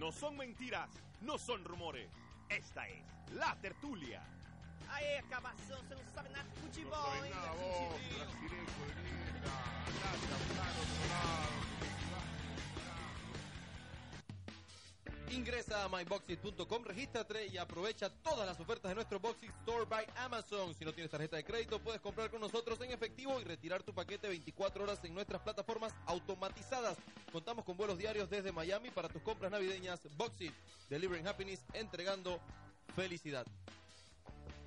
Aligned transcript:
No 0.00 0.10
son 0.10 0.34
mentiras, 0.38 0.88
no 1.20 1.36
son 1.36 1.62
rumores. 1.62 2.08
Esta 2.48 2.88
es 2.88 3.04
La 3.34 3.54
Tertulia. 3.60 4.22
Aê, 4.88 5.22
cabação, 5.28 5.78
você 5.82 5.94
não 5.94 6.04
sabe 6.14 6.30
nada 6.30 6.48
de 6.48 6.60
futebol, 6.62 7.14
hein? 7.16 7.30
chileno. 7.30 7.90
brasileiro, 8.16 8.66
comunista, 8.72 9.50
gracias, 10.00 10.40
claro, 10.56 11.89
Ingresa 15.30 15.84
a 15.84 15.88
myboxit.com, 15.88 16.84
regístrate 16.84 17.46
y 17.46 17.56
aprovecha 17.56 18.10
todas 18.10 18.44
las 18.44 18.58
ofertas 18.58 18.90
de 18.90 18.96
nuestro 18.96 19.20
Boxit 19.20 19.50
Store 19.60 19.84
by 19.84 20.04
Amazon. 20.16 20.74
Si 20.74 20.84
no 20.84 20.92
tienes 20.92 21.08
tarjeta 21.08 21.36
de 21.36 21.44
crédito, 21.44 21.78
puedes 21.78 22.00
comprar 22.00 22.30
con 22.30 22.40
nosotros 22.40 22.80
en 22.80 22.90
efectivo 22.90 23.40
y 23.40 23.44
retirar 23.44 23.84
tu 23.84 23.94
paquete 23.94 24.26
24 24.26 24.82
horas 24.82 24.98
en 25.04 25.14
nuestras 25.14 25.40
plataformas 25.42 25.94
automatizadas. 26.06 26.98
Contamos 27.30 27.64
con 27.64 27.76
vuelos 27.76 27.96
diarios 27.96 28.28
desde 28.28 28.50
Miami 28.50 28.90
para 28.90 29.08
tus 29.08 29.22
compras 29.22 29.52
navideñas. 29.52 30.00
Boxit, 30.16 30.52
delivering 30.88 31.28
happiness, 31.28 31.64
entregando 31.74 32.40
felicidad. 32.96 33.46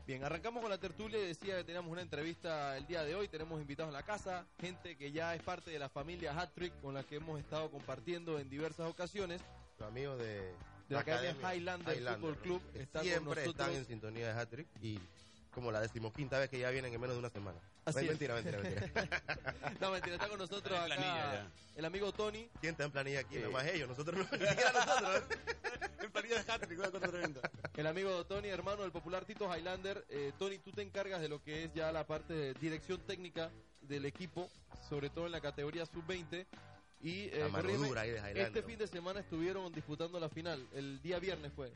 Bien, 0.07 0.23
arrancamos 0.23 0.61
con 0.61 0.69
la 0.69 0.77
tertulia 0.77 1.19
decía 1.19 1.57
que 1.57 1.63
teníamos 1.66 1.91
una 1.91 2.02
entrevista 2.02 2.77
el 2.77 2.88
día 2.88 3.03
de 3.03 3.16
hoy, 3.16 3.27
tenemos 3.27 3.59
invitados 3.59 3.89
en 3.89 3.93
la 3.93 4.03
casa, 4.03 4.45
gente 4.59 4.95
que 4.97 5.11
ya 5.11 5.35
es 5.35 5.41
parte 5.41 5.71
de 5.71 5.80
la 5.80 5.89
familia 5.89 6.33
Hattrick 6.38 6.80
con 6.81 6.93
la 6.93 7.03
que 7.03 7.17
hemos 7.17 7.39
estado 7.39 7.69
compartiendo 7.69 8.39
en 8.39 8.49
diversas 8.49 8.89
ocasiones. 8.89 9.41
Los 9.79 9.87
amigos 9.87 10.19
de, 10.19 10.25
De 10.41 10.55
la 10.89 10.99
Academia 10.99 11.55
Highlander 11.55 11.97
Football 12.03 12.37
Club 12.37 12.61
que 12.71 12.81
está 12.83 12.99
con 12.99 13.07
siempre 13.07 13.41
nosotros. 13.41 13.67
están 13.67 13.71
en 13.75 13.85
sintonía 13.85 14.27
de 14.33 14.39
Hattrick 14.39 14.67
y 14.81 14.99
como 15.51 15.71
la 15.71 15.81
decimoquinta 15.81 16.39
vez 16.39 16.49
que 16.49 16.59
ya 16.59 16.69
vienen 16.71 16.93
en 16.93 16.99
menos 16.99 17.15
de 17.15 17.19
una 17.19 17.29
semana. 17.29 17.59
Así 17.85 17.99
Ay, 17.99 18.05
es. 18.05 18.11
mentira, 18.11 18.35
mentira, 18.35 18.59
mentira. 18.59 19.21
No, 19.81 19.91
mentira, 19.91 20.15
está 20.15 20.27
con 20.29 20.39
nosotros 20.39 20.79
planilla 20.85 21.31
acá 21.31 21.47
el 21.75 21.85
amigo 21.85 22.11
Tony. 22.11 22.49
¿Quién 22.61 22.71
está 22.71 22.85
en 22.85 22.91
planilla 22.91 23.19
aquí? 23.21 23.35
Eh. 23.37 23.41
Nada 23.41 23.51
más 23.51 23.65
ellos, 23.67 23.89
nosotros 23.89 24.17
no, 24.17 24.23
ni 24.37 24.47
siquiera 24.47 24.71
nosotros. 24.71 25.23
En 26.01 26.11
planilla 26.11 26.43
de 26.43 26.52
hat-trick, 26.52 26.80
una 26.80 26.91
cosa 26.91 27.08
tremenda. 27.08 27.41
El 27.75 27.87
amigo 27.87 28.25
Tony, 28.25 28.47
hermano 28.49 28.83
del 28.83 28.91
popular 28.91 29.25
Tito 29.25 29.45
Highlander. 29.53 30.05
Eh, 30.09 30.31
Tony, 30.37 30.59
tú 30.59 30.71
te 30.71 30.81
encargas 30.81 31.21
de 31.21 31.30
lo 31.30 31.41
que 31.41 31.65
es 31.65 31.73
ya 31.73 31.91
la 31.91 32.05
parte 32.05 32.33
de 32.33 32.53
dirección 32.55 32.99
técnica 33.02 33.52
del 33.81 34.05
equipo, 34.05 34.49
sobre 34.87 35.09
todo 35.09 35.25
en 35.25 35.31
la 35.31 35.41
categoría 35.41 35.85
sub-20. 35.85 36.45
Y 37.03 37.23
eh, 37.33 37.43
de 38.33 38.41
este 38.47 38.63
fin 38.63 38.77
de 38.79 38.87
semana 38.87 39.19
estuvieron 39.19 39.71
disputando 39.73 40.19
la 40.19 40.29
final. 40.29 40.65
El 40.73 41.01
día 41.01 41.19
viernes 41.19 41.51
fue. 41.53 41.67
Eh, 41.67 41.71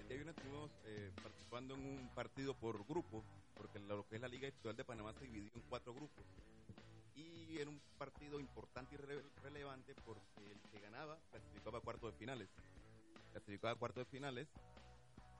el 0.00 0.06
día 0.08 0.16
viernes 0.16 0.36
estuvimos 0.36 0.70
eh, 0.84 1.10
participando 1.22 1.74
en 1.74 1.80
un 1.80 2.14
partido 2.14 2.54
por 2.54 2.84
grupo, 2.86 3.24
porque 3.56 3.78
lo 3.78 4.06
que 4.06 4.16
es 4.16 4.20
la 4.20 4.28
Liga 4.28 4.46
Estatal 4.46 4.76
de 4.76 4.84
Panamá 4.84 5.14
se 5.14 5.24
dividió 5.24 5.50
en 5.54 5.62
cuatro 5.68 5.94
grupos. 5.94 6.24
Y 7.16 7.58
era 7.58 7.70
un 7.70 7.80
partido 7.96 8.38
importante 8.38 8.94
y 8.96 8.98
rele- 8.98 9.22
relevante 9.42 9.94
porque 10.04 10.22
el 10.52 10.60
que 10.70 10.80
ganaba 10.80 11.18
clasificaba 11.30 11.78
a 11.78 11.80
cuartos 11.80 12.12
de 12.12 12.18
finales. 12.18 12.48
Clasificaba 13.32 13.72
a 13.72 13.76
cuartos 13.76 14.04
de 14.04 14.10
finales 14.10 14.48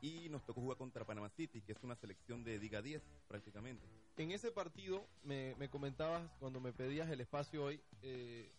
y 0.01 0.29
nos 0.31 0.45
tocó 0.47 0.61
jugar 0.63 0.79
contra 0.79 1.05
Panamá 1.05 1.29
City, 1.31 1.61
que 1.63 1.73
es 1.73 1.83
una 1.83 1.97
selección 1.97 2.43
de 2.45 2.59
Liga 2.59 2.81
10 2.81 3.03
prácticamente. 3.29 3.85
En 4.17 4.31
ese 4.31 4.51
partido, 4.51 5.07
me, 5.25 5.55
me 5.57 5.69
comentabas 5.69 6.31
cuando 6.39 6.61
me 6.61 6.73
pedías 6.73 7.11
el 7.11 7.21
espacio 7.21 7.65
hoy, 7.65 7.81
eh, 8.03 8.51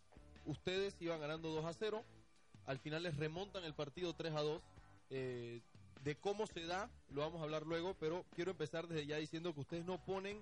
ustedes 0.45 0.95
iban 0.99 1.19
ganando 1.19 1.49
2 1.49 1.65
a 1.65 1.73
0, 1.73 2.03
al 2.65 2.79
final 2.79 3.03
les 3.03 3.15
remontan 3.17 3.63
el 3.63 3.73
partido 3.73 4.13
3 4.13 4.33
a 4.33 4.41
2. 4.41 4.61
eh, 5.11 5.61
de 6.03 6.15
cómo 6.15 6.45
se 6.45 6.63
da, 6.67 6.87
lo 7.09 7.21
vamos 7.21 7.41
a 7.41 7.45
hablar 7.45 7.65
luego, 7.65 7.95
pero 7.99 8.25
quiero 8.35 8.51
empezar 8.51 8.87
desde 8.87 9.07
ya 9.07 9.17
diciendo 9.17 9.53
que 9.55 9.61
ustedes 9.61 9.85
no 9.85 9.97
ponen 10.05 10.39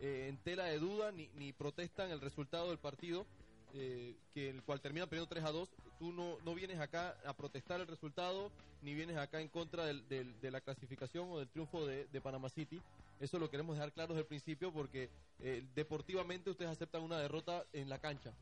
eh, 0.00 0.28
en 0.30 0.38
tela 0.38 0.64
de 0.64 0.78
duda 0.78 1.12
ni, 1.12 1.28
ni 1.34 1.52
protestan 1.52 2.10
el 2.10 2.20
resultado 2.20 2.68
del 2.70 2.78
partido, 2.78 3.26
eh, 3.74 4.16
que 4.32 4.48
el 4.48 4.62
cual 4.62 4.80
termina 4.80 5.06
perdiendo 5.06 5.28
3 5.28 5.44
a 5.44 5.50
2. 5.52 5.68
Tú 5.98 6.12
no, 6.12 6.38
no 6.46 6.54
vienes 6.54 6.80
acá 6.80 7.14
a 7.26 7.34
protestar 7.36 7.80
el 7.82 7.88
resultado, 7.88 8.50
ni 8.80 8.94
vienes 8.94 9.18
acá 9.18 9.40
en 9.42 9.48
contra 9.48 9.84
del- 9.84 10.08
de 10.08 10.50
la 10.50 10.62
clasificación 10.62 11.28
o 11.30 11.38
del 11.38 11.48
triunfo 11.48 11.84
de, 11.86 12.06
de 12.06 12.20
Panamá 12.22 12.48
City. 12.48 12.80
Eso 13.20 13.38
lo 13.38 13.50
queremos 13.50 13.76
dejar 13.76 13.92
claro 13.92 14.14
desde 14.14 14.22
el 14.22 14.26
principio 14.28 14.72
porque 14.72 15.10
eh, 15.40 15.62
deportivamente 15.74 16.48
ustedes 16.50 16.70
aceptan 16.70 17.02
una 17.02 17.18
derrota 17.18 17.64
en 17.74 17.90
la 17.90 17.98
cancha. 17.98 18.32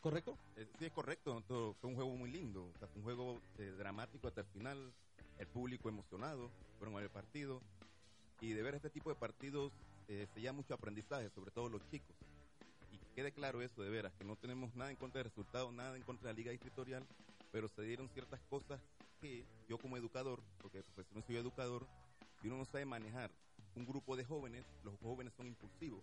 ¿Correcto? 0.00 0.36
Eh, 0.56 0.66
sí, 0.78 0.86
es 0.86 0.92
correcto. 0.92 1.34
nosotros- 1.34 1.76
fue 1.80 1.90
un 1.90 1.96
juego 1.96 2.16
muy 2.16 2.30
lindo. 2.30 2.72
fue 2.78 2.88
un 2.96 3.02
juego 3.02 3.40
eh, 3.58 3.74
dramático 3.78 4.28
hasta 4.28 4.40
el 4.42 4.46
final. 4.48 4.92
El 5.38 5.46
público 5.46 5.88
emocionado. 5.88 6.50
Fueron 6.78 6.96
a 6.96 7.02
el 7.02 7.10
partido. 7.10 7.60
Y 8.40 8.52
de 8.52 8.62
ver 8.62 8.74
este 8.74 8.90
tipo 8.90 9.10
de 9.10 9.16
partidos 9.16 9.72
eh, 10.08 10.26
se 10.32 10.40
lleva 10.40 10.52
mucho 10.52 10.74
aprendizaje, 10.74 11.28
sobre 11.30 11.50
todo 11.50 11.68
los 11.68 11.86
chicos. 11.90 12.16
Y 12.90 12.98
que 12.98 13.14
quede 13.14 13.32
claro 13.32 13.62
eso, 13.62 13.82
de 13.82 13.90
veras, 13.90 14.12
que 14.14 14.24
no 14.24 14.36
tenemos 14.36 14.74
nada 14.74 14.90
en 14.90 14.96
contra 14.96 15.18
del 15.18 15.30
resultado, 15.30 15.70
nada 15.70 15.94
en 15.96 16.02
contra 16.02 16.28
de 16.28 16.32
la 16.34 16.36
liga 16.38 16.50
distritorial, 16.50 17.06
pero 17.52 17.68
se 17.68 17.82
dieron 17.82 18.08
ciertas 18.08 18.40
cosas 18.48 18.80
que 19.20 19.44
yo 19.68 19.78
como 19.78 19.96
educador, 19.96 20.42
porque 20.60 20.78
de 20.78 20.84
profesión 20.84 21.22
soy 21.22 21.36
educador, 21.36 21.86
si 22.40 22.48
uno 22.48 22.56
no 22.56 22.64
sabe 22.64 22.86
manejar 22.86 23.30
un 23.76 23.86
grupo 23.86 24.16
de 24.16 24.24
jóvenes, 24.24 24.64
los 24.82 24.98
jóvenes 25.00 25.32
son 25.34 25.46
impulsivos. 25.46 26.02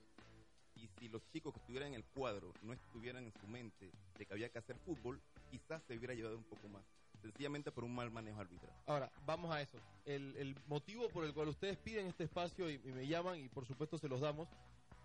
Y 0.78 0.88
si 1.00 1.10
los 1.10 1.22
chicos 1.32 1.54
que 1.54 1.60
estuvieran 1.60 1.90
en 1.90 1.96
el 1.96 2.06
cuadro 2.06 2.54
no 2.62 2.74
estuvieran 2.74 3.24
en 3.24 3.34
su 3.34 3.48
mente 3.48 3.92
de 4.18 4.26
que 4.26 4.34
había 4.34 4.50
que 4.50 4.60
hacer 4.60 4.78
fútbol, 4.78 5.20
quizás 5.50 5.82
se 5.84 5.98
hubiera 5.98 6.14
llevado 6.14 6.38
un 6.38 6.44
poco 6.44 6.68
más. 6.70 6.84
Sencillamente 7.22 7.72
por 7.72 7.84
un 7.84 7.96
mal 7.96 8.12
manejo 8.12 8.40
arbitral. 8.40 8.72
Ahora, 8.86 9.12
vamos 9.26 9.52
a 9.52 9.60
eso. 9.62 9.80
El, 10.06 10.36
el 10.38 10.56
motivo 10.68 11.10
por 11.10 11.26
el 11.26 11.34
cual 11.34 11.48
ustedes 11.48 11.78
piden 11.78 12.06
este 12.06 12.26
espacio 12.26 12.70
y, 12.70 12.76
y 12.76 12.92
me 12.92 13.08
llaman 13.08 13.40
y 13.40 13.50
por 13.50 13.66
supuesto 13.66 13.98
se 13.98 14.08
los 14.08 14.22
damos 14.22 14.48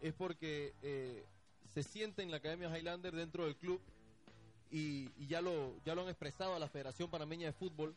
es 0.02 0.12
porque 0.12 0.74
eh, 0.82 1.24
se 1.72 1.82
siente 1.82 2.22
en 2.22 2.30
la 2.30 2.36
Academia 2.36 2.68
Highlander 2.76 3.14
dentro 3.14 3.44
del 3.44 3.56
club 3.56 3.80
y, 4.70 5.08
y 5.16 5.26
ya, 5.26 5.40
lo, 5.40 5.82
ya 5.84 5.94
lo 5.94 6.02
han 6.02 6.08
expresado 6.08 6.54
a 6.54 6.58
la 6.58 6.68
Federación 6.68 7.10
Panameña 7.10 7.46
de 7.46 7.52
Fútbol, 7.52 7.94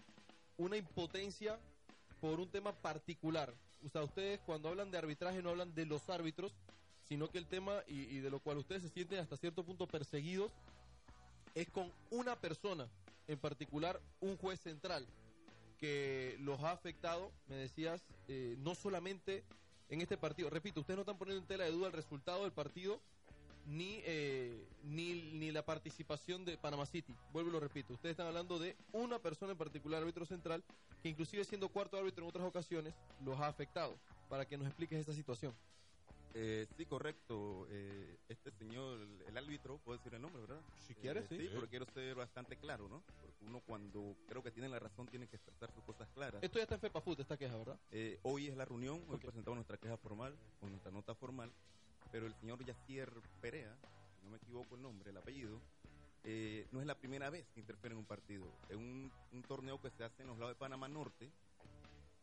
una 0.57 0.77
impotencia 0.77 1.59
por 2.21 2.39
un 2.39 2.49
tema 2.49 2.73
particular. 2.73 3.53
O 3.83 3.89
sea, 3.89 4.03
ustedes 4.03 4.39
cuando 4.45 4.69
hablan 4.69 4.91
de 4.91 4.97
arbitraje 4.97 5.41
no 5.41 5.49
hablan 5.49 5.75
de 5.75 5.85
los 5.85 6.09
árbitros, 6.09 6.55
sino 7.07 7.29
que 7.29 7.37
el 7.37 7.47
tema 7.47 7.83
y, 7.87 8.01
y 8.01 8.19
de 8.19 8.29
lo 8.29 8.39
cual 8.39 8.57
ustedes 8.57 8.81
se 8.81 8.89
sienten 8.89 9.19
hasta 9.19 9.37
cierto 9.37 9.63
punto 9.63 9.87
perseguidos 9.87 10.51
es 11.55 11.69
con 11.69 11.91
una 12.11 12.35
persona, 12.35 12.87
en 13.27 13.39
particular 13.39 14.01
un 14.19 14.37
juez 14.37 14.59
central, 14.59 15.07
que 15.79 16.37
los 16.39 16.61
ha 16.61 16.71
afectado, 16.71 17.31
me 17.47 17.55
decías, 17.55 18.03
eh, 18.27 18.55
no 18.59 18.75
solamente 18.75 19.43
en 19.89 20.01
este 20.01 20.17
partido. 20.17 20.49
Repito, 20.49 20.81
ustedes 20.81 20.97
no 20.97 21.01
están 21.01 21.17
poniendo 21.17 21.41
en 21.41 21.47
tela 21.47 21.63
de 21.63 21.71
duda 21.71 21.87
el 21.87 21.93
resultado 21.93 22.43
del 22.43 22.51
partido, 22.51 22.99
ni, 23.67 24.01
eh, 24.05 24.67
ni, 24.83 25.33
ni 25.33 25.51
la 25.51 25.65
participación 25.65 26.45
de 26.45 26.57
Panama 26.57 26.85
City. 26.85 27.15
Vuelvo 27.31 27.49
y 27.49 27.53
lo 27.53 27.59
repito, 27.59 27.93
ustedes 27.93 28.11
están 28.11 28.27
hablando 28.27 28.59
de 28.59 28.75
una 28.91 29.19
persona 29.19 29.53
en 29.53 29.57
particular, 29.57 30.01
árbitro 30.01 30.25
central, 30.25 30.63
que 31.01 31.09
inclusive 31.09 31.43
siendo 31.45 31.69
cuarto 31.69 31.97
árbitro 31.97 32.23
en 32.23 32.29
otras 32.29 32.45
ocasiones, 32.45 32.93
los 33.23 33.39
ha 33.39 33.47
afectado. 33.47 33.97
Para 34.29 34.45
que 34.45 34.57
nos 34.57 34.67
expliques 34.67 34.99
esta 34.99 35.13
situación. 35.13 35.53
Eh, 36.37 36.67
sí, 36.75 36.85
correcto. 36.85 37.65
Eh, 37.69 38.17
este 38.27 38.51
señor, 38.51 38.99
el, 38.99 39.21
el 39.21 39.37
árbitro, 39.37 39.77
puedo 39.79 39.97
decir 39.97 40.13
el 40.13 40.21
nombre, 40.21 40.41
¿verdad? 40.41 40.61
Si 40.85 40.93
quieres, 40.93 41.25
sí. 41.29 41.37
Sí, 41.39 41.49
pero 41.53 41.65
quiero 41.69 41.85
ser 41.93 42.13
bastante 42.13 42.57
claro, 42.57 42.89
¿no? 42.89 43.01
Porque 43.21 43.45
uno 43.45 43.61
cuando 43.61 44.17
creo 44.27 44.43
que 44.43 44.51
tiene 44.51 44.67
la 44.67 44.77
razón 44.77 45.07
tiene 45.07 45.27
que 45.29 45.37
expresar 45.37 45.71
sus 45.73 45.81
cosas 45.85 46.09
claras. 46.09 46.43
Esto 46.43 46.59
ya 46.59 46.63
está 46.63 46.75
en 46.75 46.81
FEPAFUT, 46.81 47.21
esta 47.21 47.37
queja, 47.37 47.55
¿verdad? 47.57 47.79
Eh, 47.89 48.19
hoy 48.23 48.47
es 48.47 48.57
la 48.57 48.65
reunión, 48.65 49.01
hoy 49.07 49.15
Ok. 49.15 49.21
presentamos 49.21 49.55
nuestra 49.55 49.77
queja 49.77 49.95
formal, 49.95 50.37
con 50.59 50.71
nuestra 50.71 50.91
nota 50.91 51.15
formal, 51.15 51.53
pero 52.11 52.27
el 52.27 52.33
señor 52.35 52.63
Yacier 52.65 53.09
Perea, 53.39 53.73
si 54.19 54.25
no 54.25 54.31
me 54.31 54.37
equivoco 54.37 54.75
el 54.75 54.81
nombre, 54.81 55.11
el 55.11 55.17
apellido, 55.17 55.61
eh, 56.25 56.67
no 56.71 56.81
es 56.81 56.85
la 56.87 56.95
primera 56.99 57.29
vez 57.29 57.47
que 57.53 57.61
interfiere 57.61 57.93
en 57.93 57.99
un 57.99 58.05
partido. 58.05 58.43
Es 58.67 58.75
un, 58.75 59.09
un 59.31 59.41
torneo 59.43 59.79
que 59.79 59.89
se 59.89 60.03
hace 60.03 60.23
en 60.23 60.27
los 60.27 60.37
lados 60.37 60.53
de 60.53 60.59
Panamá 60.59 60.89
Norte, 60.89 61.31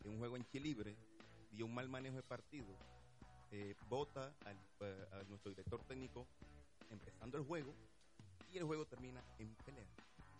en 0.05 0.11
un 0.11 0.19
juego 0.19 0.37
en 0.37 0.45
Chilibre, 0.49 0.95
dio 1.51 1.65
un 1.65 1.75
mal 1.75 1.89
manejo 1.89 2.17
de 2.17 2.23
partido, 2.23 2.77
eh, 3.53 3.75
vota 3.89 4.35
al, 4.47 4.57
eh, 4.81 5.07
a 5.13 5.23
nuestro 5.25 5.51
director 5.51 5.81
técnico 5.85 6.27
empezando 6.91 7.39
el 7.39 7.45
juego 7.45 7.75
y 8.53 8.59
el 8.59 8.65
juego 8.65 8.87
termina 8.87 9.23
en 9.39 9.55
pelea. 9.65 9.87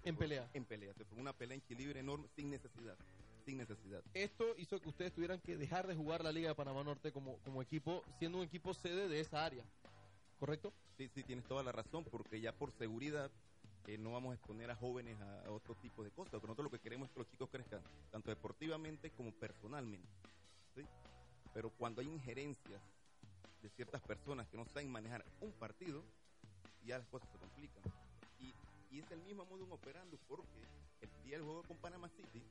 En 0.05 0.17
pelea. 0.17 0.51
En 0.55 0.65
pelea. 0.65 0.95
Se 0.95 1.05
formó 1.05 1.21
una 1.21 1.33
pelea 1.33 1.55
en 1.55 1.63
Chilibre 1.63 2.01
enorme 2.01 2.27
sin 2.35 2.51
necesidad. 2.51 2.97
Sin 3.45 3.59
necesidad. 3.59 4.03
Esto 4.15 4.55
hizo 4.57 4.81
que 4.81 4.89
ustedes 4.89 5.13
tuvieran 5.13 5.41
que 5.41 5.57
dejar 5.57 5.87
de 5.87 5.95
jugar 5.95 6.25
la 6.25 6.33
Liga 6.33 6.49
de 6.49 6.55
Panamá 6.55 6.83
Norte 6.85 7.13
como, 7.13 7.39
como 7.39 7.61
equipo, 7.61 8.03
siendo 8.19 8.39
un 8.39 8.45
equipo 8.45 8.73
sede 8.75 9.09
de 9.09 9.21
esa 9.21 9.45
área. 9.45 9.65
¿Correcto? 10.39 10.73
Sí, 10.97 11.09
sí, 11.15 11.23
tienes 11.23 11.45
toda 11.47 11.63
la 11.63 11.73
razón, 11.73 12.05
porque 12.05 12.41
ya 12.41 12.53
por 12.53 12.73
seguridad 12.73 13.31
eh, 13.87 13.99
no 13.99 14.13
vamos 14.13 14.33
a 14.33 14.35
exponer 14.35 14.71
a 14.71 14.77
jóvenes 14.77 15.21
a, 15.21 15.43
a 15.43 15.51
otro 15.51 15.75
tipo 15.77 16.03
de 16.03 16.11
cosas. 16.11 16.31
Pero 16.33 16.47
nosotros 16.49 16.65
lo 16.65 16.79
que 16.79 16.83
queremos 16.83 17.09
es 17.09 17.15
que 17.15 17.21
los 17.21 17.29
chicos 17.29 17.49
crezcan, 17.51 17.83
tanto 18.11 18.31
deportivamente 18.31 19.11
como 19.11 19.33
personalmente. 19.33 20.09
¿sí? 20.75 20.83
Pero 21.53 21.71
cuando 21.71 22.01
hay 22.01 22.09
injerencias 22.09 22.81
de 23.63 23.71
ciertas 23.71 24.03
personas 24.03 24.49
que 24.49 24.57
no 24.57 24.67
saben 24.67 24.91
manejar 24.91 25.25
un 25.41 25.53
partido, 25.53 26.05
ya 26.85 26.99
las 26.99 27.07
cosas 27.09 27.31
se 27.31 27.39
complican. 27.39 27.83
Y, 28.39 28.55
y 28.91 28.99
es 28.99 29.11
el 29.11 29.23
mismo 29.23 29.47
modo 29.47 29.65
operando, 29.73 30.19
porque 30.29 30.67
el 31.01 31.11
día 31.23 31.37
del 31.37 31.45
juego 31.45 31.63
con 31.63 31.79
Panama 31.79 32.09
City, 32.09 32.43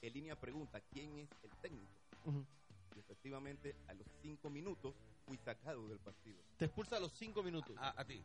en 0.00 0.12
línea 0.12 0.38
pregunta, 0.38 0.80
¿quién 0.80 1.18
es 1.18 1.28
el 1.42 1.50
técnico? 1.60 1.92
Ujú. 2.24 2.46
Y 2.94 3.00
efectivamente, 3.00 3.76
a 3.88 3.94
los 3.94 4.06
cinco 4.22 4.48
minutos 4.50 4.94
fui 5.26 5.36
sacado 5.38 5.88
del 5.88 5.98
partido. 5.98 6.42
Te 6.56 6.66
expulsa 6.66 6.96
a 6.96 7.00
los 7.00 7.12
cinco 7.12 7.42
minutos. 7.42 7.76
A, 7.78 8.00
a 8.00 8.04
ti. 8.04 8.22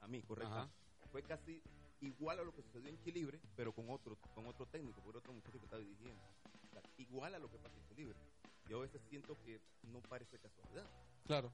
A 0.00 0.06
mí, 0.06 0.22
correcto. 0.22 0.54
Ajá. 0.54 0.70
Fue 1.10 1.22
casi 1.22 1.62
igual 2.00 2.38
a 2.38 2.44
lo 2.44 2.54
que 2.54 2.62
sucedió 2.62 2.88
en 2.88 2.98
Chilibre, 3.00 3.40
pero 3.56 3.72
con 3.72 3.88
otro, 3.90 4.16
con 4.34 4.46
otro 4.46 4.66
técnico, 4.66 5.02
con 5.02 5.16
otro 5.16 5.32
muchacho 5.32 5.58
que 5.58 5.64
estaba 5.64 5.82
dirigiendo. 5.82 6.22
O 6.64 6.70
sea, 6.70 6.82
igual 6.98 7.34
a 7.34 7.38
lo 7.38 7.50
que 7.50 7.58
pasó 7.58 7.76
en 7.76 7.86
Chilibre. 7.88 8.18
Yo 8.68 8.78
a 8.78 8.82
veces 8.82 9.00
siento 9.08 9.36
que 9.42 9.60
no 9.82 10.00
parece 10.02 10.38
casualidad. 10.38 10.86
Claro. 11.28 11.52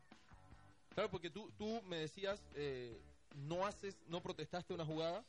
Claro, 0.95 1.11
porque 1.11 1.29
tú, 1.29 1.51
tú 1.59 1.83
me 1.83 1.97
decías, 1.99 2.41
eh, 2.55 2.97
no 3.49 3.67
haces, 3.67 3.97
no 4.09 4.23
protestaste 4.23 4.73
una 4.73 4.87
jugada, 4.87 5.25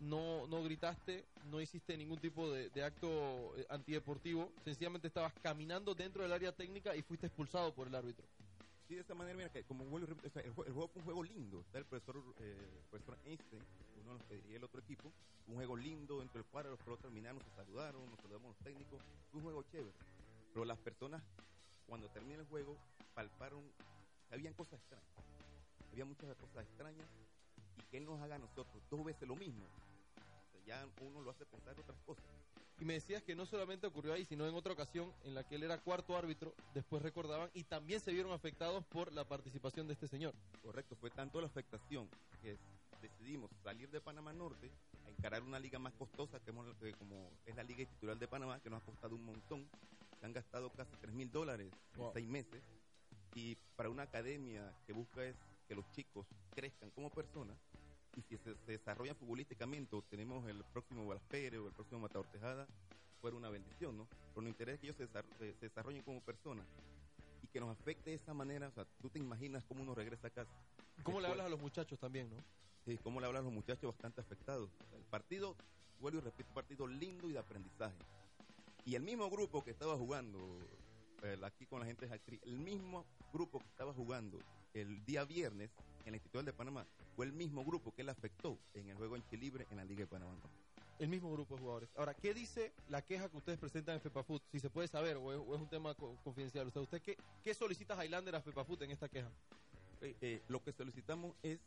no, 0.00 0.46
no 0.46 0.62
gritaste, 0.62 1.24
no 1.50 1.60
hiciste 1.60 1.96
ningún 1.96 2.18
tipo 2.20 2.48
de, 2.50 2.70
de 2.70 2.84
acto 2.84 3.08
eh, 3.58 3.66
antideportivo, 3.68 4.48
sencillamente 4.64 5.08
estabas 5.08 5.32
caminando 5.42 5.94
dentro 5.94 6.22
del 6.22 6.32
área 6.32 6.52
técnica 6.52 6.94
y 6.94 7.02
fuiste 7.02 7.26
expulsado 7.26 7.74
por 7.74 7.88
el 7.88 7.94
árbitro. 7.96 8.24
Sí, 8.88 8.94
de 8.94 9.00
esa 9.00 9.14
manera, 9.14 9.36
mira, 9.36 9.48
que 9.50 9.64
como 9.64 9.84
vuelvo 9.86 10.06
o 10.24 10.30
sea, 10.30 10.42
el, 10.42 10.54
jue- 10.54 10.66
el 10.66 10.72
juego 10.72 10.88
fue 10.88 11.00
un 11.00 11.04
juego 11.04 11.22
lindo. 11.24 11.60
Está 11.62 11.78
el 11.78 11.84
profesor, 11.84 12.22
eh, 12.38 12.54
el 12.76 12.88
profesor 12.90 13.18
Einstein, 13.26 13.62
uno 14.06 14.18
que 14.28 14.34
dirigía 14.36 14.56
el 14.58 14.64
otro 14.64 14.80
equipo. 14.80 15.10
Un 15.48 15.56
juego 15.56 15.76
lindo 15.76 16.20
dentro 16.20 16.40
del 16.40 16.48
cuadro, 16.50 16.70
los 16.70 16.80
pelotas 16.80 17.02
terminaron, 17.02 17.40
se 17.42 17.50
saludaron, 17.56 18.08
nos 18.08 18.20
saludamos 18.20 18.54
los 18.54 18.58
técnicos. 18.64 19.00
Fue 19.32 19.38
un 19.38 19.44
juego 19.44 19.62
chévere. 19.72 19.92
Pero 20.52 20.64
las 20.64 20.78
personas, 20.78 21.22
cuando 21.88 22.08
termina 22.08 22.40
el 22.40 22.46
juego, 22.46 22.76
palparon 23.14 23.62
que 24.28 24.34
habían 24.34 24.54
cosas 24.54 24.80
extrañas. 24.80 25.08
Había 25.92 26.04
muchas 26.04 26.34
cosas 26.36 26.64
extrañas 26.64 27.06
y 27.78 27.82
que 27.90 27.98
él 27.98 28.04
nos 28.06 28.20
haga 28.20 28.36
a 28.36 28.38
nosotros 28.38 28.82
dos 28.90 29.04
veces 29.04 29.28
lo 29.28 29.36
mismo. 29.36 29.64
O 29.64 30.50
sea, 30.52 30.60
ya 30.66 30.86
uno 31.02 31.20
lo 31.20 31.30
hace 31.30 31.44
pensar 31.46 31.78
otras 31.78 31.98
cosas. 32.06 32.24
Y 32.80 32.84
me 32.84 32.94
decías 32.94 33.22
que 33.22 33.36
no 33.36 33.46
solamente 33.46 33.86
ocurrió 33.86 34.12
ahí, 34.14 34.24
sino 34.24 34.46
en 34.48 34.54
otra 34.54 34.72
ocasión 34.72 35.12
en 35.24 35.34
la 35.34 35.44
que 35.44 35.54
él 35.54 35.62
era 35.62 35.78
cuarto 35.78 36.16
árbitro, 36.16 36.54
después 36.74 37.02
recordaban, 37.02 37.48
y 37.54 37.62
también 37.64 38.00
se 38.00 38.12
vieron 38.12 38.32
afectados 38.32 38.84
por 38.86 39.12
la 39.12 39.24
participación 39.24 39.86
de 39.86 39.92
este 39.92 40.08
señor. 40.08 40.34
Correcto, 40.62 40.96
fue 40.96 41.10
tanto 41.10 41.40
la 41.40 41.46
afectación 41.46 42.08
que 42.40 42.58
decidimos 43.00 43.50
salir 43.62 43.88
de 43.90 44.00
Panamá 44.00 44.32
Norte 44.32 44.70
a 45.06 45.10
encarar 45.10 45.42
una 45.42 45.60
liga 45.60 45.78
más 45.78 45.92
costosa 45.94 46.40
que 46.40 46.50
hemos- 46.50 46.74
que 46.78 46.92
como 46.94 47.30
es 47.46 47.54
la 47.54 47.62
Liga 47.62 47.80
Institucional 47.82 48.18
de 48.18 48.26
Panamá, 48.26 48.58
que 48.60 48.70
nos 48.70 48.82
ha 48.82 48.84
costado 48.86 49.14
un 49.14 49.24
montón. 49.26 49.68
Se 50.18 50.26
han 50.26 50.32
gastado 50.32 50.70
casi 50.70 50.96
3 50.96 51.12
mil 51.14 51.30
dólares 51.30 51.70
Wow. 51.96 52.08
en 52.08 52.12
seis 52.14 52.28
meses. 52.28 52.62
Y 53.34 53.56
para 53.76 53.88
una 53.88 54.02
academia 54.04 54.72
que 54.86 54.92
busca 54.92 55.24
es 55.24 55.36
que 55.66 55.74
los 55.74 55.90
chicos 55.92 56.26
crezcan 56.54 56.90
como 56.90 57.10
personas 57.10 57.56
y 58.16 58.22
si 58.22 58.36
se, 58.36 58.54
se 58.66 58.72
desarrollan 58.72 59.16
futbolísticamente, 59.16 59.96
tenemos 60.10 60.46
el 60.48 60.62
próximo 60.64 61.06
Balas 61.06 61.22
Pérez 61.30 61.60
o 61.60 61.66
el 61.66 61.72
próximo 61.72 62.00
Matador 62.00 62.26
Tejada, 62.26 62.66
fuera 63.22 63.36
una 63.36 63.48
bendición, 63.48 63.96
¿no? 63.96 64.06
Pero 64.34 64.42
nos 64.42 64.50
interesa 64.50 64.78
que 64.80 64.86
ellos 64.88 64.96
se, 64.96 65.06
se- 65.38 65.54
desarrollen 65.60 66.02
como 66.02 66.20
personas 66.20 66.66
y 67.42 67.46
que 67.46 67.58
nos 67.60 67.70
afecte 67.70 68.10
de 68.10 68.16
esa 68.16 68.34
manera. 68.34 68.68
O 68.68 68.72
sea, 68.72 68.84
tú 69.00 69.08
te 69.08 69.18
imaginas 69.18 69.64
cómo 69.64 69.82
uno 69.82 69.94
regresa 69.94 70.26
a 70.26 70.30
casa. 70.30 70.50
¿Cómo 71.02 71.20
le 71.20 71.28
hablas 71.28 71.46
a 71.46 71.48
los 71.48 71.60
muchachos 71.60 71.98
también, 71.98 72.28
no? 72.28 72.36
Sí, 72.84 72.98
cómo 73.02 73.18
le 73.20 73.26
hablan 73.26 73.42
a 73.42 73.44
los 73.44 73.54
muchachos 73.54 73.92
bastante 73.92 74.20
afectados. 74.20 74.68
O 74.68 74.90
sea, 74.90 74.98
el 74.98 75.04
partido, 75.04 75.56
vuelvo 76.00 76.18
y 76.18 76.22
repito, 76.22 76.48
un 76.50 76.54
partido 76.54 76.86
lindo 76.86 77.30
y 77.30 77.32
de 77.32 77.38
aprendizaje. 77.38 77.96
Y 78.84 78.94
el 78.94 79.02
mismo 79.02 79.30
grupo 79.30 79.64
que 79.64 79.70
estaba 79.70 79.96
jugando 79.96 80.58
aquí 81.44 81.66
con 81.66 81.80
la 81.80 81.86
gente 81.86 82.06
de 82.06 82.14
Acri, 82.14 82.40
el 82.44 82.58
mismo 82.58 83.04
grupo 83.32 83.58
que 83.60 83.66
estaba 83.68 83.92
jugando 83.94 84.38
el 84.74 85.04
día 85.04 85.24
viernes 85.24 85.70
en 86.04 86.12
la 86.12 86.16
Institución 86.16 86.44
de 86.44 86.52
Panamá, 86.52 86.86
fue 87.14 87.26
el 87.26 87.32
mismo 87.32 87.64
grupo 87.64 87.94
que 87.94 88.02
le 88.02 88.10
afectó 88.10 88.58
en 88.74 88.88
el 88.88 88.96
juego 88.96 89.16
en 89.16 89.22
Chilibre 89.28 89.66
en 89.70 89.76
la 89.76 89.84
Liga 89.84 90.00
de 90.00 90.06
Panamá. 90.06 90.34
El 90.98 91.08
mismo 91.08 91.32
grupo 91.32 91.54
de 91.54 91.60
jugadores. 91.60 91.90
Ahora, 91.96 92.14
¿qué 92.14 92.32
dice 92.34 92.72
la 92.88 93.02
queja 93.02 93.28
que 93.28 93.36
ustedes 93.36 93.58
presentan 93.58 93.96
en 93.96 94.00
FEPAFUT? 94.00 94.42
Si 94.50 94.60
se 94.60 94.70
puede 94.70 94.88
saber, 94.88 95.16
o 95.16 95.32
es, 95.32 95.38
o 95.38 95.54
es 95.54 95.60
un 95.60 95.68
tema 95.68 95.94
co- 95.94 96.16
confidencial. 96.22 96.66
O 96.66 96.70
sea, 96.70 96.82
¿usted 96.82 97.00
qué, 97.02 97.16
qué 97.42 97.54
solicita 97.54 98.02
Highlander 98.02 98.36
a 98.36 98.40
FEPAFUT 98.40 98.82
en 98.82 98.90
esta 98.92 99.08
queja? 99.08 99.30
Eh, 100.00 100.16
eh, 100.20 100.42
lo 100.48 100.62
que 100.62 100.72
solicitamos 100.72 101.34
es, 101.42 101.58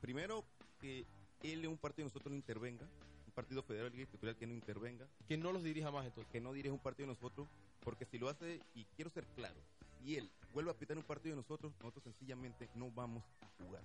primero, 0.00 0.44
que 0.80 1.04
él 1.42 1.64
en 1.64 1.70
un 1.70 1.78
partido 1.78 2.04
de 2.06 2.10
nosotros 2.10 2.30
no 2.32 2.36
intervenga, 2.36 2.86
un 3.30 3.34
partido 3.34 3.62
federal 3.62 3.90
Liga 3.92 4.02
Institucional 4.02 4.36
que 4.36 4.46
no 4.46 4.54
intervenga, 4.54 5.06
Que 5.28 5.36
no 5.36 5.52
los 5.52 5.62
dirija 5.62 5.90
más 5.92 6.04
entonces. 6.04 6.30
que 6.32 6.40
no 6.40 6.52
dirige 6.52 6.72
un 6.72 6.80
partido 6.80 7.08
de 7.08 7.14
nosotros, 7.14 7.48
porque 7.84 8.04
si 8.04 8.18
lo 8.18 8.28
hace, 8.28 8.60
y 8.74 8.84
quiero 8.96 9.08
ser 9.10 9.24
claro, 9.36 9.54
si 9.98 10.16
él 10.16 10.28
vuelve 10.52 10.72
a 10.72 10.74
pitar 10.74 10.96
un 10.98 11.04
partido 11.04 11.36
de 11.36 11.42
nosotros, 11.42 11.72
nosotros 11.80 12.02
sencillamente 12.04 12.68
no 12.74 12.90
vamos 12.90 13.22
a 13.40 13.46
jugar. 13.62 13.82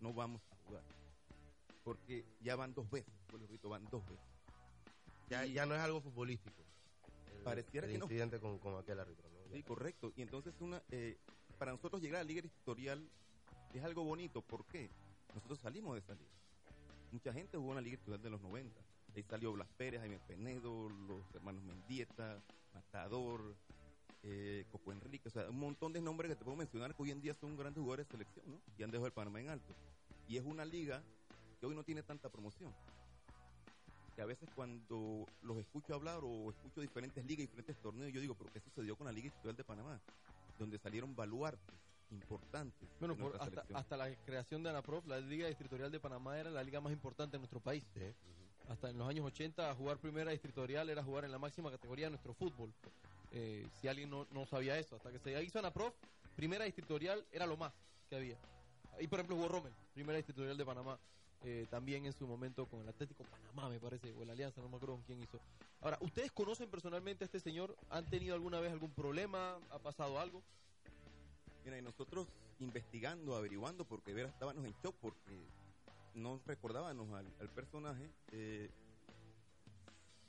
No 0.00 0.12
vamos 0.14 0.40
a 0.52 0.56
jugar. 0.66 0.84
Porque 1.82 2.24
ya 2.40 2.54
van 2.54 2.72
dos 2.74 2.88
veces, 2.90 3.12
y 3.32 3.36
repito, 3.36 3.68
van 3.68 3.84
dos 3.90 4.06
veces. 4.08 4.24
Ya, 5.28 5.44
Y- 5.44 5.54
ya 5.54 5.66
no 5.66 5.74
es 5.74 5.80
algo 5.80 6.00
futbolístico. 6.00 6.62
El, 7.34 7.42
Pareciera 7.42 7.86
el 7.86 7.92
que 7.92 7.98
no. 7.98 8.04
incidente 8.04 8.38
con, 8.38 8.58
con 8.58 8.76
aquel 8.78 9.00
árbitro. 9.00 9.28
¿no? 9.28 9.52
Sí, 9.52 9.62
correcto. 9.64 10.12
Y 10.14 10.22
entonces 10.22 10.54
una, 10.60 10.80
eh, 10.90 11.18
para 11.58 11.72
nosotros 11.72 12.00
llegar 12.00 12.20
a 12.20 12.22
la 12.24 12.28
liga 12.28 12.40
editorial 12.40 13.08
es 13.74 13.82
algo 13.82 14.04
bonito. 14.04 14.42
¿Por 14.42 14.64
qué? 14.66 14.90
Nosotros 15.34 15.58
salimos 15.58 15.94
de 15.94 16.00
esa 16.00 16.14
liga. 16.14 16.30
Mucha 17.10 17.32
gente 17.32 17.56
jugó 17.56 17.70
en 17.70 17.76
la 17.76 17.80
liga 17.80 17.96
editorial 17.96 18.22
de 18.22 18.30
los 18.30 18.40
90. 18.42 18.80
Ahí 19.16 19.22
salió 19.22 19.52
Blas 19.52 19.68
Pérez, 19.76 20.00
Jaime 20.00 20.18
Penedo, 20.20 20.90
los 20.90 21.34
hermanos 21.34 21.64
Mendieta, 21.64 22.42
Matador, 22.74 23.56
eh, 24.22 24.66
Coco 24.70 24.92
Enrique. 24.92 25.28
O 25.28 25.30
sea, 25.30 25.48
un 25.48 25.58
montón 25.58 25.92
de 25.92 26.02
nombres 26.02 26.30
que 26.30 26.36
te 26.36 26.44
puedo 26.44 26.56
mencionar 26.56 26.94
que 26.94 27.02
hoy 27.02 27.10
en 27.10 27.22
día 27.22 27.34
son 27.34 27.56
grandes 27.56 27.80
jugadores 27.80 28.06
de 28.06 28.12
selección, 28.12 28.44
¿no? 28.50 28.60
Y 28.76 28.82
han 28.82 28.90
dejado 28.90 29.06
el 29.06 29.12
Panamá 29.12 29.40
en 29.40 29.48
alto. 29.48 29.74
Y 30.28 30.36
es 30.36 30.44
una 30.44 30.66
liga 30.66 31.02
que 31.58 31.66
hoy 31.66 31.74
no 31.74 31.82
tiene 31.82 32.02
tanta 32.02 32.28
promoción. 32.28 32.74
Que 34.14 34.20
a 34.20 34.26
veces 34.26 34.50
cuando 34.54 35.26
los 35.42 35.56
escucho 35.58 35.94
hablar 35.94 36.20
o 36.22 36.50
escucho 36.50 36.82
diferentes 36.82 37.24
ligas, 37.24 37.46
diferentes 37.46 37.80
torneos, 37.80 38.12
yo 38.12 38.20
digo, 38.20 38.34
¿pero 38.34 38.52
qué 38.52 38.60
sucedió 38.60 38.96
con 38.96 39.06
la 39.06 39.12
Liga 39.12 39.26
Institucional 39.26 39.56
de 39.56 39.64
Panamá? 39.64 40.00
Donde 40.58 40.78
salieron 40.78 41.16
baluartes 41.16 41.74
importantes. 42.10 42.88
Bueno, 42.98 43.14
de 43.14 43.22
por- 43.22 43.40
hasta, 43.40 43.64
hasta 43.74 43.96
la 43.96 44.14
creación 44.24 44.62
de 44.62 44.70
ANAPROF, 44.70 45.06
la 45.06 45.18
Liga 45.20 45.46
Distritorial 45.48 45.90
de 45.90 46.00
Panamá 46.00 46.38
era 46.38 46.50
la 46.50 46.62
liga 46.62 46.80
más 46.80 46.92
importante 46.92 47.36
en 47.36 47.42
nuestro 47.42 47.60
país. 47.60 47.84
Sí. 47.94 48.00
Hasta 48.68 48.90
en 48.90 48.98
los 48.98 49.08
años 49.08 49.24
80, 49.26 49.74
jugar 49.74 49.98
primera 49.98 50.30
distritorial 50.30 50.90
era 50.90 51.02
jugar 51.02 51.24
en 51.24 51.32
la 51.32 51.38
máxima 51.38 51.70
categoría 51.70 52.06
de 52.06 52.10
nuestro 52.10 52.34
fútbol. 52.34 52.72
Eh, 53.32 53.66
si 53.80 53.88
alguien 53.88 54.10
no, 54.10 54.26
no 54.30 54.46
sabía 54.46 54.78
eso, 54.78 54.96
hasta 54.96 55.10
que 55.10 55.18
se 55.18 55.42
hizo 55.42 55.58
ANAPROF, 55.58 55.94
primera 56.36 56.64
distritorial 56.64 57.24
era 57.32 57.46
lo 57.46 57.56
más 57.56 57.72
que 58.08 58.16
había. 58.16 58.38
Ahí, 58.98 59.06
por 59.06 59.18
ejemplo, 59.20 59.36
jugó 59.36 59.48
Rommel, 59.48 59.72
primera 59.94 60.16
distritorial 60.16 60.56
de 60.56 60.64
Panamá. 60.64 60.98
eh, 61.44 61.66
también 61.70 62.04
en 62.04 62.12
su 62.12 62.26
momento 62.26 62.66
con 62.66 62.80
el 62.82 62.88
Atlético 62.88 63.22
Panamá, 63.22 63.68
me 63.68 63.78
parece, 63.78 64.12
o 64.12 64.24
la 64.24 64.32
Alianza, 64.32 64.60
no 64.60 64.68
me 64.68 64.74
acuerdo 64.74 64.96
con 64.96 65.04
quién 65.04 65.22
hizo. 65.22 65.38
Ahora, 65.80 65.96
¿ustedes 66.00 66.32
conocen 66.32 66.68
personalmente 66.68 67.22
a 67.22 67.26
este 67.26 67.38
señor? 67.38 67.76
¿Han 67.90 68.04
tenido 68.06 68.34
alguna 68.34 68.58
vez 68.58 68.72
algún 68.72 68.90
problema? 68.90 69.56
¿Ha 69.70 69.78
pasado 69.78 70.18
algo? 70.18 70.42
Mira, 71.68 71.78
y 71.78 71.82
nosotros 71.82 72.26
investigando, 72.60 73.36
averiguando, 73.36 73.84
porque 73.84 74.14
Vera 74.14 74.30
estábamos 74.30 74.64
en 74.64 74.72
shock, 74.82 74.94
porque 75.02 75.38
no 76.14 76.40
recordábamos 76.46 77.12
al, 77.12 77.26
al 77.42 77.50
personaje. 77.50 78.08
eh, 78.32 78.70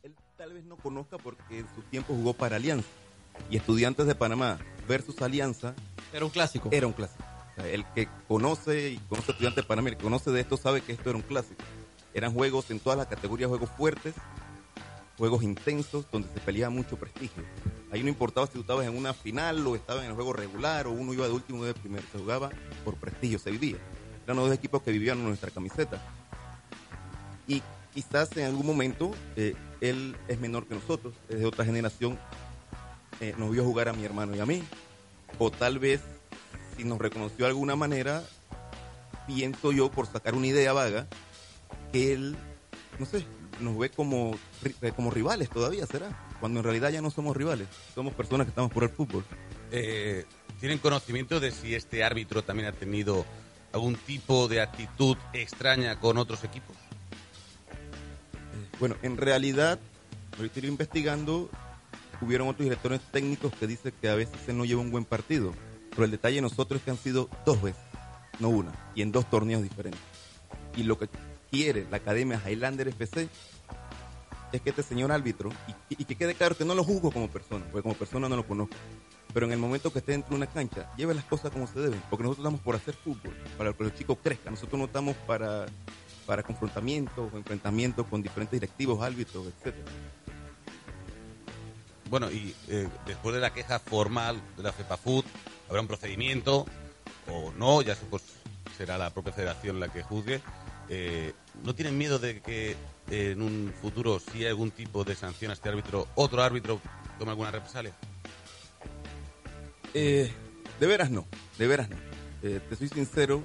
él 0.03 0.13
tal 0.35 0.51
vez 0.51 0.65
no 0.65 0.75
conozca 0.75 1.17
porque 1.17 1.59
en 1.59 1.73
su 1.73 1.81
tiempo 1.83 2.13
jugó 2.13 2.33
para 2.33 2.57
Alianza. 2.57 2.89
Y 3.49 3.55
Estudiantes 3.55 4.05
de 4.05 4.15
Panamá 4.15 4.59
versus 4.85 5.21
Alianza 5.21 5.75
Era 6.11 6.25
un 6.25 6.31
clásico. 6.31 6.67
era 6.73 6.87
un 6.87 6.91
clásico. 6.93 7.23
O 7.23 7.61
sea, 7.61 7.69
el 7.69 7.85
que 7.93 8.09
conoce 8.27 8.89
y 8.89 8.97
conoce 9.07 9.31
Estudiantes 9.31 9.63
de 9.63 9.67
Panamá, 9.67 9.87
el 9.87 9.95
que 9.95 10.03
conoce 10.03 10.31
de 10.31 10.41
esto 10.41 10.57
sabe 10.57 10.81
que 10.81 10.91
esto 10.91 11.09
era 11.09 11.15
un 11.15 11.23
clásico. 11.23 11.63
Eran 12.13 12.33
juegos 12.33 12.69
en 12.69 12.81
todas 12.81 12.97
las 12.99 13.07
categorías, 13.07 13.47
juegos 13.47 13.69
fuertes, 13.77 14.13
juegos 15.17 15.41
intensos, 15.43 16.05
donde 16.11 16.27
se 16.33 16.41
peleaba 16.41 16.69
mucho 16.75 16.97
prestigio. 16.97 17.43
Ahí 17.91 18.03
no 18.03 18.09
importaba 18.09 18.45
si 18.47 18.53
tú 18.53 18.61
estabas 18.61 18.85
en 18.85 18.95
una 18.95 19.13
final 19.13 19.65
o 19.65 19.75
estabas 19.75 20.03
en 20.03 20.09
el 20.09 20.15
juego 20.15 20.33
regular 20.33 20.87
o 20.87 20.91
uno 20.91 21.13
iba 21.13 21.25
de 21.25 21.33
último 21.33 21.61
o 21.61 21.65
de 21.65 21.73
primero. 21.73 22.05
Se 22.11 22.19
jugaba 22.19 22.49
por 22.85 22.95
prestigio, 22.95 23.39
se 23.39 23.51
vivía. 23.51 23.77
Eran 24.25 24.37
los 24.37 24.47
dos 24.47 24.55
equipos 24.55 24.83
que 24.83 24.91
vivían 24.91 25.23
nuestra 25.23 25.49
camiseta. 25.49 25.99
Y 27.47 27.63
quizás 27.93 28.35
en 28.37 28.45
algún 28.45 28.67
momento 28.67 29.11
eh, 29.35 29.55
él 29.81 30.15
es 30.27 30.39
menor 30.39 30.67
que 30.67 30.75
nosotros, 30.75 31.15
es 31.29 31.39
de 31.39 31.45
otra 31.45 31.65
generación. 31.65 32.19
eh, 33.21 33.33
nos 33.37 33.51
vio 33.51 33.63
jugar 33.63 33.89
a 33.89 33.93
mi 33.93 34.05
hermano 34.05 34.35
y 34.35 34.39
a 34.39 34.45
mí. 34.45 34.63
O 35.39 35.49
tal 35.51 35.79
vez, 35.79 36.01
si 36.77 36.83
nos 36.83 36.99
reconoció 36.99 37.45
de 37.45 37.47
alguna 37.47 37.75
manera, 37.75 38.23
pienso 39.25 39.71
yo, 39.71 39.89
por 39.89 40.05
sacar 40.05 40.35
una 40.35 40.47
idea 40.47 40.73
vaga, 40.73 41.07
que 41.91 42.13
él, 42.13 42.35
no 42.99 43.05
sé, 43.05 43.25
nos 43.59 43.77
ve 43.77 43.89
como, 43.89 44.37
como 44.95 45.11
rivales 45.11 45.49
todavía, 45.49 45.85
¿será? 45.85 46.28
Cuando 46.39 46.59
en 46.59 46.63
realidad 46.63 46.89
ya 46.89 47.01
no 47.01 47.11
somos 47.11 47.35
rivales, 47.35 47.67
somos 47.93 48.13
personas 48.13 48.45
que 48.45 48.49
estamos 48.49 48.71
por 48.71 48.83
el 48.83 48.89
fútbol. 48.89 49.25
Eh, 49.71 50.25
¿Tienen 50.59 50.79
conocimiento 50.79 51.39
de 51.39 51.51
si 51.51 51.75
este 51.75 52.03
árbitro 52.03 52.43
también 52.43 52.69
ha 52.69 52.71
tenido 52.71 53.25
algún 53.71 53.95
tipo 53.95 54.47
de 54.47 54.61
actitud 54.61 55.17
extraña 55.33 55.99
con 55.99 56.17
otros 56.17 56.43
equipos? 56.43 56.75
Bueno, 58.79 58.95
en 59.01 59.17
realidad, 59.17 59.79
ahorita 60.37 60.59
iba 60.59 60.67
investigando, 60.69 61.49
hubieron 62.21 62.47
otros 62.47 62.63
directores 62.63 63.01
técnicos 63.11 63.53
que 63.53 63.67
dicen 63.67 63.93
que 64.01 64.09
a 64.09 64.15
veces 64.15 64.37
él 64.47 64.57
no 64.57 64.65
lleva 64.65 64.81
un 64.81 64.91
buen 64.91 65.05
partido. 65.05 65.53
Pero 65.89 66.05
el 66.05 66.11
detalle 66.11 66.35
de 66.35 66.41
nosotros 66.41 66.79
es 66.79 66.85
que 66.85 66.91
han 66.91 66.97
sido 66.97 67.29
dos 67.45 67.61
veces, 67.61 67.81
no 68.39 68.49
una, 68.49 68.71
y 68.95 69.01
en 69.01 69.11
dos 69.11 69.29
torneos 69.29 69.61
diferentes. 69.63 70.01
Y 70.77 70.83
lo 70.83 70.97
que 70.97 71.09
quiere 71.51 71.85
la 71.89 71.97
Academia 71.97 72.41
Highlander 72.45 72.87
FC 72.87 73.27
es 74.51 74.61
que 74.61 74.69
este 74.69 74.83
señor 74.83 75.11
árbitro, 75.11 75.51
y, 75.89 76.03
que 76.03 76.15
quede 76.15 76.35
claro 76.35 76.55
que 76.55 76.65
no 76.65 76.75
lo 76.75 76.83
juzgo 76.83 77.11
como 77.11 77.27
persona, 77.29 77.65
porque 77.71 77.83
como 77.83 77.95
persona 77.95 78.29
no 78.29 78.35
lo 78.35 78.47
conozco, 78.47 78.75
pero 79.33 79.45
en 79.45 79.51
el 79.51 79.59
momento 79.59 79.91
que 79.91 79.99
esté 79.99 80.13
dentro 80.13 80.31
de 80.31 80.35
una 80.37 80.47
cancha, 80.47 80.91
lleve 80.97 81.13
las 81.13 81.25
cosas 81.25 81.51
como 81.51 81.67
se 81.67 81.79
deben, 81.79 82.01
porque 82.09 82.23
nosotros 82.23 82.45
estamos 82.45 82.61
por 82.61 82.75
hacer 82.75 82.95
fútbol, 82.95 83.33
para 83.57 83.73
que 83.73 83.83
los 83.83 83.95
chicos 83.95 84.17
crezcan, 84.23 84.53
nosotros 84.53 84.79
no 84.79 84.85
estamos 84.85 85.15
para 85.27 85.65
para 86.29 86.43
confrontamientos 86.43 87.33
o 87.33 87.37
enfrentamientos 87.37 88.05
con 88.05 88.21
diferentes 88.21 88.51
directivos, 88.51 89.01
árbitros, 89.01 89.47
etcétera. 89.47 89.89
Bueno, 92.07 92.29
y 92.29 92.53
eh, 92.67 92.87
después 93.07 93.33
de 93.33 93.41
la 93.41 93.51
queja 93.51 93.79
formal 93.79 94.39
de 94.55 94.61
la 94.61 94.71
FEPAFUT, 94.71 95.25
habrá 95.67 95.81
un 95.81 95.87
procedimiento 95.87 96.67
o 97.31 97.51
no, 97.57 97.81
ya 97.81 97.95
pues, 98.11 98.21
será 98.77 98.99
la 98.99 99.09
propia 99.09 99.33
federación 99.33 99.79
la 99.79 99.89
que 99.89 100.03
juzgue. 100.03 100.39
Eh, 100.87 101.33
¿No 101.63 101.75
tienen 101.75 101.97
miedo 101.97 102.19
de 102.19 102.41
que 102.41 102.75
en 103.09 103.41
un 103.41 103.73
futuro, 103.81 104.19
si 104.19 104.39
hay 104.39 104.47
algún 104.47 104.71
tipo 104.71 105.03
de 105.03 105.15
sanción 105.15 105.51
a 105.51 105.53
este 105.53 105.69
árbitro, 105.69 106.07
otro 106.15 106.41
árbitro 106.41 106.79
tome 107.17 107.31
alguna 107.31 107.51
represalia? 107.51 107.93
Eh, 109.93 110.31
de 110.79 110.87
veras 110.87 111.09
no, 111.09 111.25
de 111.57 111.67
veras 111.67 111.89
no. 111.89 111.97
Eh, 112.41 112.61
te 112.69 112.75
soy 112.75 112.87
sincero, 112.87 113.43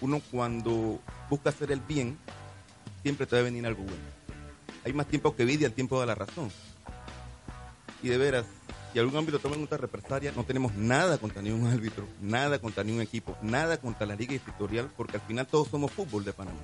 uno 0.00 0.20
cuando 0.30 1.00
busca 1.28 1.50
hacer 1.50 1.72
el 1.72 1.80
bien, 1.80 2.18
siempre 3.02 3.26
te 3.26 3.36
va 3.36 3.40
a 3.40 3.44
venir 3.44 3.66
algo 3.66 3.82
bueno. 3.82 4.02
Hay 4.84 4.92
más 4.92 5.08
tiempo 5.08 5.34
que 5.34 5.44
vida 5.44 5.62
y 5.62 5.64
el 5.64 5.72
tiempo 5.72 5.98
da 5.98 6.06
la 6.06 6.14
razón. 6.14 6.50
Y 8.02 8.08
de 8.08 8.18
veras, 8.18 8.44
si 8.94 9.00
algún 9.00 9.16
ámbito 9.16 9.40
toma 9.40 9.56
una 9.56 9.76
represalia, 9.76 10.32
no 10.36 10.44
tenemos 10.44 10.72
nada 10.76 11.18
contra 11.18 11.42
ningún 11.42 11.66
árbitro, 11.66 12.06
nada 12.20 12.60
contra 12.60 12.84
ningún 12.84 13.02
equipo, 13.02 13.36
nada 13.42 13.76
contra 13.76 14.06
la 14.06 14.14
liga 14.14 14.34
distritorial, 14.34 14.88
porque 14.96 15.16
al 15.16 15.22
final 15.22 15.48
todos 15.48 15.66
somos 15.66 15.90
fútbol 15.90 16.24
de 16.24 16.32
Panamá. 16.32 16.60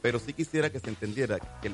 Pero 0.00 0.20
sí 0.20 0.32
quisiera 0.32 0.70
que 0.70 0.78
se 0.78 0.88
entendiera 0.88 1.40
que 1.60 1.72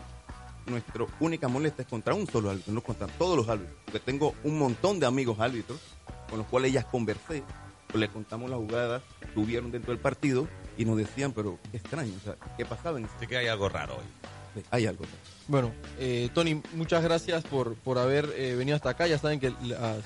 nuestra 0.64 1.04
única 1.20 1.46
molestia 1.46 1.82
es 1.82 1.88
contra 1.88 2.14
un 2.14 2.26
solo 2.26 2.48
árbitro, 2.48 2.72
no 2.72 2.80
contra 2.80 3.06
todos 3.06 3.36
los 3.36 3.46
árbitros. 3.50 3.76
Porque 3.84 4.00
tengo 4.00 4.34
un 4.44 4.58
montón 4.58 4.98
de 4.98 5.04
amigos 5.04 5.40
árbitros 5.40 5.78
con 6.30 6.38
los 6.38 6.46
cuales 6.46 6.72
ya 6.72 6.82
conversé, 6.84 7.42
pues 7.88 8.00
les 8.00 8.08
contamos 8.08 8.48
las 8.48 8.58
jugadas 8.58 9.02
que 9.20 9.60
dentro 9.60 9.92
del 9.92 9.98
partido 9.98 10.48
y 10.78 10.86
nos 10.86 10.96
decían, 10.96 11.32
pero 11.32 11.58
qué 11.70 11.76
extraño, 11.76 12.14
o 12.16 12.24
sea, 12.24 12.36
¿qué 12.56 12.64
pasaba 12.64 12.98
en 12.98 13.04
ese 13.04 13.14
Sí 13.20 13.26
que 13.26 13.36
hay 13.36 13.48
algo 13.48 13.68
raro 13.68 13.96
hoy. 13.96 14.25
Hay 14.70 14.86
algo. 14.86 15.04
Bueno, 15.48 15.72
eh, 15.98 16.28
Tony, 16.34 16.60
muchas 16.74 17.02
gracias 17.02 17.44
por, 17.44 17.74
por 17.74 17.98
haber 17.98 18.32
eh, 18.36 18.54
venido 18.56 18.76
hasta 18.76 18.90
acá. 18.90 19.06
Ya 19.06 19.18
saben 19.18 19.40
que 19.40 19.52
las, 19.62 20.02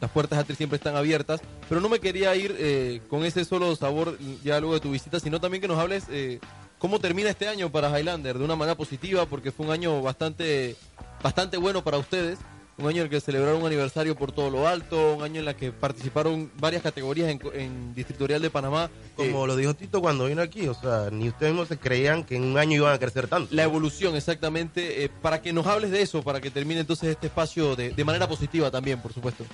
las 0.00 0.10
puertas 0.10 0.38
Atri 0.38 0.54
siempre 0.54 0.76
están 0.76 0.96
abiertas. 0.96 1.40
Pero 1.68 1.80
no 1.80 1.88
me 1.88 1.98
quería 1.98 2.34
ir 2.36 2.54
eh, 2.58 3.00
con 3.08 3.24
ese 3.24 3.44
solo 3.44 3.74
sabor 3.76 4.18
ya 4.42 4.60
luego 4.60 4.74
de 4.74 4.80
tu 4.80 4.90
visita, 4.90 5.18
sino 5.18 5.40
también 5.40 5.62
que 5.62 5.68
nos 5.68 5.78
hables 5.78 6.04
eh, 6.10 6.40
cómo 6.78 6.98
termina 6.98 7.30
este 7.30 7.48
año 7.48 7.70
para 7.72 7.88
Highlander 7.98 8.38
de 8.38 8.44
una 8.44 8.56
manera 8.56 8.76
positiva, 8.76 9.24
porque 9.26 9.50
fue 9.50 9.66
un 9.66 9.72
año 9.72 10.02
bastante, 10.02 10.76
bastante 11.22 11.56
bueno 11.56 11.82
para 11.82 11.96
ustedes. 11.96 12.38
Un 12.76 12.86
año 12.88 12.98
en 12.98 13.04
el 13.04 13.10
que 13.10 13.20
celebraron 13.20 13.60
un 13.60 13.66
aniversario 13.68 14.16
por 14.16 14.32
todo 14.32 14.50
lo 14.50 14.66
alto, 14.66 15.14
un 15.14 15.22
año 15.22 15.40
en 15.40 15.46
el 15.48 15.54
que 15.54 15.70
participaron 15.70 16.50
varias 16.58 16.82
categorías 16.82 17.28
en, 17.28 17.40
en 17.54 17.94
Distritorial 17.94 18.42
de 18.42 18.50
Panamá. 18.50 18.90
Como 19.14 19.44
Eh, 19.44 19.46
lo 19.46 19.54
dijo 19.56 19.74
Tito 19.74 20.00
cuando 20.00 20.26
vino 20.26 20.42
aquí, 20.42 20.66
o 20.66 20.74
sea, 20.74 21.08
ni 21.12 21.28
ustedes 21.28 21.52
mismos 21.52 21.68
se 21.68 21.78
creían 21.78 22.24
que 22.24 22.34
en 22.34 22.42
un 22.42 22.58
año 22.58 22.74
iban 22.76 22.92
a 22.92 22.98
crecer 22.98 23.28
tanto. 23.28 23.54
La 23.54 23.62
evolución, 23.62 24.16
exactamente. 24.16 25.04
eh, 25.04 25.08
para 25.22 25.40
que 25.40 25.52
nos 25.52 25.66
hables 25.68 25.92
de 25.92 26.02
eso, 26.02 26.22
para 26.24 26.40
que 26.40 26.50
termine 26.50 26.80
entonces 26.80 27.10
este 27.10 27.28
espacio 27.28 27.76
de, 27.76 27.90
de 27.90 28.04
manera 28.04 28.26
positiva 28.28 28.70
también, 28.72 29.00
por 29.00 29.12
supuesto. 29.12 29.44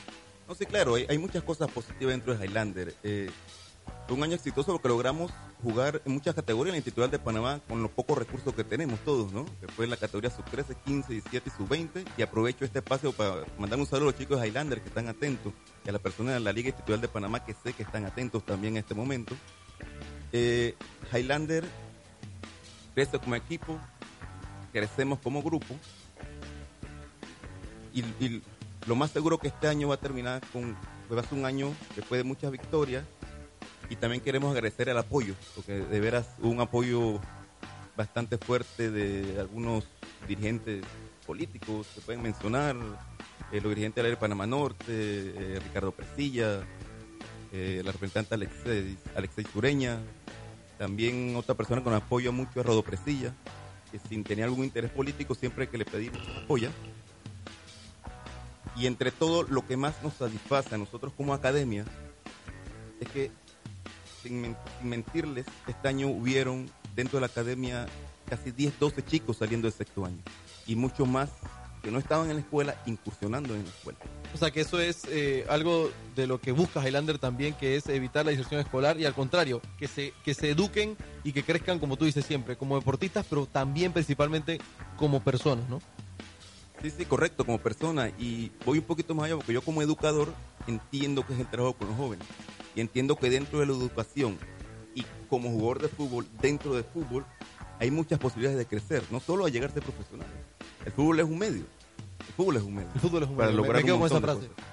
No, 0.48 0.54
sí, 0.54 0.64
claro, 0.64 0.94
hay, 0.94 1.04
hay 1.08 1.18
muchas 1.18 1.42
cosas 1.42 1.70
positivas 1.70 2.14
dentro 2.14 2.34
de 2.34 2.44
Highlander. 2.46 2.94
Eh, 3.04 3.30
fue 4.08 4.16
un 4.16 4.22
año 4.24 4.34
exitoso 4.36 4.72
porque 4.72 4.88
logramos 4.88 5.30
jugar 5.62 6.02
en 6.04 6.12
muchas 6.12 6.34
categorías 6.34 6.72
en 6.72 6.74
la 6.74 6.78
Institucional 6.78 7.10
de 7.10 7.18
Panamá 7.18 7.60
con 7.68 7.82
los 7.82 7.90
pocos 7.90 8.18
recursos 8.18 8.54
que 8.54 8.64
tenemos 8.64 8.98
todos, 9.00 9.32
¿no? 9.32 9.44
Que 9.60 9.68
fue 9.68 9.86
la 9.86 9.96
categoría 9.96 10.30
sub-13, 10.30 10.76
15, 10.84 11.12
17 11.12 11.48
y 11.48 11.56
sub-20. 11.56 12.04
Y 12.16 12.22
aprovecho 12.22 12.64
este 12.64 12.78
espacio 12.78 13.12
para 13.12 13.44
mandar 13.58 13.78
un 13.78 13.86
saludo 13.86 14.08
a 14.08 14.12
los 14.12 14.18
chicos 14.18 14.40
de 14.40 14.48
Highlander 14.48 14.80
que 14.80 14.88
están 14.88 15.08
atentos 15.08 15.52
y 15.84 15.88
a 15.88 15.92
las 15.92 16.00
personas 16.00 16.34
de 16.34 16.40
la 16.40 16.52
Liga 16.52 16.68
Institucional 16.68 17.00
de 17.00 17.08
Panamá 17.08 17.44
que 17.44 17.54
sé 17.54 17.72
que 17.72 17.82
están 17.82 18.04
atentos 18.04 18.44
también 18.44 18.74
en 18.74 18.80
este 18.80 18.94
momento. 18.94 19.34
Eh, 20.32 20.74
Highlander 21.12 21.64
crece 22.94 23.18
como 23.18 23.34
equipo, 23.34 23.78
crecemos 24.72 25.18
como 25.20 25.42
grupo 25.42 25.74
y, 27.92 28.42
lo 28.86 28.96
más 28.96 29.10
seguro 29.10 29.38
que 29.38 29.48
este 29.48 29.68
año 29.68 29.88
va 29.88 29.96
a 29.96 30.00
terminar 30.00 30.40
con, 30.52 30.74
pues 31.06 31.22
va 31.22 31.36
un 31.36 31.44
año 31.44 31.70
fue 32.08 32.16
de 32.16 32.24
muchas 32.24 32.50
victorias 32.50 33.04
y 33.90 33.96
también 33.96 34.22
queremos 34.22 34.52
agradecer 34.52 34.88
el 34.88 34.96
apoyo, 34.96 35.34
porque 35.54 35.72
de 35.72 36.00
veras 36.00 36.26
un 36.38 36.60
apoyo 36.60 37.20
bastante 37.96 38.38
fuerte 38.38 38.90
de 38.90 39.38
algunos 39.38 39.84
dirigentes 40.26 40.84
políticos, 41.26 41.86
se 41.94 42.00
pueden 42.00 42.22
mencionar, 42.22 42.76
eh, 43.52 43.60
los 43.60 43.68
dirigentes 43.68 44.02
del 44.02 44.16
Panamá 44.16 44.46
Norte, 44.46 44.86
eh, 44.88 45.60
Ricardo 45.62 45.92
Presilla, 45.92 46.62
eh, 47.52 47.82
la 47.84 47.90
representante 47.90 48.34
Alexei, 48.34 48.96
Alexei 49.16 49.44
Sureña, 49.44 49.98
también 50.78 51.34
otra 51.36 51.54
persona 51.54 51.82
nos 51.82 51.94
apoya 51.94 52.30
mucho 52.30 52.60
es 52.60 52.64
Rodo 52.64 52.82
Presilla, 52.82 53.34
que 53.90 53.98
sin 53.98 54.22
tener 54.22 54.44
algún 54.44 54.64
interés 54.64 54.90
político, 54.92 55.34
siempre 55.34 55.68
que 55.68 55.76
le 55.76 55.84
pedimos 55.84 56.20
apoya. 56.42 56.70
Y 58.76 58.86
entre 58.86 59.10
todo, 59.10 59.42
lo 59.42 59.66
que 59.66 59.76
más 59.76 60.00
nos 60.02 60.14
satisface 60.14 60.74
a 60.74 60.78
nosotros 60.78 61.12
como 61.16 61.34
academia 61.34 61.84
es 63.00 63.08
que, 63.08 63.30
sin, 64.22 64.40
men- 64.40 64.56
sin 64.78 64.88
mentirles, 64.88 65.46
este 65.66 65.88
año 65.88 66.08
hubieron 66.08 66.70
dentro 66.94 67.16
de 67.18 67.20
la 67.22 67.26
academia 67.26 67.86
casi 68.28 68.50
10, 68.50 68.78
12 68.78 69.04
chicos 69.04 69.38
saliendo 69.38 69.66
del 69.68 69.76
sexto 69.76 70.04
año. 70.04 70.18
Y 70.66 70.76
muchos 70.76 71.08
más 71.08 71.30
que 71.82 71.90
no 71.90 71.98
estaban 71.98 72.28
en 72.28 72.36
la 72.36 72.42
escuela 72.42 72.76
incursionando 72.86 73.54
en 73.54 73.64
la 73.64 73.70
escuela. 73.70 73.98
O 74.34 74.36
sea 74.36 74.50
que 74.50 74.60
eso 74.60 74.78
es 74.80 75.04
eh, 75.08 75.46
algo 75.48 75.90
de 76.14 76.26
lo 76.26 76.38
que 76.40 76.52
busca 76.52 76.86
Highlander 76.86 77.18
también, 77.18 77.54
que 77.54 77.76
es 77.76 77.88
evitar 77.88 78.24
la 78.24 78.30
diserción 78.32 78.60
escolar 78.60 79.00
y 79.00 79.06
al 79.06 79.14
contrario, 79.14 79.62
que 79.78 79.88
se, 79.88 80.12
que 80.24 80.34
se 80.34 80.50
eduquen 80.50 80.96
y 81.24 81.32
que 81.32 81.42
crezcan, 81.42 81.78
como 81.78 81.96
tú 81.96 82.04
dices 82.04 82.26
siempre, 82.26 82.56
como 82.56 82.76
deportistas, 82.76 83.24
pero 83.28 83.46
también 83.46 83.92
principalmente 83.92 84.60
como 84.96 85.20
personas, 85.20 85.68
¿no? 85.70 85.80
Sí, 86.82 86.90
sí, 86.96 87.04
correcto, 87.06 87.44
como 87.44 87.58
persona. 87.58 88.08
Y 88.18 88.52
voy 88.64 88.78
un 88.78 88.84
poquito 88.84 89.14
más 89.14 89.26
allá 89.26 89.36
porque 89.36 89.52
yo 89.54 89.62
como 89.62 89.82
educador 89.82 90.32
entiendo 90.66 91.26
que 91.26 91.32
es 91.34 91.40
el 91.40 91.46
trabajo 91.46 91.74
con 91.74 91.88
los 91.88 91.96
jóvenes. 91.96 92.26
Y 92.74 92.80
entiendo 92.80 93.16
que 93.16 93.30
dentro 93.30 93.58
de 93.60 93.66
la 93.66 93.72
educación 93.72 94.38
y 94.94 95.04
como 95.28 95.50
jugador 95.50 95.82
de 95.82 95.88
fútbol, 95.88 96.26
dentro 96.40 96.74
del 96.74 96.84
fútbol, 96.84 97.24
hay 97.78 97.90
muchas 97.90 98.18
posibilidades 98.18 98.58
de 98.58 98.66
crecer, 98.66 99.02
no 99.10 99.20
solo 99.20 99.46
a 99.46 99.48
llegar 99.48 99.70
a 99.70 99.72
ser 99.74 99.82
profesional. 99.82 100.26
El 100.84 100.92
fútbol 100.92 101.18
es 101.20 101.26
un 101.26 101.38
medio. 101.38 101.64
El 102.28 102.34
fútbol 102.36 102.56
es 102.56 102.62
un 102.62 102.74
medio. 102.74 102.88
El 102.94 103.00
fútbol 103.00 103.22
es 103.24 103.28
un 103.28 103.36
Para 103.36 103.48
medio. 103.48 103.62
Me- 103.62 103.66
lograr 103.66 103.82
me 103.82 103.86
quedo 103.86 103.94
un 103.96 104.00
con 104.02 104.06
esa 104.06 104.14
montón 104.20 104.40
de 104.40 104.46
frase. 104.48 104.54
cosas. 104.54 104.70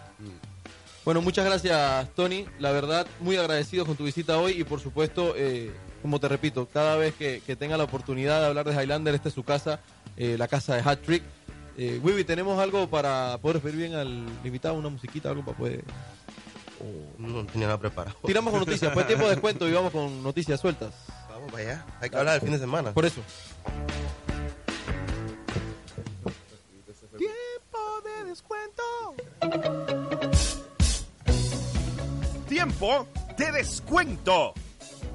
Bueno, 1.05 1.21
muchas 1.21 1.45
gracias, 1.45 2.09
Tony. 2.15 2.45
La 2.59 2.71
verdad, 2.73 3.07
muy 3.21 3.37
agradecido 3.37 3.85
con 3.85 3.95
tu 3.95 4.03
visita 4.03 4.37
hoy 4.37 4.59
y, 4.59 4.63
por 4.65 4.81
supuesto, 4.81 5.33
eh, 5.37 5.71
como 6.01 6.19
te 6.19 6.27
repito, 6.27 6.67
cada 6.67 6.97
vez 6.97 7.15
que, 7.15 7.41
que 7.45 7.55
tenga 7.55 7.77
la 7.77 7.85
oportunidad 7.85 8.41
de 8.41 8.47
hablar 8.47 8.65
de 8.65 8.73
Highlander, 8.83 9.15
esta 9.15 9.29
es 9.29 9.33
su 9.35 9.43
casa, 9.43 9.79
eh, 10.17 10.35
la 10.37 10.49
casa 10.49 10.75
de 10.75 10.81
Hat 10.81 10.99
Trick. 10.99 11.23
Eh, 11.77 11.99
Wibi, 12.03 12.25
¿tenemos 12.25 12.59
algo 12.59 12.89
para 12.89 13.37
poder 13.41 13.55
despedir 13.61 13.77
bien 13.77 13.93
al 13.95 14.25
invitado? 14.43 14.73
¿Una 14.75 14.89
musiquita, 14.89 15.29
algo 15.29 15.45
para 15.45 15.57
poder...? 15.57 15.83
No 17.17 17.45
tenía 17.45 17.67
nada 17.67 17.79
preparado. 17.79 18.17
Tiramos 18.25 18.51
con 18.51 18.59
noticias, 18.61 18.93
pues 18.93 19.07
tiempo 19.07 19.25
de 19.25 19.31
descuento 19.35 19.67
y 19.67 19.73
vamos 19.73 19.91
con 19.91 20.23
noticias 20.23 20.59
sueltas. 20.59 20.93
Vamos 21.29 21.51
para 21.51 21.63
allá. 21.63 21.85
Hay 22.01 22.09
que 22.09 22.17
hablar 22.17 22.35
el 22.35 22.41
fin 22.41 22.51
de 22.51 22.59
semana. 22.59 22.93
Por 22.93 23.05
eso. 23.05 23.21
Tiempo 32.47 33.07
de 33.37 33.51
descuento. 33.51 34.53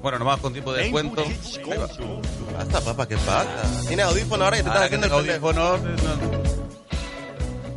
Bueno, 0.01 0.19
nos 0.19 0.25
vamos 0.25 0.41
con 0.41 0.53
tiempo 0.53 0.73
de 0.73 0.85
En 0.85 0.93
descuento. 0.93 1.23
Cuchillo. 1.23 1.69
¿Qué 1.69 2.53
pasa, 2.57 2.81
papá? 2.81 3.07
¿Qué 3.07 3.17
pasa? 3.17 3.87
Tienes 3.87 4.05
audífono 4.05 4.43
ahora 4.43 4.59
y 4.59 4.61
te 4.61 4.67
estás 4.67 4.83
haciendo 4.83 5.07
el 5.07 5.11
tengo 5.11 5.23
pendejo. 5.23 5.59
audífonos, 5.59 6.03
no. 6.03 6.43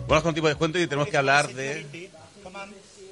Vamos 0.09 0.23
con 0.23 0.35
tiempo 0.35 0.49
de 0.49 0.55
descuento 0.55 0.79
y 0.79 0.87
tenemos 0.87 1.09
que 1.09 1.17
hablar 1.17 1.53
de... 1.53 2.06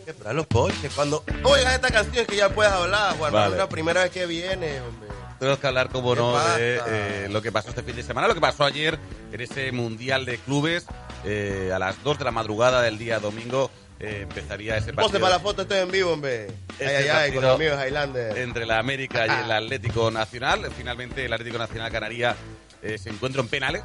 Que 0.05 0.11
esperar 0.11 0.35
los 0.35 0.47
porches. 0.47 0.93
Cuando 0.95 1.25
oigas 1.45 1.75
esta 1.75 1.91
canción 1.91 2.17
es 2.17 2.27
que 2.27 2.37
ya 2.37 2.49
puedes 2.51 2.73
hablar, 2.73 3.17
Juan. 3.17 3.33
Vale. 3.33 3.53
Es 3.53 3.59
la 3.59 3.69
primera 3.69 4.03
vez 4.03 4.11
que 4.13 4.27
viene, 4.27 4.81
hombre. 4.81 5.09
Tenemos 5.39 5.59
que 5.59 5.67
hablar, 5.67 5.89
como 5.91 6.15
¿Qué 6.15 6.21
no, 6.21 6.33
pasa? 6.33 6.57
de 6.59 6.81
eh, 6.87 7.29
lo 7.31 7.43
que 7.43 7.51
pasó 7.53 7.71
este 7.71 7.83
fin 7.83 7.97
de 7.97 8.03
semana, 8.03 8.29
lo 8.29 8.35
que 8.35 8.41
pasó 8.41 8.65
ayer 8.65 8.99
en 9.33 9.41
ese 9.41 9.73
Mundial 9.73 10.25
de 10.25 10.39
Clubes. 10.39 10.87
eh, 11.25 11.71
a 11.75 11.79
las 11.79 12.03
2 12.03 12.19
de 12.19 12.25
la 12.25 12.31
madrugada 12.31 12.83
del 12.83 12.99
día 12.99 13.19
domingo 13.19 13.71
eh, 13.99 14.21
empezaría 14.23 14.77
ese 14.77 14.93
Pose 14.93 14.97
partido 15.07 15.21
para 15.21 15.35
la 15.37 15.41
foto, 15.41 15.63
estoy 15.63 15.79
en 15.79 15.91
vivo, 15.91 16.13
hombre. 16.13 16.47
Este 16.79 16.87
ay, 16.87 17.05
ay, 17.05 17.09
ay, 17.11 17.33
con 17.33 17.43
los 17.43 17.55
amigos 17.55 17.79
Highlander. 17.85 18.39
entre 18.39 18.67
la 18.67 18.79
América 18.79 19.27
y 19.27 19.45
el 19.45 19.51
Atlético 19.53 20.11
Nacional. 20.11 20.71
Finalmente 20.77 21.25
el 21.25 21.33
Atlético 21.33 21.59
Nacional 21.59 21.91
ganaría, 21.91 22.37
eh, 22.83 22.99
se 22.99 23.11
encuentra 23.11 23.41
en 23.41 23.49
penales. 23.49 23.83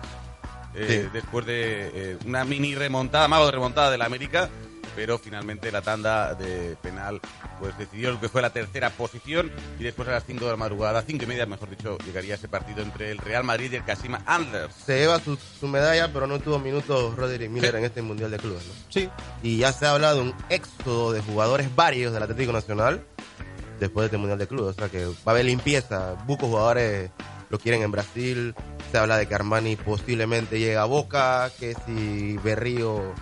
eh, 0.75 1.03
Sí. 1.05 1.09
Después 1.13 1.45
de 1.45 1.91
eh, 1.93 2.17
una 2.25 2.43
mini 2.45 2.75
remontada, 2.75 3.27
mago 3.27 3.45
de 3.45 3.51
remontada 3.53 3.89
de 3.91 3.97
la 3.97 4.05
América, 4.05 4.49
pero 4.99 5.17
finalmente 5.17 5.71
la 5.71 5.81
tanda 5.81 6.35
de 6.35 6.75
penal 6.81 7.21
pues 7.57 7.77
decidió 7.77 8.11
lo 8.11 8.19
que 8.19 8.27
fue 8.27 8.41
la 8.41 8.49
tercera 8.49 8.89
posición 8.89 9.49
y 9.79 9.83
después 9.85 10.09
a 10.09 10.11
las 10.11 10.25
5 10.25 10.43
de 10.43 10.51
la 10.51 10.57
madrugada, 10.57 11.01
5 11.07 11.23
y 11.23 11.25
media 11.25 11.45
mejor 11.45 11.69
dicho, 11.69 11.97
llegaría 11.99 12.35
ese 12.35 12.49
partido 12.49 12.81
entre 12.81 13.09
el 13.09 13.17
Real 13.17 13.45
Madrid 13.45 13.71
y 13.71 13.77
el 13.77 13.85
Kashima 13.85 14.21
Antlers. 14.25 14.75
Se 14.75 14.99
lleva 14.99 15.21
su, 15.21 15.37
su 15.37 15.69
medalla, 15.69 16.11
pero 16.11 16.27
no 16.27 16.39
tuvo 16.39 16.59
minutos 16.59 17.15
Roderick 17.15 17.49
Miller 17.49 17.77
en 17.77 17.85
este 17.85 18.01
Mundial 18.01 18.29
de 18.29 18.39
Clubes, 18.39 18.65
¿no? 18.67 18.73
Sí, 18.89 19.09
Y 19.41 19.59
ya 19.59 19.71
se 19.71 19.85
ha 19.85 19.91
hablado 19.91 20.17
de 20.17 20.21
un 20.23 20.35
éxodo 20.49 21.13
de 21.13 21.21
jugadores 21.21 21.73
varios 21.73 22.11
del 22.11 22.23
Atlético 22.23 22.51
Nacional. 22.51 23.01
después 23.79 24.01
de 24.01 24.05
este 24.07 24.17
Mundial 24.17 24.37
de 24.37 24.47
Clubes. 24.47 24.75
O 24.75 24.79
sea 24.79 24.89
que 24.89 25.05
va 25.05 25.13
a 25.27 25.31
haber 25.31 25.45
limpieza. 25.45 26.15
Bucos 26.25 26.49
jugadores 26.49 27.09
lo 27.49 27.57
quieren 27.57 27.83
en 27.83 27.91
Brasil. 27.91 28.53
Se 28.91 28.97
habla 28.97 29.15
de 29.15 29.27
que 29.27 29.35
Armani 29.35 29.77
posiblemente 29.77 30.59
llega 30.59 30.81
a 30.81 30.85
Boca, 30.85 31.49
que 31.57 31.73
si 31.85 32.35
Berrío... 32.43 33.13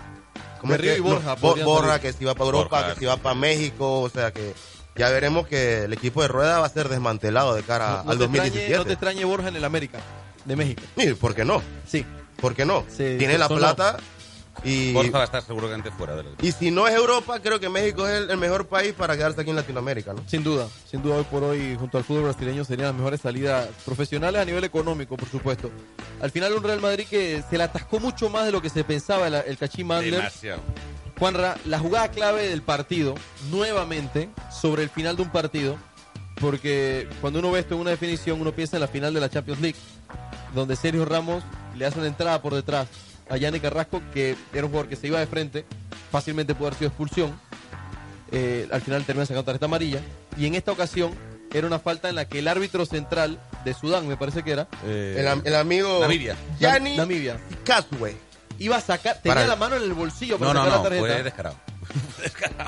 ¿cómo 0.58 0.72
es 0.74 0.78
Berrío 0.80 0.92
que? 0.94 0.98
y 0.98 1.02
Borja 1.02 1.36
No, 1.40 1.54
Borja, 1.64 2.00
que 2.00 2.12
si 2.12 2.24
va 2.24 2.34
para 2.34 2.46
Europa, 2.46 2.76
Borja, 2.78 2.94
que 2.94 3.00
si 3.00 3.06
va 3.06 3.16
para 3.16 3.34
México. 3.34 4.00
O 4.02 4.08
sea 4.08 4.32
que 4.32 4.54
ya 4.96 5.08
veremos 5.10 5.46
que 5.46 5.84
el 5.84 5.92
equipo 5.92 6.22
de 6.22 6.28
Rueda 6.28 6.58
va 6.60 6.66
a 6.66 6.70
ser 6.70 6.88
desmantelado 6.88 7.54
de 7.54 7.62
cara 7.62 7.98
No, 7.98 8.04
no 8.04 8.10
al 8.10 8.18
te 8.18 8.24
extrañe, 8.24 8.48
2017. 8.50 8.76
no 8.78 8.84
te 8.84 8.92
extrañe 8.92 9.24
Borja 9.24 9.48
en 9.48 9.56
el 9.56 9.64
América 9.64 9.98
de 10.44 10.56
México. 10.56 10.82
Sí, 10.96 11.14
¿Por 11.14 11.34
qué 11.34 11.44
no? 11.44 11.62
Sí. 11.86 12.04
¿Por 12.40 12.54
qué 12.54 12.64
no? 12.64 12.84
Sí, 12.88 13.16
Tiene 13.18 13.36
la 13.38 13.48
plata 13.48 13.96
y... 14.64 14.92
Borja 14.92 15.12
va 15.12 15.20
a 15.20 15.24
estar 15.24 15.42
seguramente 15.42 15.90
fuera 15.90 16.16
de 16.16 16.24
la 16.24 16.30
Y 16.42 16.52
si 16.52 16.70
no 16.70 16.88
es 16.88 16.94
Europa, 16.94 17.40
creo 17.40 17.60
que 17.60 17.68
México 17.68 18.06
es 18.06 18.22
el, 18.22 18.30
el 18.30 18.36
mejor 18.36 18.66
país 18.66 18.92
para 18.92 19.16
quedarse 19.16 19.40
aquí 19.40 19.50
en 19.50 19.56
Latinoamérica, 19.56 20.14
¿no? 20.14 20.22
Sin 20.26 20.42
duda, 20.42 20.68
sin 20.90 21.02
duda 21.02 21.16
hoy 21.16 21.24
por 21.24 21.44
hoy 21.44 21.76
junto 21.78 21.98
al 21.98 22.04
fútbol 22.04 22.24
brasileño 22.24 22.64
serían 22.64 22.88
las 22.88 22.96
mejores 22.96 23.20
salidas 23.20 23.68
profesionales 23.84 24.40
a 24.40 24.44
nivel 24.44 24.64
económico, 24.64 25.16
por 25.16 25.28
supuesto. 25.28 25.70
Al 26.20 26.30
final 26.30 26.52
un 26.52 26.62
Real 26.62 26.80
Madrid 26.80 27.06
que 27.08 27.42
se 27.48 27.56
le 27.56 27.64
atascó 27.64 28.00
mucho 28.00 28.28
más 28.28 28.44
de 28.44 28.52
lo 28.52 28.60
que 28.60 28.70
se 28.70 28.84
pensaba 28.84 29.28
el, 29.28 29.34
el 29.34 29.56
Cachín. 29.56 29.88
Demasiado. 29.88 30.60
Juanra, 31.18 31.56
la 31.64 31.78
jugada 31.78 32.08
clave 32.10 32.48
del 32.48 32.62
partido, 32.62 33.14
nuevamente, 33.50 34.28
sobre 34.50 34.82
el 34.82 34.90
final 34.90 35.16
de 35.16 35.22
un 35.22 35.30
partido, 35.30 35.76
porque 36.40 37.08
cuando 37.20 37.40
uno 37.40 37.50
ve 37.50 37.60
esto 37.60 37.74
en 37.74 37.80
una 37.80 37.90
definición, 37.90 38.40
uno 38.40 38.52
piensa 38.52 38.76
en 38.76 38.82
la 38.82 38.88
final 38.88 39.12
de 39.12 39.20
la 39.20 39.28
Champions 39.28 39.60
League, 39.60 39.78
donde 40.54 40.76
Sergio 40.76 41.04
Ramos 41.04 41.42
le 41.76 41.86
hace 41.86 41.98
una 41.98 42.08
entrada 42.08 42.40
por 42.40 42.54
detrás 42.54 42.86
a 43.30 43.36
Yannick 43.36 43.62
Carrasco, 43.62 44.02
que 44.12 44.36
era 44.52 44.64
un 44.64 44.70
jugador 44.70 44.88
que 44.88 44.96
se 44.96 45.06
iba 45.06 45.18
de 45.20 45.26
frente, 45.26 45.64
fácilmente 46.10 46.54
pudo 46.54 46.68
haber 46.68 46.78
sido 46.78 46.88
expulsión, 46.88 47.38
eh, 48.32 48.68
al 48.72 48.80
final 48.82 49.04
termina 49.04 49.26
sacando 49.26 49.44
tarjeta 49.44 49.66
amarilla, 49.66 50.00
y 50.36 50.46
en 50.46 50.54
esta 50.54 50.72
ocasión 50.72 51.12
era 51.52 51.66
una 51.66 51.78
falta 51.78 52.08
en 52.08 52.14
la 52.14 52.26
que 52.26 52.40
el 52.40 52.48
árbitro 52.48 52.84
central 52.84 53.38
de 53.64 53.72
Sudán, 53.74 54.06
me 54.06 54.16
parece 54.16 54.42
que 54.42 54.52
era, 54.52 54.68
Eh, 54.84 55.16
El, 55.18 55.28
am- 55.28 55.42
el 55.44 55.54
amigo 55.54 55.98
Namibia. 56.00 56.36
Yanni 56.60 56.96
Namibia, 56.96 57.38
Casue. 57.64 58.16
iba 58.58 58.76
a 58.76 58.80
sacar, 58.80 59.20
tenía 59.22 59.34
Para- 59.36 59.46
la 59.46 59.56
mano 59.56 59.76
en 59.76 59.82
el 59.82 59.94
bolsillo 59.94 60.38
para 60.38 60.52
no, 60.52 60.60
no, 60.60 60.66
sacar 60.66 60.76
no, 60.78 60.82
la 60.84 60.88
tarjeta. 60.90 61.06
fue 61.14 61.22
descarado. 61.22 61.56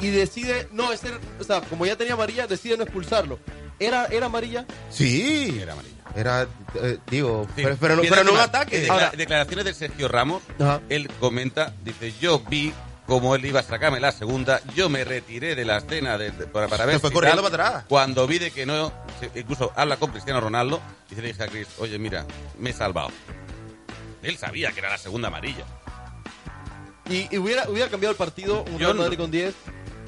y 0.00 0.08
decide 0.08 0.68
no 0.72 0.92
ese, 0.92 1.10
o 1.38 1.44
sea 1.44 1.60
como 1.60 1.84
ya 1.84 1.94
tenía 1.96 2.14
amarilla 2.14 2.46
decide 2.46 2.78
no 2.78 2.84
expulsarlo 2.84 3.38
era 3.78 4.06
era 4.06 4.26
amarilla 4.26 4.64
Sí, 4.90 5.58
Era 5.60 5.74
amarilla. 5.74 5.94
Era, 6.16 6.46
eh, 6.74 6.98
digo, 7.10 7.46
Sí. 7.56 7.62
pero, 7.62 7.76
pero 7.80 7.96
no, 7.96 8.02
pero 8.02 8.24
no 8.24 8.32
un 8.32 8.38
ataque. 8.40 8.86
Ahora- 8.88 9.12
declaraciones 9.16 9.64
de 9.64 9.74
Sergio 9.74 10.08
Ramos, 10.08 10.42
Ajá. 10.58 10.80
él 10.88 11.08
comenta, 11.20 11.72
dice, 11.84 12.12
yo 12.20 12.40
vi 12.48 12.72
como 13.06 13.34
él 13.34 13.44
iba 13.44 13.58
a 13.60 13.62
sacarme 13.64 13.98
la 13.98 14.12
segunda, 14.12 14.60
yo 14.76 14.88
me 14.88 15.02
retiré 15.04 15.56
de 15.56 15.64
la 15.64 15.78
escena 15.78 16.16
de- 16.16 16.30
de- 16.30 16.46
para, 16.46 16.68
para 16.68 16.84
ver 16.86 16.94
Se 16.96 17.00
fue 17.00 17.10
si 17.10 17.14
corriendo 17.14 17.42
tal. 17.42 17.50
para 17.50 17.68
atrás. 17.68 17.84
Cuando 17.88 18.26
vi 18.28 18.38
de 18.38 18.50
que 18.52 18.66
no, 18.66 18.92
incluso 19.34 19.72
habla 19.74 19.96
con 19.96 20.10
Cristiano 20.12 20.40
Ronaldo, 20.40 20.80
y 21.10 21.14
se 21.16 21.22
le 21.22 21.28
dije 21.28 21.42
a 21.42 21.48
Chris, 21.48 21.66
oye, 21.78 21.98
mira, 21.98 22.24
me 22.58 22.70
he 22.70 22.72
salvado. 22.72 23.10
Él 24.22 24.36
sabía 24.36 24.70
que 24.72 24.78
era 24.80 24.90
la 24.90 24.98
segunda 24.98 25.26
amarilla. 25.28 25.64
y, 27.08 27.26
y 27.34 27.38
hubiera 27.38 27.68
hubiera 27.68 27.88
cambiado 27.90 28.12
el 28.12 28.16
partido 28.16 28.62
un 28.62 28.72
Yo 28.78 28.86
Real 28.86 28.96
no- 28.96 29.02
Madrid 29.02 29.18
con 29.18 29.30
10 29.32 29.54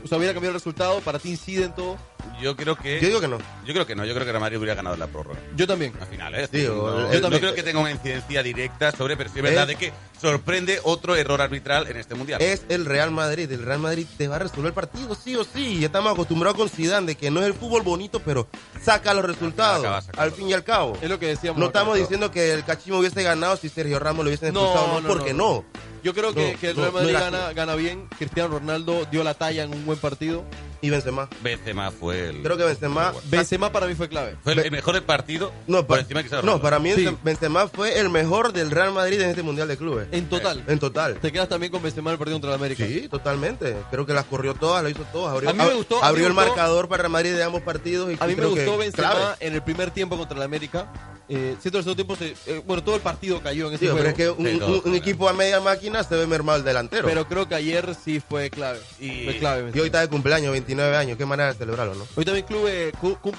o 0.04 0.06
sea 0.06 0.18
hubiera 0.18 0.34
cambiado 0.34 0.50
el 0.50 0.60
resultado 0.60 1.00
para 1.00 1.18
ti 1.18 1.30
incide 1.30 1.64
en 1.64 1.74
todo 1.74 1.96
Yo 2.40 2.54
creo 2.56 2.76
que... 2.76 3.00
Yo 3.00 3.08
digo 3.08 3.20
que 3.20 3.26
no. 3.28 3.38
Yo 3.66 3.72
creo 3.72 3.86
que 3.86 3.94
no, 3.94 4.04
yo 4.04 4.12
creo 4.14 4.24
que 4.26 4.32
Real 4.32 4.40
Madrid 4.40 4.58
hubiera 4.58 4.74
ganado 4.74 4.96
la 4.96 5.06
prórroga. 5.06 5.38
yo 5.56 5.66
también 5.66 5.92
Al 6.00 6.06
final, 6.06 6.34
¿eh? 6.34 6.48
No, 6.52 6.90
no 7.00 7.12
yo 7.12 7.20
también. 7.20 7.40
creo 7.40 7.54
que 7.54 7.62
tenga 7.62 7.80
una 7.80 7.90
incidencia 7.90 8.42
directa 8.42 8.92
sobre, 8.92 9.16
pero 9.16 9.30
sí 9.30 9.38
es 9.38 9.42
verdad 9.42 9.62
Es- 9.62 9.68
de 9.68 9.76
que 9.86 9.92
sorprende 10.20 10.78
otro 10.84 11.16
error 11.16 11.40
arbitral 11.42 11.88
en 11.88 11.96
este 11.96 12.14
mundial. 12.14 12.40
Es 12.40 12.62
el 12.68 12.84
Real 12.84 13.10
Madrid. 13.10 13.50
El 13.50 13.64
Real 13.64 13.80
Madrid 13.80 14.06
te 14.16 14.28
va 14.28 14.36
a 14.36 14.38
resolver 14.38 14.66
el 14.68 14.72
partido, 14.72 15.14
sí 15.16 15.34
o 15.34 15.42
sí. 15.44 15.80
Ya 15.80 15.86
estamos 15.86 16.12
acostumbrados 16.12 16.56
con 16.56 16.68
Zidane 16.68 17.06
de 17.08 17.14
que 17.16 17.30
no 17.30 17.40
es 17.40 17.46
el 17.46 17.54
fútbol 17.54 17.82
bonito, 17.82 18.20
pero 18.20 18.46
saca 18.80 19.14
los 19.14 19.24
resultados. 19.24 19.84
Acaba. 19.84 20.02
Al 20.22 20.30
fin 20.32 20.48
y 20.48 20.52
al 20.52 20.62
cabo. 20.64 20.96
es 21.02 21.08
lo 21.08 21.18
que 21.18 21.26
decíamos 21.26 21.58
No 21.58 21.66
acá. 21.66 21.80
estamos 21.80 21.98
diciendo 21.98 22.30
que 22.30 22.52
el 22.52 22.64
Cachimo 22.64 22.98
hubiese 22.98 23.22
ganado 23.22 23.56
si 23.56 23.68
Sergio 23.68 23.98
Ramos 23.98 24.24
lo 24.24 24.28
hubiesen 24.28 24.54
No, 24.54 24.62
expulsado. 24.64 24.92
No, 24.94 25.00
no, 25.00 25.08
porque 25.08 25.34
no. 25.34 25.54
no. 25.54 25.64
yo 26.04 26.14
creo 26.14 26.32
que, 26.32 26.52
No, 26.52 26.60
que 26.60 26.70
el 26.70 26.76
no, 26.76 26.82
Real 26.82 26.92
no 26.94 27.00
Madrid 27.00 27.12
gana, 27.14 27.52
gana 27.52 27.74
bien 27.74 28.06
Cristiano 28.16 28.58
Ronaldo 28.58 29.04
dio 29.10 29.24
la 29.24 29.34
talla 29.34 29.64
en 29.64 29.72
un 29.74 29.84
buen 29.84 29.98
partido 29.98 30.44
Y 30.82 30.90
Benzema. 30.90 31.28
Benzema 31.42 31.90
fue 31.90 32.28
el... 32.28 32.42
Creo 32.42 32.56
que 32.56 32.64
Benzema... 32.64 33.12
Benzema 33.24 33.51
para 33.58 33.86
mí 33.86 33.94
fue 33.94 34.08
clave 34.08 34.36
Fue 34.42 34.52
el, 34.54 34.70
mejor 34.70 34.94
del 34.94 35.02
partido 35.04 35.52
No, 35.66 35.86
por 35.86 35.96
pa- 35.98 36.00
encima 36.02 36.18
de 36.20 36.24
Cristiano 36.28 36.52
no 36.52 36.60
para 36.62 36.78
mí 36.78 36.92
Sí. 36.94 37.08
Benzema 37.22 37.68
fue 37.68 37.98
el 37.98 38.08
mejor 38.10 38.52
del 38.52 38.70
Real 38.70 38.92
Madrid 38.92 39.20
en 39.20 39.30
este 39.30 39.42
Mundial 39.42 39.68
de 39.68 39.76
Clubes. 39.76 40.08
en 40.12 40.28
total 40.28 40.62
En 40.66 40.78
total. 40.78 41.16
te 41.20 41.30
quedas 41.32 41.48
también 41.48 41.70
con 41.72 41.82
Benzema 41.82 42.10
en 42.10 42.12
el 42.14 42.18
partido 42.18 42.36
contra 42.36 42.50
el 42.50 42.56
América 42.56 42.84
Sí, 42.86 43.08
totalmente. 43.08 43.76
Creo 43.90 44.06
que 44.06 44.12
las 44.14 44.24
corrió 44.24 44.54
todas, 44.54 44.82
las 44.82 44.92
hizo 44.92 45.04
todas. 45.12 45.32
Abrió, 45.34 45.50
A 45.50 45.52
mí 45.52 45.58
me 45.64 45.74
gustó- 45.74 46.02
abrió 46.02 46.24
me 46.24 46.28
el 46.28 46.34
gustó- 46.34 46.48
marcador 46.48 46.88
para 46.88 47.02
Real 47.02 47.12
Madrid 47.12 47.32
de 47.34 47.42
ambos 47.42 47.62
partidos. 47.62 48.10
Y 48.12 48.16
A 48.20 48.26
mí 48.26 48.34
me 48.34 48.46
gustó 48.46 48.76
Benzema 48.78 49.10
clave. 49.10 49.36
en 49.40 49.54
el 49.54 49.62
primer 49.62 49.90
tiempo 49.90 50.16
contra 50.16 50.36
el 50.36 50.42
América. 50.42 50.92
Eh, 51.28 51.56
siento 51.60 51.78
el 51.78 51.84
segundo 51.84 51.94
tiempo, 52.04 52.16
se- 52.16 52.34
eh, 52.52 52.62
bueno, 52.66 52.82
todo 52.82 52.96
el 52.96 53.00
partido 53.00 53.40
cayó 53.40 53.68
en 53.68 53.74
ese 53.74 53.86
juego. 53.86 53.96
pero 53.98 54.08
es 54.10 54.14
que 54.14 54.28
un, 54.30 54.46
Sí, 54.46 54.58
todo, 54.58 54.68
un- 54.68 54.74
un 54.74 54.80
claro. 54.82 54.96
equipo 54.96 55.28
a 55.28 55.32
media 55.32 55.60
máquina 55.60 56.02
se 56.04 56.14
ve 56.16 56.26
mermado 56.26 56.58
el 56.58 56.64
delantero. 56.64 57.06
Pero 57.08 57.26
creo 57.26 57.48
que 57.48 57.54
ayer 57.54 57.94
sí 58.04 58.20
fue 58.20 58.50
clave. 58.50 58.80
Y- 59.00 59.24
fue 59.24 59.38
clave. 59.38 59.60
y 59.60 59.64
Benzema. 59.64 59.82
hoy 59.82 59.86
está 59.86 60.00
de 60.00 60.08
cumpleaños, 60.08 60.52
29 60.52 60.96
años. 60.96 61.16
Qué 61.16 61.24
manera 61.24 61.52
de 61.52 61.58
celebrarlo, 61.58 61.94
¿no? 61.94 62.06
Hoy 62.16 62.24
también 62.24 62.44
club, 62.44 62.66
eh, 62.68 62.92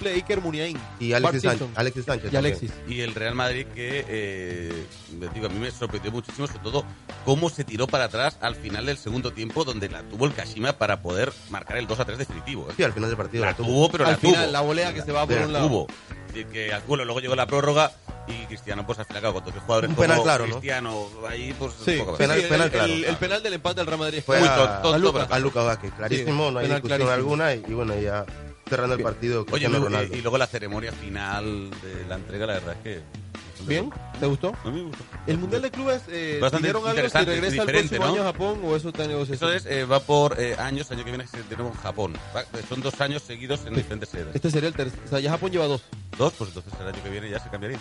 cumple 0.03 0.13
Iker 0.13 0.41
Muniain. 0.41 0.77
Y 0.99 1.13
Alexis 1.13 1.41
Sánchez. 1.43 1.67
Alexis 1.75 2.05
Sánchez 2.05 2.29
Y 2.29 2.33
también. 2.33 2.53
Alexis. 2.55 2.71
Y 2.87 3.01
el 3.01 3.15
Real 3.15 3.35
Madrid 3.35 3.65
que, 3.73 4.05
eh, 4.07 4.85
digo, 5.33 5.45
a 5.47 5.49
mí 5.49 5.59
me 5.59 5.71
sorprendió 5.71 6.11
muchísimo, 6.11 6.47
sobre 6.47 6.59
todo 6.59 6.85
cómo 7.25 7.49
se 7.49 7.63
tiró 7.63 7.87
para 7.87 8.05
atrás 8.05 8.37
al 8.41 8.55
final 8.55 8.85
del 8.85 8.97
segundo 8.97 9.31
tiempo, 9.31 9.63
donde 9.63 9.89
la 9.89 10.03
tuvo 10.03 10.25
el 10.25 10.33
Kashima 10.33 10.73
para 10.73 11.01
poder 11.01 11.31
marcar 11.49 11.77
el 11.77 11.87
2 11.87 11.99
a 11.99 12.05
3 12.05 12.17
definitivo. 12.17 12.67
¿eh? 12.69 12.73
Sí, 12.77 12.83
al 12.83 12.93
final 12.93 13.09
del 13.09 13.17
partido. 13.17 13.43
La 13.45 13.51
la 13.51 13.57
tuvo. 13.57 13.67
tuvo, 13.67 13.91
pero 13.91 14.05
Al 14.05 14.11
la 14.11 14.17
final, 14.17 14.41
tuvo. 14.43 14.51
la 14.51 14.61
volea 14.61 14.93
que 14.93 15.01
se 15.01 15.11
va 15.11 15.25
por 15.25 15.35
La 15.37 15.45
un 15.45 15.53
lado. 15.53 15.67
tuvo. 15.67 15.87
Y 16.35 16.45
que 16.45 16.73
al 16.73 16.81
culo 16.81 17.05
luego 17.05 17.19
llegó 17.19 17.35
la 17.35 17.45
prórroga 17.45 17.91
y 18.27 18.45
Cristiano, 18.47 18.85
pues 18.87 18.97
al 18.97 19.05
final, 19.05 19.21
claro, 19.21 19.33
con 19.35 19.43
todos 19.43 19.55
los 19.55 19.63
jugadores 19.65 19.89
Un 19.89 19.95
como 19.95 20.07
penal 20.07 20.23
claro, 20.23 20.47
¿no? 20.47 20.51
Cristiano, 20.53 21.07
ahí, 21.29 21.53
pues, 21.59 21.73
Sí, 21.85 21.97
poco 21.99 22.13
sí, 22.13 22.17
Penal- 22.23 22.37
sí, 22.37 22.43
el- 22.43 22.49
penal 22.49 22.65
el, 22.65 22.71
claro. 22.71 22.93
el 22.93 23.17
penal 23.17 23.43
del 23.43 23.53
empate 23.53 23.75
del 23.75 23.85
Real 23.87 23.99
Madrid 23.99 24.23
Fue 24.25 24.39
Muy 24.39 24.47
a, 24.47 24.55
tonto, 24.55 24.89
a 24.93 24.95
a 25.35 25.39
Lucas 25.39 25.65
Vázquez. 25.65 25.91
Clarísimo, 25.95 26.49
no 26.49 26.57
hay 26.59 26.65
discusión 26.67 26.87
clarísimo. 26.87 27.11
alguna. 27.11 27.53
Y, 27.53 27.63
y 27.67 27.73
bueno, 27.73 27.99
ya 27.99 28.25
cerrando 28.67 28.95
el 28.95 29.03
partido, 29.03 29.45
Oye, 29.51 29.67
luego- 29.69 29.85
Ronaldo. 29.85 30.15
y, 30.15 30.19
y 30.19 30.21
luego 30.21 30.37
la 30.37 30.47
ceremonia 30.47 30.91
final 30.91 31.69
de 31.81 32.05
la 32.07 32.15
entrega, 32.15 32.45
la 32.47 32.53
verdad 32.53 32.75
es 32.77 32.83
que... 32.83 33.23
¿Bien? 33.65 33.89
¿Te 34.19 34.25
gustó? 34.25 34.53
A 34.65 34.67
mí 34.69 34.81
me 34.81 34.87
gustó. 34.89 35.03
¿El 35.25 35.37
Mundial 35.37 35.61
de 35.61 35.71
Clubes 35.71 36.01
eh, 36.09 36.37
Bastante 36.41 36.67
algo 36.69 36.81
si 36.89 36.95
regresa 36.97 37.19
el 37.61 37.65
próximo 37.69 38.05
¿no? 38.05 38.11
año 38.11 38.21
a 38.23 38.25
Japón 38.25 38.59
o 38.65 38.75
eso 38.75 38.89
está 38.89 39.03
en 39.05 39.11
negociación? 39.11 39.53
Eso 39.53 39.69
es, 39.69 39.73
eh, 39.73 39.85
va 39.85 40.01
por 40.01 40.37
eh, 40.37 40.55
años, 40.57 40.91
año 40.91 41.05
que 41.05 41.11
viene 41.11 41.23
en 41.49 41.71
Japón. 41.75 42.13
Va- 42.35 42.43
son 42.67 42.81
dos 42.81 42.99
años 42.99 43.21
seguidos 43.21 43.61
en 43.65 43.75
diferentes 43.75 44.09
sedes. 44.09 44.35
Este 44.35 44.51
sería 44.51 44.67
el 44.67 44.75
tercer. 44.75 44.99
O 45.05 45.07
sea, 45.07 45.21
ya 45.21 45.29
Japón 45.31 45.51
lleva 45.51 45.67
dos. 45.67 45.81
Dos, 46.17 46.33
pues 46.37 46.49
entonces 46.49 46.73
el 46.77 46.87
año 46.87 47.01
que 47.03 47.09
viene 47.09 47.29
ya 47.29 47.39
se 47.41 47.49
cambiaría. 47.49 47.79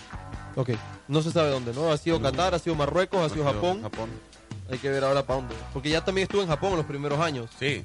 Ok. 0.54 0.70
No 1.08 1.20
se 1.20 1.32
sabe 1.32 1.50
dónde, 1.50 1.72
¿no? 1.72 1.90
Ha 1.90 1.96
sido 1.96 2.20
No. 2.20 2.30
Qatar, 2.30 2.54
ha 2.54 2.60
sido 2.60 2.76
Marruecos, 2.76 3.20
ha 3.20 3.34
sido 3.34 3.42
Pues, 3.42 3.54
Japón. 3.56 3.82
Japón. 3.82 4.10
Hay 4.70 4.78
que 4.78 4.88
ver 4.88 5.02
ahora 5.02 5.26
para 5.26 5.40
dónde. 5.40 5.54
Porque 5.72 5.90
ya 5.90 6.04
también 6.04 6.26
estuve 6.26 6.42
en 6.42 6.48
Japón 6.48 6.70
en 6.72 6.76
los 6.76 6.86
primeros 6.86 7.18
años. 7.18 7.50
Sí. 7.58 7.84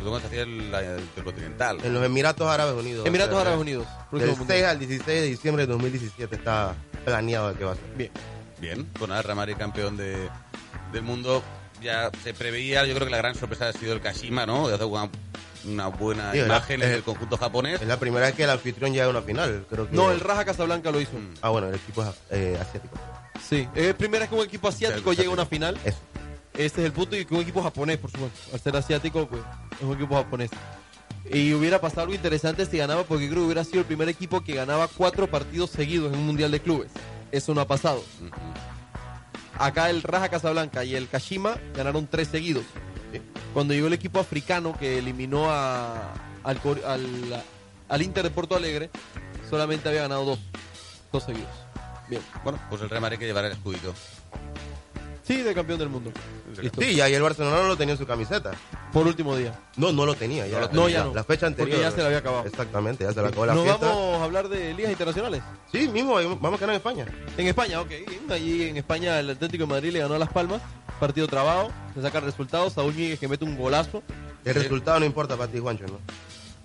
Se 0.00 0.26
hacía 0.26 0.42
el, 0.42 0.70
la- 0.70 0.80
el 0.82 1.00
intercontinental. 1.00 1.78
En 1.84 1.94
los 1.94 2.04
Emiratos 2.04 2.48
Árabes 2.48 2.74
Unidos. 2.74 3.06
Emiratos 3.06 3.34
O 3.34 3.36
sea, 3.36 3.42
Árabes 3.42 3.60
Unidos. 3.60 3.86
Del 4.12 4.28
mundial. 4.28 4.46
6 4.48 4.64
al 4.64 4.78
16 4.78 5.06
de 5.20 5.26
diciembre 5.26 5.66
de 5.66 5.72
2017 5.72 6.34
está 6.36 6.74
planeado 7.04 7.56
que 7.56 7.64
va 7.64 7.72
a 7.72 7.74
ser. 7.76 7.84
Bien. 7.96 8.10
Bien, 8.58 8.86
con 8.98 9.10
el 9.12 9.22
Real 9.22 9.36
Madrid 9.36 9.54
campeón 9.58 9.96
de, 9.96 10.28
del 10.92 11.02
mundo. 11.02 11.42
Ya 11.82 12.10
se 12.22 12.34
preveía, 12.34 12.84
yo 12.84 12.94
creo 12.94 13.06
que 13.06 13.10
la 13.10 13.16
gran 13.16 13.34
sorpresa 13.34 13.68
ha 13.68 13.72
sido 13.72 13.94
el 13.94 14.02
Kashima, 14.02 14.44
¿no? 14.44 14.68
De 14.68 14.74
hacer 14.74 14.84
una, 14.86 15.08
una 15.64 15.86
buena 15.86 16.30
Sí, 16.32 16.40
imagen 16.40 16.82
el- 16.82 16.88
en 16.88 16.94
el 16.96 17.02
conjunto 17.02 17.38
japonés. 17.38 17.80
Es 17.80 17.88
la 17.88 17.98
primera 17.98 18.26
vez 18.26 18.34
que 18.34 18.44
el 18.44 18.50
anfitrión 18.50 18.92
llega 18.92 19.06
a 19.06 19.08
una 19.08 19.22
final. 19.22 19.64
Creo 19.70 19.88
que... 19.88 19.96
No, 19.96 20.10
el 20.10 20.20
Raja 20.20 20.44
Casablanca 20.44 20.90
lo 20.90 21.00
hizo. 21.00 21.12
Ah, 21.40 21.48
bueno, 21.48 21.68
el 21.68 21.76
equipo 21.76 22.02
es 22.04 22.10
eh, 22.30 22.58
asiático. 22.60 22.98
Sí. 23.48 23.66
Es 23.74 23.94
primera 23.94 24.20
vez 24.24 24.28
que 24.28 24.34
un 24.34 24.44
equipo 24.44 24.68
asiático 24.68 25.14
llega 25.14 25.30
a 25.30 25.32
una 25.32 25.46
final. 25.46 25.78
Eso. 25.82 25.96
Este 26.64 26.80
es 26.82 26.86
el 26.86 26.92
punto 26.92 27.16
y 27.16 27.24
que 27.24 27.34
un 27.34 27.40
equipo 27.40 27.62
japonés, 27.62 27.98
por 27.98 28.10
supuesto. 28.10 28.38
Al 28.52 28.60
ser 28.60 28.76
asiático, 28.76 29.26
pues 29.26 29.42
es 29.78 29.82
un 29.86 29.94
equipo 29.94 30.14
japonés. 30.16 30.50
Y 31.32 31.52
hubiera 31.54 31.80
pasado 31.80 32.02
algo 32.02 32.14
interesante 32.14 32.66
si 32.66 32.78
ganaba, 32.78 33.04
porque 33.04 33.26
creo 33.28 33.40
que 33.40 33.46
hubiera 33.46 33.64
sido 33.64 33.80
el 33.80 33.84
primer 33.86 34.08
equipo 34.08 34.42
que 34.42 34.54
ganaba 34.54 34.88
cuatro 34.88 35.26
partidos 35.30 35.70
seguidos 35.70 36.12
en 36.12 36.18
un 36.18 36.26
mundial 36.26 36.50
de 36.50 36.60
clubes. 36.60 36.90
Eso 37.32 37.54
no 37.54 37.60
ha 37.60 37.66
pasado. 37.66 38.02
Acá 39.58 39.90
el 39.90 40.02
Raja 40.02 40.28
Casablanca 40.28 40.84
y 40.84 40.94
el 40.94 41.08
Kashima 41.08 41.56
ganaron 41.76 42.06
tres 42.06 42.28
seguidos. 42.28 42.64
Cuando 43.52 43.74
llegó 43.74 43.88
el 43.88 43.92
equipo 43.92 44.18
africano 44.20 44.76
que 44.78 44.98
eliminó 44.98 45.50
a- 45.50 46.12
al, 46.44 46.60
Cor- 46.60 46.84
al, 46.86 47.42
al 47.88 48.02
Inter 48.02 48.22
de 48.24 48.30
Porto 48.30 48.56
Alegre, 48.56 48.90
solamente 49.48 49.88
había 49.88 50.02
ganado 50.02 50.24
dos. 50.24 50.38
Dos 51.12 51.24
seguidos. 51.24 51.50
Bien. 52.08 52.22
Bueno, 52.44 52.58
pues 52.70 52.80
el 52.82 52.88
Real 52.88 53.02
Madrid 53.02 53.18
que 53.18 53.26
llevará 53.26 53.48
el 53.48 53.52
escudito. 53.54 53.92
Sí, 55.30 55.42
de 55.42 55.54
campeón 55.54 55.78
del 55.78 55.88
mundo. 55.88 56.10
Listo. 56.60 56.80
Sí, 56.80 56.96
ya 56.96 57.08
y 57.08 57.14
el 57.14 57.22
Barcelona 57.22 57.58
no 57.62 57.68
lo 57.68 57.76
tenía 57.76 57.92
en 57.92 57.98
su 57.98 58.04
camiseta. 58.06 58.50
Por 58.92 59.06
último 59.06 59.36
día. 59.36 59.56
No, 59.76 59.92
no 59.92 60.04
lo 60.04 60.16
tenía. 60.16 60.44
Ya, 60.48 60.54
No 60.56 60.60
lo 60.62 60.68
tenía. 60.68 60.82
No, 60.82 60.88
ya 60.88 60.98
La- 60.98 61.04
no. 61.04 61.14
La 61.14 61.22
fecha 61.24 61.46
anterior. 61.46 61.70
Porque 61.76 61.82
ya 61.88 61.90
se 61.92 61.98
le 61.98 62.06
había 62.06 62.18
acabado. 62.18 62.44
Exactamente, 62.46 63.04
ya 63.04 63.12
se 63.12 63.22
le 63.22 63.28
acabó 63.28 63.46
la 63.46 63.54
Nos 63.54 63.62
fiesta. 63.64 63.86
vamos 63.86 64.20
a 64.20 64.24
hablar 64.24 64.48
de 64.48 64.74
ligas 64.74 64.90
internacionales. 64.90 65.40
Sí, 65.70 65.86
mismo, 65.86 66.14
vamos 66.14 66.54
a 66.54 66.56
quedar 66.56 66.70
en 66.70 66.76
España. 66.76 67.06
En 67.36 67.46
España, 67.46 67.80
ok. 67.80 67.90
Allí 68.30 68.64
en 68.64 68.76
España 68.76 69.20
el 69.20 69.30
Atlético 69.30 69.62
de 69.64 69.68
Madrid 69.68 69.92
le 69.92 70.00
ganó 70.00 70.14
a 70.14 70.18
Las 70.18 70.32
Palmas. 70.32 70.60
Partido 70.98 71.28
trabado. 71.28 71.70
Se 71.94 72.02
saca 72.02 72.18
el 72.18 72.24
resultado. 72.24 72.68
Saúl 72.68 72.96
Ñíguez 72.96 73.20
que 73.20 73.28
mete 73.28 73.44
un 73.44 73.56
golazo. 73.56 74.02
El 74.44 74.54
resultado 74.56 74.98
no 74.98 75.06
importa 75.06 75.36
para 75.36 75.52
ti, 75.52 75.60
Juancho, 75.60 75.86
¿no? 75.86 76.00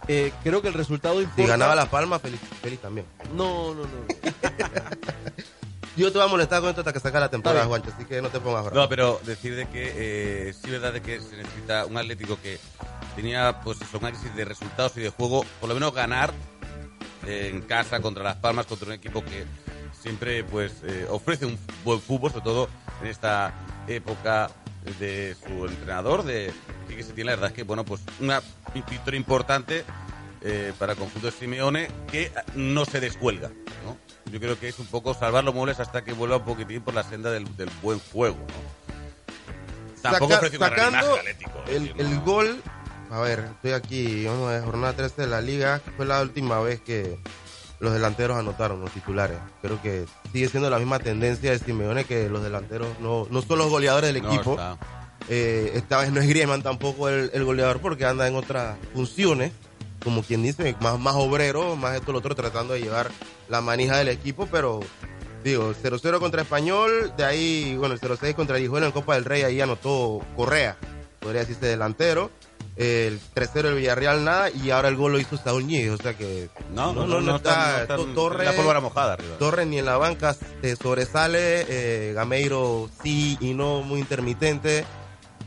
Eh, 0.07 0.31
creo 0.43 0.61
que 0.61 0.67
el 0.67 0.73
resultado 0.73 1.19
importa. 1.21 1.41
Si 1.43 1.47
ganaba 1.47 1.75
La 1.75 1.89
Palma, 1.89 2.17
feliz, 2.19 2.39
feliz 2.61 2.79
también. 2.79 3.05
No, 3.35 3.73
no, 3.75 3.81
no. 3.83 3.87
Yo 5.95 6.11
te 6.11 6.17
voy 6.17 6.27
a 6.27 6.29
molestar 6.29 6.59
con 6.59 6.69
esto 6.69 6.81
hasta 6.81 6.91
que 6.91 6.99
saca 6.99 7.19
la 7.19 7.29
temporada. 7.29 7.65
Juancho, 7.65 7.91
así 7.95 8.05
que 8.05 8.21
no 8.21 8.29
te 8.29 8.39
pongas 8.39 8.65
bravo. 8.65 8.81
No, 8.81 8.89
pero 8.89 9.19
decir 9.25 9.55
de 9.55 9.67
que 9.67 10.49
eh, 10.49 10.53
sí 10.53 10.65
es 10.65 10.71
verdad 10.71 10.91
de 10.91 11.01
que 11.01 11.21
se 11.21 11.37
necesita 11.37 11.85
un 11.85 11.97
Atlético 11.97 12.37
que 12.41 12.59
tenía 13.15 13.61
pues 13.63 13.77
un 13.93 14.05
análisis 14.05 14.35
de 14.35 14.43
resultados 14.43 14.97
y 14.97 15.01
de 15.01 15.09
juego, 15.09 15.45
por 15.59 15.69
lo 15.69 15.75
menos 15.75 15.93
ganar 15.93 16.33
eh, 17.25 17.49
en 17.53 17.61
casa 17.61 18.01
contra 18.01 18.23
Las 18.23 18.35
Palmas, 18.35 18.65
contra 18.65 18.87
un 18.87 18.93
equipo 18.93 19.23
que 19.23 19.45
siempre 19.99 20.43
pues 20.43 20.73
eh, 20.83 21.07
ofrece 21.09 21.45
un 21.45 21.57
buen 21.85 22.01
fútbol, 22.01 22.29
sobre 22.29 22.43
todo 22.43 22.69
en 23.01 23.07
esta 23.07 23.53
época 23.87 24.51
de 24.99 25.35
su 25.35 25.65
entrenador, 25.65 26.23
de 26.23 26.53
que 26.87 27.03
se 27.03 27.13
tiene 27.13 27.31
la 27.31 27.35
verdad 27.37 27.49
es 27.49 27.55
que 27.55 27.63
bueno 27.63 27.83
pues 27.83 28.01
una 28.19 28.41
victoria 28.73 29.17
importante 29.17 29.83
eh, 30.41 30.73
para 30.77 30.91
el 30.93 30.99
conjunto 30.99 31.27
de 31.27 31.31
Simeone 31.31 31.87
que 32.11 32.31
no 32.53 32.85
se 32.85 32.99
descuelga, 32.99 33.49
¿no? 33.83 33.97
Yo 34.31 34.39
creo 34.39 34.59
que 34.59 34.67
es 34.69 34.79
un 34.79 34.87
poco 34.87 35.13
salvar 35.13 35.43
los 35.43 35.53
muebles 35.53 35.79
hasta 35.79 36.03
que 36.03 36.13
vuelva 36.13 36.37
un 36.37 36.45
poquitín 36.45 36.81
por 36.81 36.93
la 36.93 37.03
senda 37.03 37.31
del, 37.31 37.55
del 37.57 37.69
buen 37.81 37.99
juego, 38.11 38.37
¿no? 38.37 38.75
Tampoco 40.01 40.33
Saca- 40.33 40.49
sacando 40.57 41.15
Atlético, 41.15 41.51
el, 41.67 41.83
decir, 41.87 42.01
el 42.01 42.15
no- 42.15 42.21
gol, 42.23 42.61
a 43.11 43.19
ver, 43.21 43.39
estoy 43.55 43.71
aquí, 43.71 44.25
vamos 44.25 44.51
a 44.51 44.61
jornada 44.61 44.93
13 44.93 45.21
de 45.23 45.27
la 45.27 45.41
liga, 45.41 45.81
fue 45.97 46.05
la 46.05 46.21
última 46.21 46.59
vez 46.59 46.79
que 46.81 47.17
los 47.79 47.93
delanteros 47.93 48.37
anotaron, 48.37 48.81
los 48.81 48.91
titulares. 48.91 49.37
Creo 49.61 49.81
que 49.81 50.05
sigue 50.31 50.47
siendo 50.49 50.69
la 50.69 50.77
misma 50.79 50.99
tendencia 50.99 51.51
de 51.51 51.59
Simeone 51.59 52.05
que 52.05 52.29
los 52.29 52.43
delanteros 52.43 52.87
no, 52.99 53.27
no 53.29 53.41
son 53.41 53.57
los 53.59 53.69
goleadores 53.69 54.13
del 54.13 54.23
No, 54.23 54.33
equipo. 54.33 54.51
está. 54.51 54.77
Eh, 55.27 55.71
esta 55.73 55.97
vez 55.99 56.11
no 56.11 56.21
es 56.21 56.27
Griezmann 56.27 56.61
tampoco 56.61 57.09
el, 57.09 57.31
el 57.33 57.43
goleador 57.43 57.79
porque 57.81 58.05
anda 58.05 58.27
en 58.27 58.35
otras 58.35 58.77
funciones, 58.93 59.51
como 60.05 60.23
quien 60.23 60.41
dice, 60.43 60.73
más, 60.79 60.97
más 60.99 61.15
obrero, 61.15 61.75
más 61.75 61.95
esto 61.95 62.13
lo 62.13 62.19
otro, 62.19 62.33
tratando 62.35 62.73
de 62.75 62.81
llevar 62.81 63.11
la 63.49 63.59
manija 63.59 63.97
del 63.97 64.07
equipo, 64.07 64.47
pero 64.49 64.79
digo, 65.43 65.73
0-0 65.73 66.19
contra 66.19 66.43
Español, 66.43 67.11
de 67.17 67.25
ahí, 67.25 67.75
bueno, 67.77 67.93
el 67.95 67.99
0-6 67.99 68.33
contra 68.35 68.57
Guijuelo 68.57 68.85
en 68.85 68.91
Copa 68.93 69.15
del 69.15 69.25
Rey, 69.25 69.41
ahí 69.43 69.59
anotó 69.59 70.21
Correa, 70.37 70.77
podría 71.19 71.41
decirse 71.41 71.65
delantero. 71.65 72.31
El 72.77 73.21
3-0 73.33 73.67
el 73.69 73.75
Villarreal 73.75 74.25
nada 74.25 74.49
y 74.49 74.69
ahora 74.71 74.89
el 74.89 74.97
gol 74.97 75.13
lo 75.13 75.19
hizo 75.19 75.37
Saúl 75.37 75.65
Ñíguez, 75.65 75.91
o 75.91 75.97
sea 75.97 76.13
que 76.17 76.49
No, 76.73 76.91
no, 76.91 77.07
no, 77.07 77.21
no 77.21 77.37
está, 77.37 77.83
está, 77.83 77.95
no 77.95 78.03
está- 78.03 78.13
Torres, 78.15 78.45
la 78.45 78.53
pólvora 78.53 78.81
mojada 78.81 79.13
arriba. 79.13 79.37
Torres 79.39 79.65
ni 79.65 79.79
en 79.79 79.85
la 79.85 79.95
banca 79.95 80.35
eh, 80.61 80.75
sobresale, 80.75 81.65
eh, 81.69 82.11
Gameiro 82.13 82.89
sí 83.01 83.37
y 83.39 83.53
no 83.53 83.81
muy 83.81 84.01
intermitente 84.01 84.83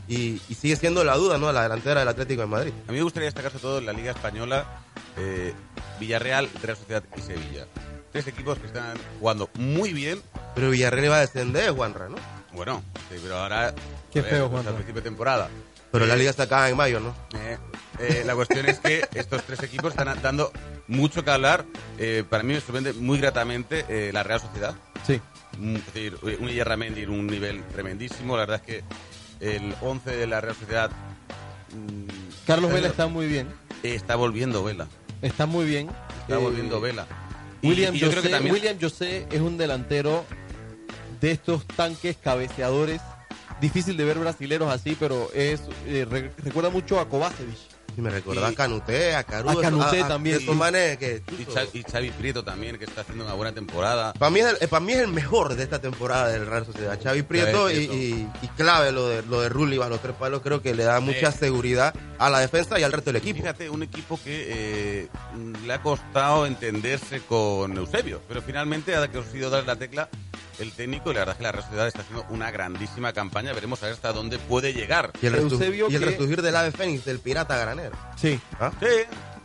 y, 0.09 0.41
y 0.49 0.55
sigue 0.55 0.75
siendo 0.75 1.03
la 1.05 1.15
duda, 1.15 1.37
¿no? 1.37 1.51
La 1.53 1.63
delantera 1.63 2.01
del 2.01 2.09
Atlético 2.09 2.41
de 2.41 2.47
Madrid. 2.47 2.73
A 2.87 2.91
mí 2.91 2.97
me 2.97 3.03
gustaría 3.03 3.27
destacar 3.27 3.51
sobre 3.51 3.61
todo 3.61 3.77
en 3.77 3.85
la 3.85 3.93
Liga 3.93 4.11
Española, 4.11 4.81
eh, 5.17 5.53
Villarreal, 5.99 6.49
Real 6.61 6.75
Sociedad 6.77 7.03
y 7.15 7.21
Sevilla. 7.21 7.67
Tres 8.11 8.27
equipos 8.27 8.57
que 8.57 8.67
están 8.67 8.97
jugando 9.19 9.49
muy 9.53 9.93
bien. 9.93 10.21
Pero 10.55 10.71
Villarreal 10.71 11.11
va 11.11 11.17
a 11.17 11.21
descender, 11.21 11.71
Juanra, 11.71 12.09
¿no? 12.09 12.15
Bueno, 12.53 12.83
sí, 13.09 13.17
pero 13.21 13.37
ahora... 13.37 13.73
Qué 14.11 14.21
joder, 14.21 14.35
feo, 14.35 14.49
Juanra. 14.49 14.69
Al 14.71 14.75
principio 14.75 15.01
de 15.01 15.09
temporada. 15.09 15.49
Pero 15.91 16.05
la 16.07 16.15
Eh, 16.15 16.17
liga 16.17 16.33
se 16.33 16.41
acaba 16.41 16.67
en 16.69 16.75
mayo, 16.75 16.99
¿no? 16.99 17.15
Eh, 17.37 17.57
eh, 17.99 18.23
la 18.25 18.33
cuestión 18.35 18.65
es 18.65 18.79
que 18.79 19.07
estos 19.13 19.43
tres 19.43 19.61
equipos 19.63 19.91
están 19.91 20.19
dando 20.21 20.51
mucho 20.87 21.23
que 21.23 21.29
hablar. 21.31 21.65
Eh, 21.99 22.23
para 22.27 22.41
mí 22.43 22.53
me 22.53 22.61
sorprende 22.61 22.93
muy 22.93 23.19
gratamente 23.19 23.85
eh, 23.87 24.09
la 24.11 24.23
Real 24.23 24.41
Sociedad. 24.41 24.73
Sí. 25.05 25.21
Mm, 25.57 25.75
Es 25.75 25.85
decir, 25.93 26.17
un 26.39 26.49
Iyarramendi 26.49 27.03
en 27.03 27.09
un 27.11 27.27
nivel 27.27 27.63
tremendísimo. 27.65 28.35
La 28.37 28.45
verdad 28.45 28.61
es 28.67 28.75
que 28.75 28.83
el 29.39 29.75
11 29.81 30.09
de 30.15 30.27
la 30.27 30.41
Real 30.41 30.55
Sociedad 30.55 30.91
mm, 31.73 32.45
Carlos 32.47 32.71
Vela 32.73 32.87
está 32.87 33.07
muy 33.07 33.27
bien. 33.27 33.47
está 33.83 34.15
volviendo 34.15 34.63
Vela. 34.63 34.87
Está 35.21 35.45
muy 35.45 35.65
bien. 35.65 35.89
Está 36.21 36.35
Eh, 36.35 36.37
volviendo 36.37 36.79
Vela. 36.81 37.05
Y- 37.61 37.69
William, 37.69 37.93
y 37.95 37.99
yo 37.99 38.09
creo 38.09 38.21
que 38.21 38.27
José, 38.29 38.35
también... 38.35 38.53
William 38.55 38.77
José 38.79 39.27
es 39.31 39.41
un 39.41 39.57
delantero 39.57 40.25
de 41.21 41.31
estos 41.31 41.65
tanques 41.67 42.17
cabeceadores. 42.17 43.01
Difícil 43.61 43.97
de 43.97 44.05
ver 44.05 44.17
brasileros 44.19 44.71
así, 44.73 44.95
pero 44.97 45.29
es 45.33 45.61
eh, 45.85 46.07
re- 46.09 46.31
recuerda 46.37 46.69
mucho 46.69 46.99
a 46.99 47.09
Kovacevic. 47.09 47.57
Y 47.97 48.01
me 48.01 48.09
recordaba 48.09 48.49
Y- 48.49 48.53
a 48.53 48.55
Canuté, 48.55 49.15
a 49.15 49.23
Caruso. 49.23 49.59
A 49.59 49.61
Canuté 49.61 50.03
también. 50.03 50.37
Esos 50.41 50.55
manes 50.55 50.97
que... 50.97 51.21
Y, 51.37 51.45
Xa- 51.45 51.67
y 51.73 51.83
Xavi 51.83 52.11
Prieto 52.11 52.43
también, 52.43 52.77
que 52.77 52.85
está 52.85 53.01
haciendo 53.01 53.25
una 53.25 53.33
buena 53.33 53.53
temporada. 53.53 54.13
Para 54.13 54.29
mí, 54.29 54.39
es 54.39 54.45
el, 54.47 54.57
eh, 54.61 54.67
para 54.67 54.79
mí 54.85 54.93
es 54.93 54.99
el 54.99 55.07
mejor 55.09 55.55
de 55.55 55.63
esta 55.63 55.79
temporada 55.79 56.29
del 56.29 56.45
Real 56.45 56.65
Sociedad. 56.65 56.97
Xavi 57.01 57.23
Prieto 57.23 57.69
y, 57.69 57.75
y- 57.77 58.29
y 58.41 58.47
clave 58.49 58.91
lo 58.91 59.07
de, 59.09 59.21
lo 59.23 59.41
de 59.41 59.49
Rulli 59.49 59.77
bajo 59.77 59.89
los 59.91 60.01
tres 60.01 60.15
palos. 60.15 60.41
Creo 60.41 60.61
que 60.61 60.73
le 60.73 60.83
da 60.83 60.99
mucha 60.99 61.31
seguridad 61.31 61.93
a 62.17 62.29
la 62.29 62.39
defensa 62.39 62.79
y 62.79 62.83
al 62.83 62.91
resto 62.91 63.09
del 63.11 63.17
equipo. 63.21 63.39
Fíjate, 63.39 63.69
un 63.69 63.83
equipo 63.83 64.19
que 64.23 64.45
eh, 64.49 65.07
le 65.65 65.73
ha 65.73 65.81
costado 65.81 66.45
entenderse 66.45 67.21
con 67.21 67.75
Eusebio, 67.77 68.21
pero 68.27 68.41
finalmente 68.41 68.95
ha 68.95 69.07
conseguido 69.11 69.49
dar 69.49 69.65
la 69.65 69.75
tecla 69.75 70.09
el 70.59 70.73
técnico 70.73 71.09
y 71.11 71.13
la 71.13 71.21
verdad 71.21 71.35
es 71.35 71.37
que 71.37 71.43
la 71.43 71.51
Real 71.53 71.63
Sociedad 71.63 71.87
está 71.87 72.01
haciendo 72.01 72.25
una 72.31 72.51
grandísima 72.51 73.13
campaña. 73.13 73.53
Veremos 73.53 73.81
a 73.81 73.85
ver 73.85 73.93
hasta 73.95 74.11
dónde 74.11 74.37
puede 74.39 74.73
llegar. 74.73 75.13
Y 75.21 75.27
el, 75.27 75.35
Eusebio 75.35 75.87
y 75.89 75.95
el 75.95 76.01
que- 76.01 76.05
resurgir 76.07 76.41
del 76.41 76.53
ave 76.53 76.71
fénix, 76.73 77.05
del 77.05 77.19
pirata 77.19 77.57
granero. 77.57 77.78
Sí. 78.15 78.39
¿Ah? 78.59 78.71
Sí, 78.79 78.87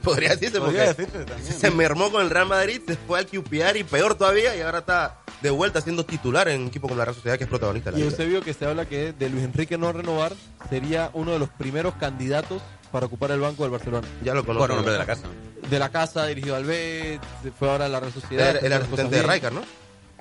Podría 0.02 0.30
decirse 0.30 0.60
podría 0.60 0.94
porque 0.94 1.06
también. 1.24 1.52
se 1.52 1.70
mermó 1.70 2.12
con 2.12 2.22
el 2.22 2.30
Real 2.30 2.46
Madrid, 2.46 2.80
se 2.86 2.96
fue 2.96 3.18
al 3.18 3.26
QPR 3.26 3.78
y 3.78 3.84
peor 3.84 4.14
todavía 4.14 4.54
y 4.54 4.60
ahora 4.60 4.80
está 4.80 5.18
de 5.40 5.48
vuelta 5.50 5.80
siendo 5.80 6.04
titular 6.04 6.46
en 6.48 6.60
un 6.62 6.66
equipo 6.68 6.88
como 6.88 6.98
la 6.98 7.06
Real 7.06 7.14
Sociedad 7.14 7.38
que 7.38 7.44
es 7.44 7.50
protagonista 7.50 7.90
de 7.90 7.96
la 7.96 8.00
Y 8.00 8.02
liga. 8.02 8.12
Eusebio 8.12 8.42
que 8.42 8.52
se 8.52 8.66
habla 8.66 8.84
que 8.86 9.12
de 9.14 9.30
Luis 9.30 9.44
Enrique 9.44 9.78
no 9.78 9.92
renovar 9.92 10.32
sería 10.68 11.10
uno 11.14 11.32
de 11.32 11.38
los 11.38 11.48
primeros 11.48 11.94
candidatos 11.94 12.60
para 12.92 13.06
ocupar 13.06 13.30
el 13.30 13.40
banco 13.40 13.62
del 13.62 13.72
Barcelona. 13.72 14.06
Ya 14.22 14.34
lo 14.34 14.44
conozco. 14.44 14.60
Bueno, 14.60 14.74
nombre 14.76 14.92
de 14.92 14.98
la 14.98 15.06
casa. 15.06 15.26
De 15.68 15.78
la 15.78 15.88
casa, 15.88 16.26
dirigido 16.26 16.54
al 16.54 16.64
B, 16.64 17.18
fue 17.58 17.70
ahora 17.70 17.86
a 17.86 17.88
la 17.88 17.98
Real 17.98 18.12
Sociedad. 18.12 18.56
Era 18.62 18.76
el 18.76 18.82
asistente 18.82 19.16
de. 19.16 19.22
Rijkaard, 19.22 19.54
¿no? 19.54 19.62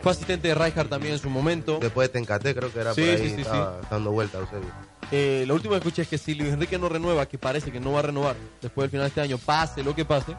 Fue 0.02 0.12
asistente 0.12 0.48
de 0.48 0.56
Rijkaard 0.56 0.88
también 0.88 1.14
en 1.14 1.20
su 1.20 1.30
momento. 1.30 1.78
Después 1.80 2.08
de 2.08 2.14
Tencate 2.14 2.56
creo 2.56 2.72
que 2.74 2.80
era 2.80 2.94
Sí, 2.94 3.02
por 3.02 3.10
ahí, 3.10 3.18
sí, 3.18 3.36
sí, 3.36 3.42
estaba 3.42 3.82
dando 3.92 4.12
vuelta 4.12 4.40
Eusebio. 4.40 4.70
Eh, 5.12 5.44
lo 5.48 5.54
último 5.56 5.72
que 5.74 5.78
escuché 5.80 6.02
es 6.04 6.08
que 6.08 6.18
si 6.18 6.34
Luis 6.36 6.52
Enrique 6.54 6.78
no 6.80 6.90
renueva, 6.90 7.26
que 7.28 7.38
parece 7.38 7.72
que 7.72 7.80
no 7.80 7.92
va 7.94 8.00
a 8.00 8.04
renovar 8.04 8.36
después 8.62 8.84
del 8.86 8.92
final 8.92 9.06
de 9.06 9.10
este 9.10 9.22
año, 9.22 9.38
pase 9.38 9.84
lo 9.84 9.94
que 9.96 10.06
pase, 10.06 10.36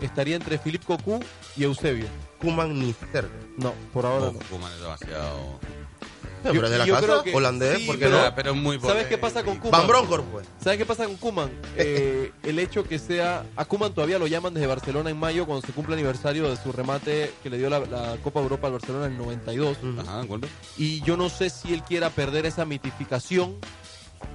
estaría 0.00 0.36
entre 0.36 0.58
Philippe 0.58 0.84
Cocu 0.86 1.20
y 1.56 1.64
Eusebio. 1.64 2.06
Kuman 2.40 2.78
ni 2.78 2.92
cerca. 3.12 3.32
No, 3.56 3.72
por 3.92 4.04
ahora 4.06 4.26
Oh, 4.26 4.32
no. 4.32 4.38
Koeman 4.50 4.72
es 4.72 4.80
demasiado... 4.80 5.58
pero 6.42 6.64
es 6.66 6.70
de 6.72 6.78
la 6.78 6.84
yo 6.86 6.94
casa, 6.94 7.06
creo 7.06 7.22
que- 7.22 7.34
holandés, 7.34 7.78
sí, 7.78 7.86
¿por 7.86 7.96
qué 7.98 8.04
Pero, 8.06 8.22
no? 8.22 8.34
pero 8.34 8.54
muy 8.54 8.78
¿Sabes 8.80 9.06
qué 9.06 9.16
pasa 9.16 9.42
con 9.42 9.56
Koeman? 9.58 9.80
Van 9.80 9.88
Bronckhorst, 9.88 10.26
pues. 10.28 10.46
¿Sabes 10.62 10.78
qué 10.78 10.84
pasa 10.84 11.06
con 11.06 11.16
Kuman? 11.16 11.50
Eh, 11.76 12.32
el 12.44 12.58
hecho 12.60 12.84
que 12.84 12.98
sea. 12.98 13.44
A 13.56 13.64
Kuman 13.64 13.92
todavía 13.94 14.18
lo 14.18 14.26
llaman 14.26 14.52
desde 14.54 14.66
Barcelona 14.66 15.10
en 15.10 15.18
mayo 15.18 15.44
cuando 15.46 15.66
se 15.66 15.72
cumple 15.72 15.94
el 15.94 16.00
aniversario 16.00 16.48
de 16.50 16.56
su 16.56 16.70
remate 16.70 17.32
que 17.42 17.50
le 17.50 17.56
dio 17.58 17.68
la, 17.70 17.80
la 17.80 18.16
Copa 18.22 18.40
Europa 18.40 18.66
al 18.68 18.74
Barcelona 18.74 19.06
en 19.06 19.12
el 19.12 19.18
92. 19.18 19.78
Ajá, 20.00 20.22
vuelve. 20.22 20.48
Y 20.76 21.00
yo 21.02 21.16
no 21.16 21.28
sé 21.30 21.50
si 21.50 21.72
él 21.74 21.82
quiera 21.82 22.10
perder 22.10 22.46
esa 22.46 22.64
mitificación 22.64 23.56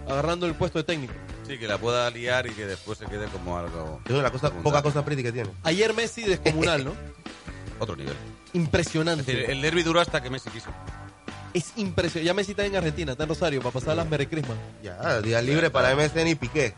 agarrando 0.08 0.46
el 0.46 0.56
puesto 0.56 0.80
de 0.80 0.84
técnico. 0.84 1.14
Sí, 1.48 1.58
que 1.58 1.68
la 1.68 1.78
pueda 1.78 2.10
liar 2.12 2.46
y 2.48 2.52
que 2.52 2.66
después 2.68 2.98
se 3.00 3.06
quede 3.06 3.26
como 3.28 3.58
algo... 3.58 4.00
Es 4.06 4.10
una 4.12 4.18
de 4.20 4.24
las 4.24 4.32
cosas, 4.32 4.52
poca 4.64 4.82
cosa 4.84 5.04
pretty 5.04 5.24
que 5.24 5.32
tiene. 5.32 5.50
Ayer 5.64 5.94
Messi 5.94 6.24
descomunal, 6.24 6.86
¿no? 6.86 6.94
Otro 7.80 7.96
nivel. 7.96 8.14
Es 8.14 8.56
Impresionante. 8.56 9.24
decir, 9.24 9.50
el 9.50 9.62
derbi 9.62 9.82
duró 9.84 10.00
hasta 10.02 10.22
que 10.22 10.30
Messi 10.30 10.50
quiso. 10.52 10.70
Es 11.54 11.74
impresionante. 11.78 12.26
Ya 12.26 12.34
Messi 12.36 12.52
está 12.52 12.66
en 12.66 12.76
Argentina, 12.76 13.14
está 13.14 13.24
en 13.24 13.30
Rosario, 13.30 13.62
para 13.62 13.72
pasar 13.74 13.96
las 13.96 14.08
Merry 14.08 14.28
Christmas. 14.28 14.58
Ya, 14.84 15.22
día 15.22 15.42
libre 15.42 15.70
para 15.72 15.96
MSN 15.96 16.28
y 16.28 16.36
Piqué. 16.36 16.76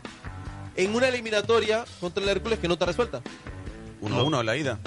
En 0.76 0.94
una 0.94 1.08
eliminatoria 1.08 1.84
contra 2.00 2.22
el 2.22 2.30
Hércules 2.30 2.58
que 2.58 2.66
no 2.68 2.74
está 2.74 2.86
resuelta. 2.86 3.20
1-1 4.00 4.40
en 4.40 4.46
la 4.46 4.56
ida. 4.56 4.78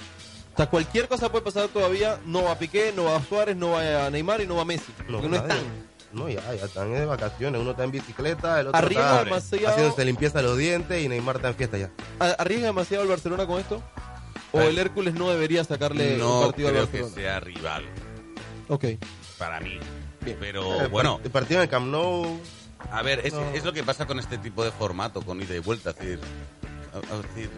O 0.53 0.57
sea, 0.57 0.67
cualquier 0.67 1.07
cosa 1.07 1.29
puede 1.29 1.43
pasar 1.43 1.67
todavía. 1.67 2.17
No 2.25 2.43
va 2.45 2.57
Piqué, 2.57 2.91
no 2.95 3.03
va 3.03 3.21
Suárez, 3.23 3.55
no 3.55 3.71
va 3.71 4.09
Neymar 4.09 4.41
y 4.41 4.47
no 4.47 4.55
va 4.55 4.65
Messi. 4.65 4.91
porque 5.11 5.27
no 5.27 5.35
están. 5.35 5.59
No, 6.15 6.29
ya, 6.29 6.41
ya 6.55 6.65
están 6.65 6.93
de 6.93 7.05
vacaciones. 7.05 7.59
Uno 7.61 7.71
está 7.71 7.83
en 7.83 7.91
bicicleta, 7.91 8.59
el 8.61 8.67
otro 8.67 8.77
Arriesga 8.79 9.09
está 9.11 9.23
demasiado. 9.25 9.67
haciéndose 9.69 10.05
limpieza 10.05 10.37
de 10.39 10.43
los 10.45 10.57
dientes 10.57 11.03
y 11.03 11.09
Neymar 11.09 11.35
está 11.35 11.49
en 11.49 11.55
fiesta 11.55 11.77
ya. 11.77 11.91
¿A- 12.19 12.31
¿Arriesga 12.41 12.67
demasiado 12.67 13.03
el 13.03 13.09
Barcelona 13.09 13.45
con 13.45 13.59
esto? 13.59 13.83
¿O 14.53 14.61
el 14.61 14.77
Hércules 14.77 15.13
no 15.15 15.29
debería 15.29 15.63
sacarle 15.65 16.13
un 16.13 16.19
No 16.19 16.41
partido 16.45 16.69
al 16.69 16.73
creo 16.75 16.91
que 16.91 17.01
Barcelona? 17.01 17.15
sea 17.29 17.39
rival, 17.41 17.85
Ok. 18.69 18.85
para 19.37 19.59
mí. 19.59 19.77
Bien. 20.21 20.37
Pero 20.39 20.81
el, 20.81 20.87
bueno, 20.87 21.19
el 21.23 21.29
partido 21.29 21.59
en 21.59 21.63
el 21.63 21.69
Camp 21.69 21.87
Nou, 21.87 22.39
a 22.91 23.01
ver, 23.01 23.19
es, 23.25 23.33
No. 23.33 23.41
es 23.53 23.65
lo 23.65 23.73
que 23.73 23.83
pasa 23.83 24.07
con 24.07 24.17
este 24.17 24.37
tipo 24.37 24.63
de 24.63 24.71
formato, 24.71 25.21
con 25.21 25.41
ida 25.41 25.53
y 25.55 25.59
vuelta. 25.59 25.89
Es 25.89 25.97
decir, 25.97 26.19
decir, 27.33 27.49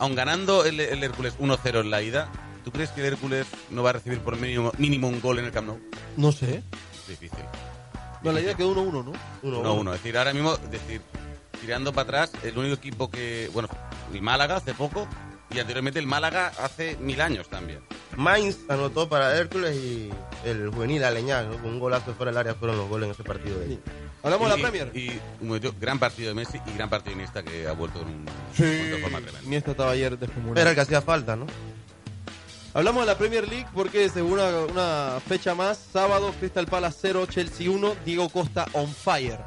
aun 0.00 0.14
ganando 0.16 0.64
el, 0.64 0.80
el 0.80 1.04
Hércules 1.04 1.34
1-0 1.38 1.80
en 1.80 1.90
la 1.90 2.02
ida, 2.02 2.28
¿tú 2.64 2.72
crees 2.72 2.90
que 2.90 3.00
el 3.02 3.06
Hércules 3.12 3.46
no 3.70 3.82
va 3.84 3.90
a 3.90 3.92
recibir 3.94 4.18
por 4.18 4.36
mínimo, 4.36 4.72
mínimo 4.78 5.06
un 5.08 5.20
gol 5.20 5.38
en 5.38 5.44
el 5.44 5.52
Camp 5.52 5.68
Nou? 5.68 5.78
No 6.16 6.32
sé. 6.32 6.62
Es 7.02 7.08
difícil. 7.08 7.38
No, 8.26 8.32
la 8.32 8.40
idea 8.40 8.54
quedó 8.54 8.74
1-1, 8.74 9.04
¿no? 9.04 9.12
1-1. 9.42 9.62
1-1. 9.62 9.94
Es 9.94 10.02
decir, 10.02 10.18
ahora 10.18 10.32
mismo, 10.32 10.54
es 10.54 10.70
decir, 10.70 11.00
tirando 11.60 11.92
para 11.92 12.02
atrás, 12.24 12.32
el 12.42 12.56
único 12.58 12.74
equipo 12.74 13.10
que. 13.10 13.50
Bueno, 13.52 13.68
el 14.12 14.22
Málaga 14.22 14.56
hace 14.56 14.74
poco 14.74 15.06
y 15.50 15.58
anteriormente 15.58 15.98
el 16.00 16.06
Málaga 16.06 16.52
hace 16.62 16.96
mil 16.98 17.20
años 17.20 17.48
también. 17.48 17.80
Mainz 18.16 18.58
anotó 18.68 19.08
para 19.08 19.36
Hércules 19.36 19.76
y 19.76 20.10
el 20.44 20.70
juvenil 20.70 21.04
Aleñá, 21.04 21.42
¿no? 21.42 21.56
con 21.58 21.66
un 21.66 21.78
golazo 21.78 22.14
fuera 22.14 22.30
del 22.32 22.38
área 22.38 22.54
fueron 22.54 22.76
los 22.78 22.88
goles 22.88 23.06
en 23.06 23.12
ese 23.12 23.24
partido. 23.24 23.58
De 23.60 23.66
Sí. 23.68 23.80
Hablamos 24.22 24.48
de 24.50 24.54
Y- 24.58 24.62
la 24.62 24.68
Premier. 24.70 24.96
Y 24.96 25.08
un 25.40 25.48
momento, 25.48 25.74
gran 25.80 25.98
partido 26.00 26.28
de 26.30 26.34
Messi 26.34 26.58
y 26.66 26.72
gran 26.76 26.88
partido 26.90 27.10
de 27.14 27.22
Iniesta 27.22 27.42
que 27.44 27.68
ha 27.68 27.72
vuelto 27.72 28.00
en 28.00 28.06
un 28.08 28.26
Sí. 28.54 28.64
de 28.64 28.98
forma 28.98 29.18
tremenda. 29.20 29.46
Iniesta 29.46 29.70
estaba 29.72 29.90
ayer 29.92 30.18
descomunal. 30.18 30.58
Era 30.58 30.70
el 30.70 30.74
que 30.74 30.80
hacía 30.82 31.00
falta, 31.02 31.36
¿no? 31.36 31.46
Hablamos 32.76 33.04
de 33.04 33.06
la 33.06 33.16
Premier 33.16 33.48
League 33.48 33.66
porque 33.72 34.06
según 34.10 34.32
una, 34.32 34.50
una 34.70 35.20
fecha 35.26 35.54
más, 35.54 35.78
sábado, 35.94 36.34
Crystal 36.38 36.66
Palace 36.66 36.98
0, 37.00 37.24
Chelsea 37.24 37.70
1, 37.70 37.96
Diego 38.04 38.28
Costa 38.28 38.66
on 38.74 38.86
fire. 38.88 39.38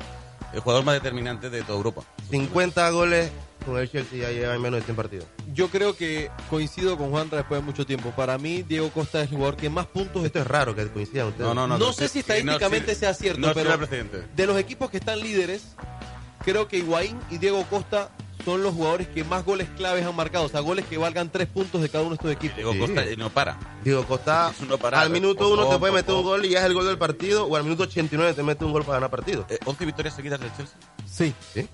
El 0.52 0.62
jugador 0.62 0.84
más 0.84 0.96
determinante 0.96 1.52
de 1.52 1.62
toda 1.62 1.78
Europa. 1.78 2.02
50 2.32 2.90
goles 2.90 3.30
con 3.68 3.78
el 3.78 3.88
Chelsea 3.88 4.18
ya 4.18 4.32
lleva 4.32 4.56
en 4.56 4.62
menos 4.64 4.80
de 4.80 4.86
100 4.86 4.96
partidos. 4.96 5.26
Yo 5.54 5.70
creo 5.70 5.96
que 5.96 6.32
coincido 6.50 6.98
con 6.98 7.12
Juanra 7.12 7.38
después 7.38 7.62
de 7.62 7.66
mucho 7.68 7.86
tiempo. 7.86 8.10
Para 8.16 8.40
mí, 8.40 8.64
Diego 8.64 8.90
Costa 8.90 9.22
es 9.22 9.30
el 9.30 9.36
jugador 9.38 9.58
que 9.58 9.70
más 9.70 9.86
puntos 9.86 10.26
Esto 10.26 10.40
es 10.40 10.48
raro 10.48 10.76
que 10.76 10.88
coincidan 10.88 11.28
ustedes. 11.28 11.46
No, 11.46 11.54
no, 11.54 11.68
no. 11.68 11.78
No 11.78 11.94
sé 11.94 12.08
si 12.08 12.18
no 12.18 12.22
estadísticamente 12.22 12.94
sirve- 12.94 13.00
sea 13.00 13.14
cierto, 13.14 13.42
no 13.42 13.54
pero-. 13.54 13.78
De 14.36 14.48
los 14.48 14.58
equipos 14.58 14.90
que 14.90 14.98
están 14.98 15.20
líderes, 15.20 15.76
creo 16.44 16.68
que 16.68 16.78
Higuaín 16.80 17.20
y 17.30 17.38
Diego 17.38 17.64
Costa 17.70 18.10
son 18.50 18.64
los 18.64 18.74
jugadores 18.74 19.08
que 19.08 19.24
más 19.24 19.46
goles 19.46 19.68
claves 19.78 20.04
han 20.06 20.16
marcado. 20.16 20.46
O 20.46 20.50
sea, 20.50 20.62
goles 20.62 20.86
que 20.86 20.98
valgan 20.98 21.30
tres 21.32 21.48
puntos 21.48 21.82
de 21.82 21.90
cada 21.90 22.04
uno 22.04 22.12
de 22.12 22.16
estos 22.16 22.32
equipos. 22.32 22.56
Diego 22.58 22.74
Sí. 22.74 22.80
Costa 22.80 23.02
no 23.18 23.30
para. 23.30 23.58
Diego 23.84 24.06
Costa, 24.06 24.52
no 24.68 24.78
parar. 24.78 25.04
al 25.04 25.10
minuto 25.10 25.54
uno 25.54 25.68
te 25.70 25.78
puede 25.78 25.94
meter 25.94 26.16
un 26.16 26.24
gol 26.24 26.46
y 26.46 26.50
ya 26.50 26.60
es 26.60 26.66
el 26.66 26.74
gol 26.74 26.86
del 26.88 26.98
partido, 26.98 27.46
o 27.46 27.56
al 27.56 27.64
minuto 27.64 27.84
89 27.84 28.34
te 28.34 28.44
mete 28.44 28.66
un 28.66 28.72
gol 28.72 28.84
para 28.84 28.96
ganar 28.96 29.12
partido. 29.12 29.46
Eh, 29.50 29.60
11 29.66 29.86
victorias 29.86 30.16
seguidas 30.16 30.40
del 30.40 30.56
Chelsea. 30.56 30.76
Sí, 31.06 31.34
¿Sí? 31.54 31.68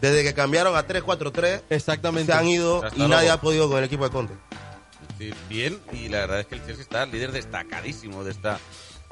Desde 0.00 0.22
que 0.24 0.34
cambiaron 0.34 0.74
a 0.76 0.86
3-4-3, 0.86 1.62
exactamente. 1.70 2.32
se 2.32 2.38
han 2.38 2.46
ido 2.48 2.84
Hasta 2.84 2.98
y 3.02 3.06
nadie 3.06 3.30
ha 3.30 3.40
podido 3.40 3.68
con 3.68 3.78
el 3.78 3.84
equipo 3.84 4.04
de 4.04 4.10
Conte. 4.10 4.34
Sí, 5.18 5.32
bien, 5.48 5.80
y 5.92 6.08
la 6.08 6.18
verdad 6.20 6.40
es 6.40 6.46
que 6.46 6.56
el 6.56 6.64
Chelsea 6.66 6.82
está 6.82 7.06
líder 7.06 7.30
destacadísimo 7.30 8.24
de 8.24 8.32
esta 8.32 8.58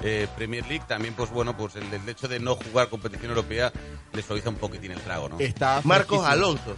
eh, 0.02 0.26
Premier 0.36 0.66
League. 0.66 0.84
También, 0.88 1.14
pues 1.14 1.30
bueno, 1.30 1.56
pues 1.56 1.76
el, 1.76 1.92
el 1.92 2.08
hecho 2.08 2.28
de 2.28 2.40
no 2.40 2.56
jugar 2.56 2.88
competición 2.88 3.30
europea 3.30 3.72
le 4.12 4.22
suaviza 4.22 4.48
un 4.50 4.56
poquitín 4.56 4.92
el 4.92 5.00
trago, 5.00 5.28
¿no? 5.28 5.38
Está 5.40 5.80
Marcos 5.84 6.18
fresquísimo. 6.24 6.26
Alonso. 6.26 6.76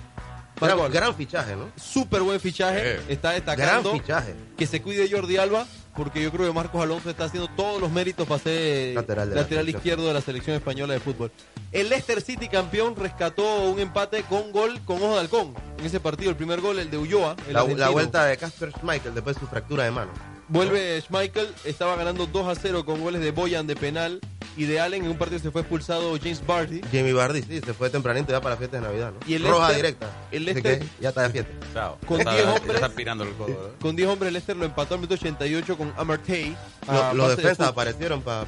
Marcos 0.60 0.78
Gran, 0.80 0.92
gran 0.92 1.14
fichaje, 1.16 1.56
¿no? 1.56 1.70
Súper 1.76 2.22
buen 2.22 2.38
fichaje. 2.38 2.78
Eh. 2.96 3.00
Está 3.08 3.32
Gran 3.32 3.44
destacando. 3.56 3.92
fichaje. 3.94 4.34
que 4.56 4.66
se 4.66 4.80
cuide 4.80 5.10
Jordi 5.10 5.36
Alba, 5.36 5.66
porque 5.96 6.22
yo 6.22 6.30
creo 6.30 6.46
que 6.46 6.52
Marcos 6.52 6.80
Alonso 6.80 7.10
está 7.10 7.24
haciendo 7.24 7.48
todos 7.56 7.80
los 7.80 7.90
méritos 7.90 8.28
para 8.28 8.38
ser 8.40 8.94
Lateral 8.94 9.28
de 9.30 9.34
la 9.34 9.42
selección. 9.44 9.76
izquierdo 9.76 10.06
de 10.06 10.14
la 10.14 10.20
selección 10.20 10.54
española 10.54 10.92
de 10.94 11.00
fútbol. 11.00 11.32
El 11.72 11.88
Leicester 11.88 12.20
City 12.20 12.46
campeón 12.48 12.94
rescató 12.94 13.62
un 13.70 13.80
empate 13.80 14.22
con 14.24 14.52
gol 14.52 14.80
con 14.84 14.98
ojo 14.98 15.14
de 15.14 15.20
halcón. 15.20 15.54
En 15.78 15.84
ese 15.86 15.98
partido, 15.98 16.30
el 16.30 16.36
primer 16.36 16.60
gol, 16.60 16.78
el 16.78 16.90
de 16.92 16.98
Ulloa. 16.98 17.34
el 17.48 17.54
La, 17.54 17.64
la 17.64 17.88
vuelta 17.88 18.24
de 18.26 18.36
Casper 18.36 18.70
Schmeichel 18.72 19.14
después 19.14 19.34
de 19.34 19.40
su 19.40 19.46
fractura 19.48 19.82
de 19.84 19.90
mano. 19.90 20.12
Vuelve 20.52 21.00
Schmeichel, 21.00 21.48
estaba 21.64 21.96
ganando 21.96 22.26
2 22.26 22.46
a 22.46 22.54
0 22.60 22.84
con 22.84 23.00
goles 23.00 23.22
de 23.22 23.30
Boyan 23.30 23.66
de 23.66 23.74
penal 23.74 24.20
y 24.54 24.64
de 24.64 24.80
Allen. 24.80 25.02
En 25.04 25.10
un 25.10 25.16
partido 25.16 25.40
se 25.40 25.50
fue 25.50 25.62
expulsado 25.62 26.14
James 26.18 26.44
Barty. 26.46 26.82
Jamie 26.92 27.14
Vardy, 27.14 27.40
sí, 27.42 27.60
se 27.64 27.72
fue 27.72 27.88
tempranito 27.88 28.32
ya 28.32 28.40
para 28.42 28.54
la 28.54 28.58
fiesta 28.58 28.76
de 28.76 28.82
Navidad, 28.82 29.12
¿no? 29.12 29.26
Y 29.26 29.34
el 29.34 29.44
Roja 29.48 29.68
Leicester- 29.70 29.76
directa. 29.76 30.10
el 30.30 30.62
que 30.62 30.86
ya 31.00 31.08
está 31.08 31.22
de 31.22 31.30
fiesta. 31.30 31.52
Chao. 31.72 31.98
Con 32.06 32.18
Está- 32.20 32.32
10 32.34 32.44
ya 32.44 32.52
hombres. 32.52 32.82
El 32.82 33.32
codo, 33.34 33.48
¿eh? 33.48 33.72
Con 33.80 33.96
10 33.96 34.08
hombres, 34.10 34.30
Leicester 34.32 34.54
lo 34.56 34.66
empató 34.66 34.94
al 34.94 35.00
minuto 35.00 35.14
88 35.14 35.78
con 35.78 35.92
Amartey. 35.96 36.54
a 36.86 36.92
Lo- 36.92 37.00
pase 37.00 37.16
los 37.16 37.28
de 37.30 37.36
defensas 37.36 37.68
aparecieron 37.68 38.20
para 38.20 38.44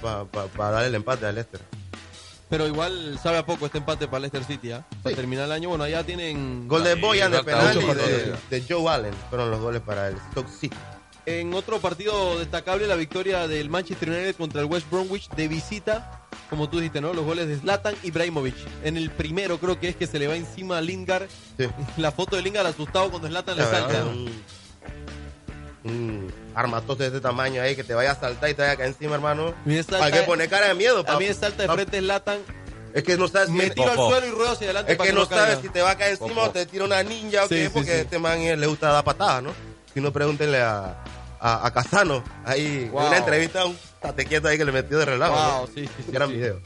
darle 0.73 0.89
el 0.89 0.95
empate 0.97 1.25
al 1.25 1.35
Leicester. 1.37 1.63
Pero 2.51 2.67
igual 2.67 3.19
sabe 3.23 3.39
a 3.39 3.47
poco 3.47 3.65
este 3.65 3.79
empate 3.79 4.07
para 4.09 4.21
Leicester 4.21 4.45
City. 4.45 4.73
¿ah? 4.73 4.85
Para 5.03 5.15
Sí. 5.15 5.17
terminar 5.17 5.47
el 5.47 5.53
año, 5.53 5.71
bueno, 5.71 5.85
allá 5.85 6.05
tienen 6.05 6.69
Gol 6.69 6.85
de 6.85 6.97
Boyan 6.97 7.33
de 7.33 7.43
penal 7.43 7.75
y 7.83 7.87
de, 7.95 8.35
de 8.51 8.65
Joe 8.69 8.93
Allen 8.93 9.15
fueron 9.31 9.51
los 9.51 9.59
goles 9.61 9.81
para 9.81 10.09
el 10.09 10.17
Stoke 10.31 10.51
City. 10.51 10.77
En 11.27 11.55
otro 11.55 11.81
partido 11.81 12.39
destacable, 12.39 12.87
la 12.87 12.97
victoria 12.97 13.49
del 13.49 13.71
Manchester 13.71 14.11
United 14.11 14.37
contra 14.37 14.61
el 14.61 14.67
West 14.67 14.91
Bromwich 14.91 15.31
de 15.31 15.49
visita, 15.49 16.21
como 16.51 16.69
tú 16.69 16.79
dijiste, 16.79 17.01
¿no? 17.01 17.15
Los 17.15 17.25
goles 17.25 17.49
de 17.49 17.57
Zlatan 17.57 17.95
Ibrahimovic. 18.03 18.55
En 18.83 18.99
el 18.99 19.11
primero 19.11 19.59
creo 19.59 19.81
que 19.81 19.89
es 19.89 19.97
que 19.97 20.07
se 20.07 20.19
le 20.19 20.27
va 20.27 20.37
encima 20.37 20.79
a 20.79 20.81
Lingard. 20.83 21.29
Sí. 21.59 21.67
La 21.97 22.13
foto 22.13 22.37
de 22.37 22.43
Lingard 22.43 22.67
asustado 22.67 23.11
cuando 23.11 23.29
Zlatan 23.29 23.57
le 23.57 23.63
La 23.63 23.71
verdad, 23.71 23.89
salta. 23.89 24.05
un, 25.85 26.33
de 26.99 27.07
este 27.07 27.21
tamaño 27.21 27.63
ahí 27.63 27.75
que 27.75 27.85
te 27.85 27.95
vaya 27.95 28.13
a 28.13 28.15
saltar 28.17 28.51
y 28.51 28.55
te 28.55 28.61
vaya 28.61 28.73
a 28.73 28.77
caer 28.77 28.91
encima, 28.91 29.15
hermano. 29.15 29.55
Hay 29.67 30.13
que 30.13 30.23
poner 30.23 30.51
cara 30.51 30.69
de 30.69 30.75
miedo. 30.75 31.05
a 31.07 31.19
mí 31.19 31.27
me 31.27 31.35
salta 31.35 31.63
de 31.63 31.69
frente 31.71 32.01
Zlatan, 32.01 32.41
Es 32.93 33.03
que 33.03 33.17
no 33.17 33.29
sabes 33.29 33.49
si, 33.49 33.55
me 33.55 33.71
tiro 33.71 33.91
al 33.91 33.97
suelo 33.97 34.27
y 34.27 34.31
ruedo 34.31 34.53
hacia 34.53 34.67
adelante 34.67 34.93
es 34.93 34.99
para 34.99 35.09
que 35.11 35.15
que 35.15 35.21
no 35.21 35.27
sabes 35.27 35.59
si 35.63 35.71
te 35.71 35.81
va 35.81 35.93
a 35.93 35.97
caer 35.97 36.19
encima 36.21 36.43
o 36.43 36.51
te 36.51 36.67
tira 36.67 36.85
una 36.85 37.03
ninja 37.03 37.45
o 37.45 37.49
Sí, 37.49 37.55
qué, 37.55 37.71
porque 37.71 37.93
sí. 37.93 38.01
este 38.01 38.19
man 38.19 38.39
eh, 38.41 38.57
le 38.59 38.67
gusta 38.67 38.93
dar 38.93 39.05
patadas, 39.05 39.43
¿no? 39.43 39.74
Si 39.95 40.01
no, 40.01 40.13
pregúntenle 40.13 40.61
a, 40.61 40.97
a, 41.41 41.67
a 41.67 41.71
Casano. 41.73 42.23
Ahí, 42.45 42.89
Wow. 42.93 43.03
en 43.03 43.07
una 43.09 43.17
entrevista, 43.19 43.65
un 43.65 43.77
tate 44.01 44.27
quieto 44.27 44.49
ahí 44.49 44.59
que 44.59 44.65
le 44.65 44.73
metió 44.73 44.99
de 44.99 45.05
relajo. 45.05 45.35
Wow, 45.35 45.61
¿no? 45.63 45.67
sí, 45.75 45.87
sí, 45.87 46.03
sí, 46.07 46.13
Gran 46.13 46.29
sí. 46.31 46.35
video. 46.37 46.61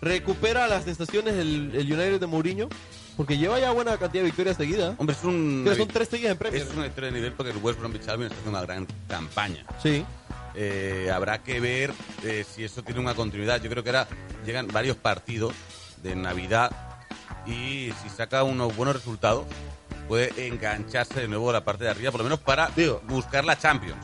Recupera 0.00 0.68
las 0.68 0.84
sensaciones 0.84 1.34
el, 1.34 1.72
el 1.74 1.90
United 1.92 2.20
de 2.20 2.26
Mourinho, 2.26 2.68
porque 3.16 3.38
lleva 3.38 3.58
ya 3.58 3.70
buena 3.72 3.96
cantidad 3.96 4.22
de 4.22 4.26
victorias 4.26 4.56
seguidas. 4.58 4.94
Hombre, 4.98 5.16
es 5.18 5.24
un. 5.24 5.64
Que 5.66 5.74
son 5.74 5.88
tres 5.88 6.08
seguidas 6.08 6.32
en 6.32 6.38
Premier. 6.38 6.62
Es 6.62 6.74
una 6.74 6.86
historia 6.86 7.10
de 7.10 7.16
nivel 7.16 7.32
porque 7.32 7.52
el 7.52 7.58
West 7.58 7.78
Bromwich 7.80 8.06
Albion 8.08 8.24
está 8.30 8.36
haciendo 8.38 8.58
una 8.58 8.66
gran 8.66 8.86
campaña. 9.08 9.64
Sí. 9.82 10.04
Eh, 10.54 11.10
habrá 11.14 11.42
que 11.42 11.60
ver 11.60 11.92
eh, 12.24 12.44
si 12.50 12.62
eso 12.64 12.82
tiene 12.82 13.00
una 13.00 13.14
continuidad. 13.14 13.60
Yo 13.62 13.70
creo 13.70 13.82
que 13.82 13.90
ahora 13.90 14.06
llegan 14.44 14.68
varios 14.68 14.96
partidos 14.98 15.54
de 16.02 16.14
Navidad 16.14 16.70
y 17.46 17.90
si 18.02 18.08
saca 18.14 18.42
unos 18.42 18.74
buenos 18.76 18.94
resultados 18.96 19.44
puede 20.08 20.46
engancharse 20.46 21.20
de 21.20 21.28
nuevo 21.28 21.50
a 21.50 21.52
la 21.54 21.64
parte 21.64 21.84
de 21.84 21.90
arriba, 21.90 22.10
por 22.10 22.20
lo 22.20 22.24
menos 22.24 22.40
para 22.40 22.68
Digo. 22.76 23.00
buscar 23.06 23.44
la 23.44 23.58
Champions. 23.58 23.98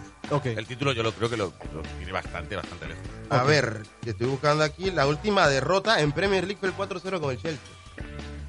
El 0.45 0.67
título 0.67 0.93
yo 0.93 1.03
lo 1.03 1.12
creo 1.12 1.29
que 1.29 1.37
lo, 1.37 1.53
lo 1.75 1.83
tiene 1.99 2.11
bastante, 2.12 2.57
bastante 2.57 2.88
lejos. 2.88 3.03
A 3.29 3.43
ver, 3.43 3.83
que 4.03 4.11
estoy 4.11 4.27
buscando 4.29 4.65
aquí. 4.65 4.91
La 4.91 5.07
última 5.07 5.47
derrota 5.49 6.01
en 6.01 6.12
Premier 6.12 6.45
League 6.47 6.59
fue 6.59 6.69
el 6.71 6.75
4-0 6.77 7.21
con 7.21 7.31
el 7.33 7.37
Chelsea. 7.43 7.61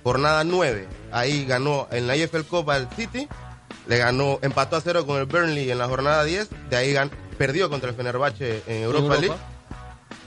Jornada 0.04 0.44
9. 0.44 0.88
Ahí 1.12 1.46
ganó 1.46 1.88
en 1.92 2.08
la 2.08 2.16
EFL 2.16 2.42
Cup 2.44 2.70
al 2.72 2.90
City. 2.96 3.28
Le 3.88 3.98
ganó, 3.98 4.40
empató 4.42 4.78
a 4.78 4.82
0 4.82 5.06
con 5.06 5.18
el 5.20 5.26
Burnley 5.26 5.70
en 5.72 5.78
la 5.78 5.88
jornada 5.88 6.24
10. 6.24 6.50
De 6.70 6.78
ahí 6.78 6.94
gan- 6.94 7.12
perdió 7.38 7.70
contra 7.70 7.90
el 7.90 7.96
Fenerbahce 7.96 8.64
en 8.68 8.84
Europa, 8.84 9.16
League. 9.18 9.36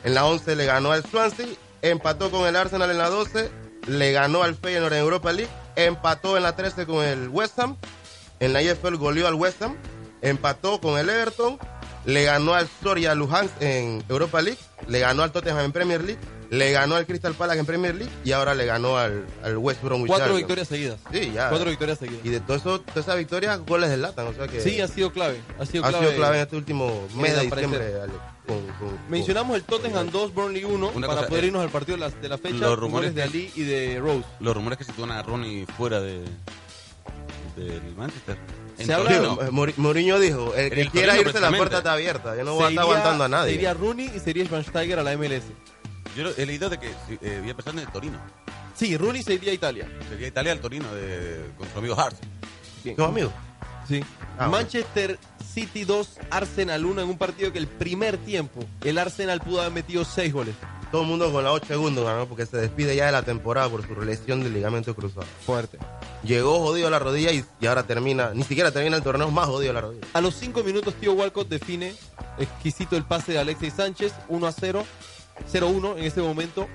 En 0.04 0.14
la 0.14 0.24
11 0.26 0.56
le 0.56 0.66
ganó 0.66 0.92
al 0.92 1.04
Swansea. 1.06 1.46
Empató 1.80 2.30
con 2.30 2.46
el 2.46 2.56
Arsenal 2.56 2.90
en 2.90 2.98
la 2.98 3.08
12. 3.08 3.50
Le 3.86 4.12
ganó 4.12 4.42
al 4.42 4.56
Feyenoord 4.56 4.92
en 4.92 5.00
Europa 5.00 5.32
League. 5.32 5.50
Empató 5.76 6.36
en 6.36 6.42
la 6.42 6.56
13 6.56 6.86
con 6.86 7.04
el 7.04 7.28
West 7.28 7.58
Ham. 7.58 7.76
En 8.40 8.52
la 8.52 8.62
EFL 8.62 8.96
goleó 8.96 9.26
al 9.26 9.34
West 9.34 9.62
Ham. 9.62 9.76
Empató 10.22 10.80
con 10.80 10.98
el 10.98 11.08
Everton. 11.08 11.58
Le 12.04 12.24
ganó 12.24 12.54
al 12.54 12.68
Soria 12.82 13.14
Luhansk 13.14 13.60
en 13.60 14.02
Europa 14.08 14.40
League. 14.42 14.60
Le 14.88 15.00
ganó 15.00 15.22
al 15.22 15.32
Tottenham 15.32 15.66
en 15.66 15.72
Premier 15.72 16.02
League. 16.02 16.20
Le 16.50 16.70
ganó 16.72 16.94
al 16.96 17.06
Crystal 17.06 17.34
Palace 17.34 17.58
en 17.58 17.66
Premier 17.66 17.94
League. 17.94 18.12
Y 18.24 18.32
ahora 18.32 18.54
le 18.54 18.66
ganó 18.66 18.96
al, 18.98 19.26
al 19.42 19.56
West 19.58 19.82
Bromwich 19.82 20.08
Cuatro 20.08 20.26
Albion. 20.26 20.38
victorias 20.38 20.68
seguidas. 20.68 21.00
Sí, 21.12 21.32
ya. 21.34 21.48
Cuatro 21.48 21.68
victorias 21.70 21.98
seguidas. 21.98 22.24
Y 22.24 22.28
de 22.28 22.40
todo 22.40 22.56
eso, 22.56 22.80
todas 22.80 23.04
esas 23.04 23.16
victorias, 23.18 23.58
goles 23.66 23.90
del 23.90 24.02
Latan. 24.02 24.26
O 24.28 24.32
sea 24.32 24.46
que 24.46 24.60
Sí, 24.60 24.80
ha 24.80 24.88
sido 24.88 25.10
clave. 25.12 25.40
Ha 25.58 25.66
sido 25.66 25.84
ha 25.84 25.88
clave. 25.88 26.06
sido 26.06 26.16
clave 26.18 26.36
en 26.36 26.42
este 26.42 26.56
último 26.56 27.08
mes 27.16 27.34
de 27.36 27.42
diciembre. 27.42 27.92
Con- 28.46 28.64
con- 28.78 28.98
Mencionamos 29.08 29.56
el 29.56 29.64
Tottenham 29.64 30.08
2, 30.12 30.32
Burnley 30.32 30.62
1 30.62 30.92
Una 30.94 31.06
para 31.08 31.18
cosa, 31.20 31.28
poder 31.28 31.44
eh, 31.44 31.46
irnos 31.48 31.62
al 31.64 31.70
partido 31.70 31.96
de 31.98 32.00
la, 32.00 32.10
de 32.10 32.28
la 32.28 32.38
fecha. 32.38 32.54
los 32.56 32.78
rumores 32.78 33.10
goles 33.12 33.14
de 33.16 33.22
Ali 33.24 33.50
y 33.56 33.62
de 33.64 33.98
Rose. 33.98 34.24
Los 34.38 34.54
rumores 34.54 34.78
que 34.78 34.84
sitúan 34.84 35.10
a 35.10 35.20
Ronnie 35.22 35.66
fuera 35.76 36.00
de 36.00 36.22
del 37.56 37.94
Manchester. 37.96 38.36
Se 38.78 38.92
habla- 38.92 39.50
Mori- 39.50 39.72
Mourinho 39.78 40.18
dijo, 40.20 40.54
el 40.54 40.70
que 40.70 40.82
el 40.82 40.90
quiera 40.90 41.14
Torino, 41.14 41.30
irse 41.30 41.40
la 41.40 41.50
puerta 41.56 41.78
está 41.78 41.92
abierta. 41.94 42.36
Yo 42.36 42.44
no 42.44 42.54
voy 42.54 42.64
a 42.66 42.68
estar 42.68 42.84
aguantando 42.84 43.24
a 43.24 43.28
nadie. 43.28 43.52
Sería 43.54 43.72
Rooney 43.72 44.12
y 44.14 44.20
sería 44.20 44.44
Schweinsteiger 44.44 44.98
a 44.98 45.02
la 45.02 45.12
MLS. 45.16 45.44
Yo 46.16 46.30
he 46.36 46.46
leído 46.46 46.70
de 46.70 46.78
que 46.78 46.88
eh, 47.20 47.36
había 47.38 47.54
pensado 47.54 47.78
en 47.78 47.86
el 47.86 47.92
Torino. 47.92 48.18
Sí, 48.74 48.96
Rooney 48.96 49.22
se 49.22 49.34
iría 49.34 49.50
a 49.50 49.54
Italia. 49.54 49.88
Sería 50.08 50.28
Italia 50.28 50.52
al 50.52 50.60
Torino 50.60 50.92
de, 50.94 51.44
con 51.58 51.68
su 51.70 51.78
amigo 51.78 51.98
Hart. 51.98 52.16
Bien. 52.82 52.96
¿Qué 52.96 53.02
amigo? 53.02 53.32
Sí. 53.86 54.00
Ah, 54.32 54.48
bueno. 54.48 54.52
Manchester 54.52 55.18
City 55.52 55.84
2, 55.84 56.18
Arsenal 56.30 56.84
1 56.84 57.02
en 57.02 57.08
un 57.08 57.18
partido 57.18 57.52
que 57.52 57.58
el 57.58 57.66
primer 57.66 58.18
tiempo 58.18 58.64
el 58.82 58.98
Arsenal 58.98 59.40
pudo 59.40 59.60
haber 59.60 59.72
metido 59.72 60.04
6 60.04 60.32
goles. 60.32 60.54
Todo 60.90 61.02
el 61.02 61.08
mundo 61.08 61.32
con 61.32 61.42
la 61.42 61.52
8 61.52 61.66
segundos 61.66 62.04
ganó 62.04 62.26
porque 62.26 62.46
se 62.46 62.58
despide 62.58 62.94
ya 62.94 63.06
de 63.06 63.12
la 63.12 63.22
temporada 63.22 63.68
por 63.68 63.86
su 63.86 64.00
lesión 64.02 64.42
del 64.42 64.54
ligamento 64.54 64.94
cruzado. 64.94 65.26
Fuerte. 65.44 65.78
Llegó 66.22 66.60
jodido 66.60 66.88
a 66.88 66.90
la 66.90 66.98
rodilla 66.98 67.32
y, 67.32 67.44
y 67.60 67.66
ahora 67.66 67.82
termina, 67.82 68.32
ni 68.34 68.44
siquiera 68.44 68.70
termina 68.70 68.96
el 68.96 69.02
torneo 69.02 69.30
más 69.30 69.46
jodido 69.46 69.72
a 69.72 69.74
la 69.74 69.80
rodilla. 69.80 70.06
A 70.12 70.20
los 70.20 70.34
5 70.34 70.62
minutos, 70.62 70.94
Tío 70.94 71.12
Walcott 71.12 71.48
define 71.48 71.94
exquisito 72.38 72.96
el 72.96 73.04
pase 73.04 73.32
de 73.32 73.38
Alexis 73.38 73.74
Sánchez, 73.74 74.12
1 74.28 74.46
a 74.46 74.52
0, 74.52 74.84
0-1 75.52 75.98
en 75.98 76.04
ese 76.04 76.20
momento. 76.20 76.68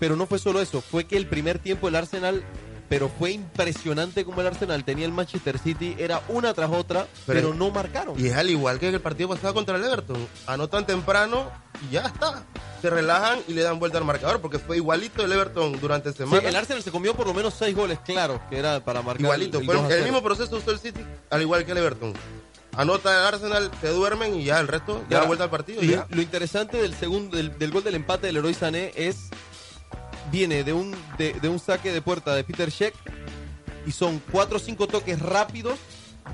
Pero 0.00 0.14
no 0.16 0.26
fue 0.26 0.38
solo 0.38 0.60
eso, 0.60 0.80
fue 0.80 1.04
que 1.06 1.16
el 1.16 1.26
primer 1.26 1.58
tiempo 1.58 1.88
el 1.88 1.96
Arsenal, 1.96 2.44
pero 2.88 3.08
fue 3.08 3.32
impresionante 3.32 4.24
como 4.24 4.40
el 4.40 4.46
Arsenal 4.46 4.84
tenía 4.84 5.04
el 5.04 5.12
Manchester 5.12 5.58
City, 5.58 5.96
era 5.98 6.22
una 6.28 6.54
tras 6.54 6.70
otra, 6.70 7.06
pero, 7.26 7.40
Pero- 7.40 7.54
no 7.54 7.70
marcaron. 7.70 8.14
Y 8.18 8.28
es 8.28 8.34
al 8.36 8.48
igual 8.48 8.78
que 8.78 8.88
el 8.88 9.00
partido 9.00 9.28
pasado 9.30 9.52
contra 9.54 9.74
el 9.76 9.82
Everton. 9.84 10.28
Anotan 10.46 10.86
temprano 10.86 11.50
y 11.88 11.94
ya 11.94 12.02
está. 12.02 12.44
Se 12.80 12.88
relajan 12.90 13.40
y 13.48 13.54
le 13.54 13.62
dan 13.62 13.80
vuelta 13.80 13.98
al 13.98 14.04
marcador 14.04 14.40
porque 14.40 14.60
fue 14.60 14.76
igualito 14.76 15.24
el 15.24 15.32
Everton 15.32 15.80
durante 15.80 16.12
Sí, 16.12 16.18
semana. 16.18 16.48
el 16.48 16.54
Arsenal 16.54 16.80
se 16.84 16.92
comió 16.92 17.12
por 17.14 17.26
lo 17.26 17.34
menos 17.34 17.54
6 17.58 17.74
goles, 17.74 17.98
claro, 18.04 18.40
que 18.48 18.56
era 18.56 18.78
para 18.84 19.02
marcar. 19.02 19.22
Igualito, 19.22 19.58
el 19.58 19.64
fue 19.66 19.74
2 19.74 19.82
a 19.82 19.86
el 19.88 19.92
0. 19.94 20.04
mismo 20.04 20.22
proceso 20.22 20.56
usó 20.56 20.70
el 20.70 20.78
City, 20.78 21.00
al 21.28 21.42
igual 21.42 21.64
que 21.66 21.72
el 21.72 21.78
Everton. 21.78 22.14
Anota 22.78 23.10
el 23.20 23.34
Arsenal, 23.34 23.70
se 23.80 23.88
duermen 23.88 24.38
y 24.40 24.44
ya 24.44 24.60
el 24.60 24.68
resto 24.68 25.02
ya 25.10 25.16
da 25.16 25.16
Ahora, 25.18 25.26
vuelta 25.26 25.44
al 25.44 25.50
partido. 25.50 25.82
y 25.82 25.86
Lo, 25.88 25.92
ya. 25.94 26.06
lo 26.08 26.22
interesante 26.22 26.80
del 26.80 26.94
segundo 26.94 27.36
del, 27.36 27.58
del 27.58 27.70
gol 27.72 27.82
del 27.84 27.96
empate 27.96 28.26
del 28.28 28.36
Leroy 28.36 28.54
Sané 28.54 28.92
es 28.94 29.28
viene 30.30 30.62
de 30.64 30.72
un, 30.72 30.94
de, 31.18 31.32
de 31.34 31.48
un 31.48 31.58
saque 31.58 31.92
de 31.92 32.00
puerta 32.02 32.34
de 32.34 32.44
Peter 32.44 32.70
Sheck 32.70 32.94
y 33.86 33.92
son 33.92 34.22
cuatro 34.30 34.58
o 34.58 34.60
cinco 34.60 34.86
toques 34.86 35.18
rápidos, 35.20 35.78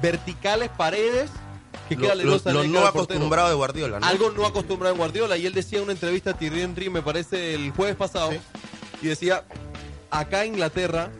verticales, 0.02 0.68
paredes, 0.70 1.30
que 1.88 1.94
Lo, 1.94 2.02
queda 2.02 2.14
lo- 2.16 2.38
lo 2.52 2.62
en 2.62 2.72
no 2.72 2.86
acostumbrado 2.86 3.48
de 3.48 3.54
Guardiola, 3.54 4.00
¿no? 4.00 4.06
Algo 4.06 4.30
no 4.32 4.44
acostumbrado 4.46 4.92
en 4.94 4.98
Guardiola. 4.98 5.36
Y 5.36 5.46
él 5.46 5.54
decía 5.54 5.78
en 5.78 5.84
una 5.84 5.92
entrevista 5.92 6.30
a 6.30 6.34
Thierry 6.34 6.62
Henry, 6.62 6.90
me 6.90 7.02
parece 7.02 7.54
el 7.54 7.70
jueves 7.70 7.94
pasado, 7.96 8.32
Sí. 8.32 8.38
y 9.02 9.06
decía, 9.06 9.44
acá 10.10 10.44
en 10.44 10.54
Inglaterra, 10.54 11.10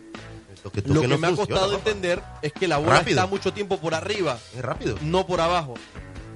Esto 0.65 0.71
que, 0.71 0.93
lo 0.93 1.01
que, 1.01 1.07
no 1.07 1.17
me 1.17 1.27
ha 1.27 1.29
funciona, 1.35 1.59
costado 1.61 1.77
papá. 1.77 1.89
entender 1.89 2.21
es 2.41 2.53
que 2.53 2.67
la 2.67 2.77
bola 2.77 2.99
Rápido. 2.99 3.19
está 3.19 3.27
mucho 3.29 3.53
tiempo 3.53 3.79
por 3.79 3.93
arriba, 3.93 4.39
Es 4.55 4.61
rápido. 4.61 4.97
no 5.01 5.25
por 5.27 5.39
abajo. 5.41 5.75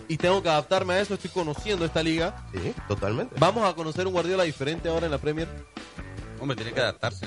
Y 0.08 0.18
tengo 0.18 0.42
que 0.42 0.50
adaptarme 0.50 0.94
a 0.94 1.02
eso, 1.02 1.14
estoy 1.16 1.30
conociendo 1.30 1.86
esta 1.86 2.02
liga. 2.02 2.46
Sí, 2.54 2.74
totalmente. 2.88 3.36
Vamos 3.40 3.68
a 3.70 3.74
conocer 3.76 4.08
un 4.08 4.14
Guardiola 4.14 4.44
diferente 4.44 4.90
ahora 4.90 5.06
en 5.06 5.12
la 5.12 5.18
Premier. 5.20 5.48
Hombre, 6.40 6.56
tiene 6.56 6.72
que 6.74 6.80
adaptarse. 6.80 7.26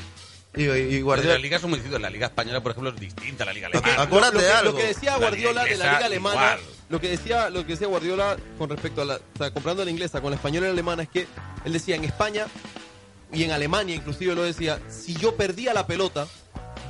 Y, 0.55 0.65
y 0.65 0.95
Las 0.97 1.03
Guardiola, 1.03 1.39
ligas 1.39 1.61
son 1.61 1.71
muy 1.71 1.79
distintas. 1.79 2.01
La 2.03 2.11
liga 2.11 2.27
española, 2.27 2.61
por 2.63 2.73
ejemplo, 2.73 2.91
es 2.91 3.01
distinta 3.01 3.45
a 3.45 3.47
la 3.47 3.53
liga 3.53 3.69
alemana. 3.69 4.03
acuérdate 4.03 4.35
lo, 4.37 4.41
que, 4.41 4.51
algo. 4.51 4.71
lo 4.73 4.77
que 4.79 4.87
decía 4.87 5.11
La 5.13 5.17
Guardiola 5.19 5.63
liga 5.65 5.73
de 5.77 5.79
la 5.85 5.93
liga 5.95 6.07
alemana, 6.07 6.35
igual. 6.59 6.61
lo 6.89 7.01
que 7.01 7.09
decía, 7.09 7.51
lo 7.51 7.63
que 7.67 7.73
decía 7.73 7.87
Guardiola 7.87 8.37
con 8.59 8.69
respecto 8.69 9.03
a 9.03 9.05
la, 9.05 9.15
o 9.15 9.39
sea, 9.39 9.51
comprando 9.53 9.85
la 9.85 9.91
inglesa 9.91 10.21
con 10.21 10.31
la 10.31 10.37
española 10.37 10.67
y 10.67 10.69
la 10.71 10.73
alemana 10.75 11.03
es 11.05 11.09
que 11.09 11.27
él 11.65 11.73
decía 11.73 11.97
en 11.97 12.05
España 12.05 12.47
y 13.33 13.45
en 13.45 13.51
Alemania 13.53 13.95
inclusive 13.95 14.35
lo 14.35 14.43
decía, 14.43 14.79
si 14.91 15.15
yo 15.15 15.37
perdía 15.37 15.73
la 15.73 15.87
pelota, 15.87 16.27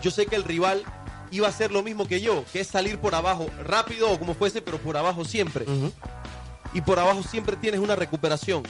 yo 0.03 0.11
sé 0.11 0.27
que 0.27 0.37
el 0.37 0.45
rival 0.45 0.83
iba 1.31 1.47
a 1.47 1.51
hacer 1.51 1.73
lo 1.73 1.83
mismo 1.83 2.07
que 2.07 2.21
yo, 2.21 2.45
que 2.53 2.61
es 2.61 2.67
salir 2.67 2.99
por 2.99 3.15
abajo 3.15 3.49
rápido 3.65 4.11
o 4.11 4.19
como 4.19 4.35
fuese, 4.35 4.61
pero 4.61 4.79
por 4.79 4.97
abajo 4.97 5.25
siempre. 5.25 5.65
Y 6.75 6.81
por 6.83 6.99
abajo 6.99 7.23
siempre 7.23 7.57
tienes 7.57 7.81
una 7.81 7.97
recuperación. 7.97 8.62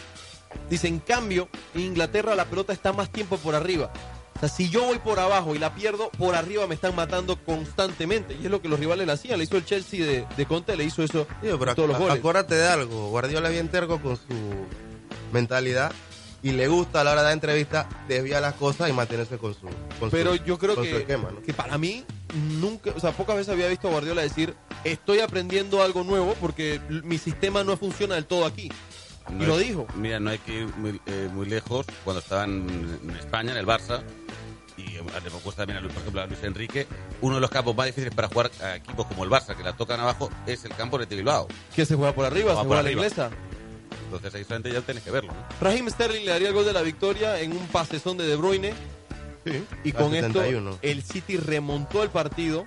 Dice, 0.70 0.86
en 0.86 0.98
cambio, 0.98 1.48
en 1.74 1.80
Inglaterra 1.82 2.34
la 2.34 2.44
pelota 2.44 2.72
está 2.72 2.92
más 2.92 3.10
tiempo 3.10 3.36
por 3.38 3.54
arriba. 3.54 3.92
O 4.36 4.40
sea, 4.40 4.48
si 4.48 4.68
yo 4.70 4.84
voy 4.84 4.98
por 4.98 5.18
abajo 5.18 5.54
y 5.54 5.58
la 5.58 5.74
pierdo, 5.74 6.10
por 6.10 6.34
arriba 6.34 6.66
me 6.66 6.74
están 6.74 6.94
matando 6.94 7.36
constantemente. 7.44 8.36
Y 8.40 8.46
es 8.46 8.50
lo 8.50 8.60
que 8.60 8.68
los 8.68 8.78
rivales 8.78 9.06
le 9.06 9.12
hacían. 9.12 9.38
Le 9.38 9.44
hizo 9.44 9.56
el 9.56 9.64
Chelsea 9.64 10.04
de, 10.04 10.26
de 10.36 10.46
Conte, 10.46 10.76
le 10.76 10.84
hizo 10.84 11.02
eso 11.02 11.26
pero 11.40 11.74
todos 11.74 11.88
los 11.88 11.98
goles. 11.98 12.18
acuérdate 12.18 12.54
de 12.54 12.66
algo. 12.66 13.10
Guardiola 13.10 13.48
bien 13.48 13.68
terco 13.68 14.00
con 14.00 14.16
su 14.16 14.22
mentalidad 15.32 15.92
y 16.42 16.52
le 16.52 16.66
gusta 16.68 17.00
a 17.00 17.04
la 17.04 17.12
hora 17.12 17.20
de 17.20 17.26
dar 17.26 17.32
entrevista 17.34 17.88
desviar 18.08 18.42
las 18.42 18.54
cosas 18.54 18.88
y 18.90 18.92
mantenerse 18.92 19.38
con 19.38 19.54
su, 19.54 19.68
con 20.00 20.10
Pero 20.10 20.36
su, 20.36 20.44
yo 20.44 20.58
creo 20.58 20.80
que, 20.80 20.96
esquema, 20.98 21.30
¿no? 21.30 21.40
que 21.42 21.52
para 21.54 21.78
mí, 21.78 22.04
nunca, 22.60 22.90
o 22.96 23.00
sea, 23.00 23.12
pocas 23.12 23.36
veces 23.36 23.52
había 23.52 23.68
visto 23.68 23.88
a 23.88 23.92
Guardiola 23.92 24.22
decir, 24.22 24.54
estoy 24.84 25.20
aprendiendo 25.20 25.82
algo 25.82 26.02
nuevo 26.04 26.34
porque 26.40 26.80
mi 26.88 27.18
sistema 27.18 27.62
no 27.64 27.76
funciona 27.76 28.16
del 28.16 28.26
todo 28.26 28.44
aquí. 28.46 28.70
No 29.30 29.44
y 29.44 29.46
lo 29.46 29.58
es- 29.60 29.68
dijo. 29.68 29.86
Mira, 29.94 30.18
no 30.18 30.30
hay 30.30 30.38
que 30.38 30.52
ir 30.62 30.66
muy, 30.76 31.00
eh, 31.06 31.28
muy 31.32 31.46
lejos. 31.46 31.86
Cuando 32.02 32.20
estaba 32.20 32.42
en, 32.44 32.98
en 33.04 33.10
España, 33.10 33.52
en 33.52 33.58
el 33.58 33.66
Barça, 33.66 34.02
y 34.76 34.96
eh, 34.96 35.02
le 35.22 35.30
gusta 35.30 35.58
también, 35.62 35.76
a 35.78 35.80
Luis, 35.80 35.92
por 35.92 36.00
ejemplo, 36.02 36.22
a 36.22 36.26
Luis 36.26 36.42
Enrique, 36.42 36.88
uno 37.20 37.36
de 37.36 37.40
los 37.40 37.48
campos 37.50 37.76
más 37.76 37.86
difíciles 37.86 38.12
para 38.12 38.26
jugar 38.26 38.50
a 38.60 38.74
equipos 38.76 39.06
como 39.06 39.22
el 39.22 39.30
Barça, 39.30 39.56
que 39.56 39.62
la 39.62 39.74
tocan 39.76 40.00
abajo, 40.00 40.28
es 40.44 40.64
el 40.64 40.74
campo 40.74 40.98
de 40.98 41.06
Bilbao. 41.06 41.46
Que 41.76 41.86
se 41.86 41.94
juega 41.94 42.12
por 42.12 42.24
arriba, 42.26 42.52
Juega 42.54 42.62
se 42.62 42.66
por 42.66 42.66
juega 42.78 42.82
la 42.82 42.88
arriba. 42.88 43.02
inglesa. 43.06 43.30
Entonces 44.04 44.34
ahí 44.34 44.44
solamente 44.44 44.72
ya 44.72 44.80
tenés 44.80 45.02
que 45.02 45.10
verlo. 45.10 45.32
¿no? 45.32 45.38
Raheem 45.60 45.88
Sterling 45.90 46.24
le 46.24 46.30
daría 46.30 46.48
el 46.48 46.54
gol 46.54 46.64
de 46.64 46.72
la 46.72 46.82
victoria 46.82 47.40
en 47.40 47.52
un 47.52 47.66
pasezón 47.68 48.16
de 48.16 48.26
De 48.26 48.36
Bruyne. 48.36 48.72
Sí, 49.44 49.64
Y 49.84 49.90
a 49.90 49.94
con 49.94 50.12
71. 50.12 50.70
esto, 50.70 50.78
el 50.82 51.02
City 51.02 51.36
remontó 51.36 52.02
el 52.04 52.10
partido, 52.10 52.66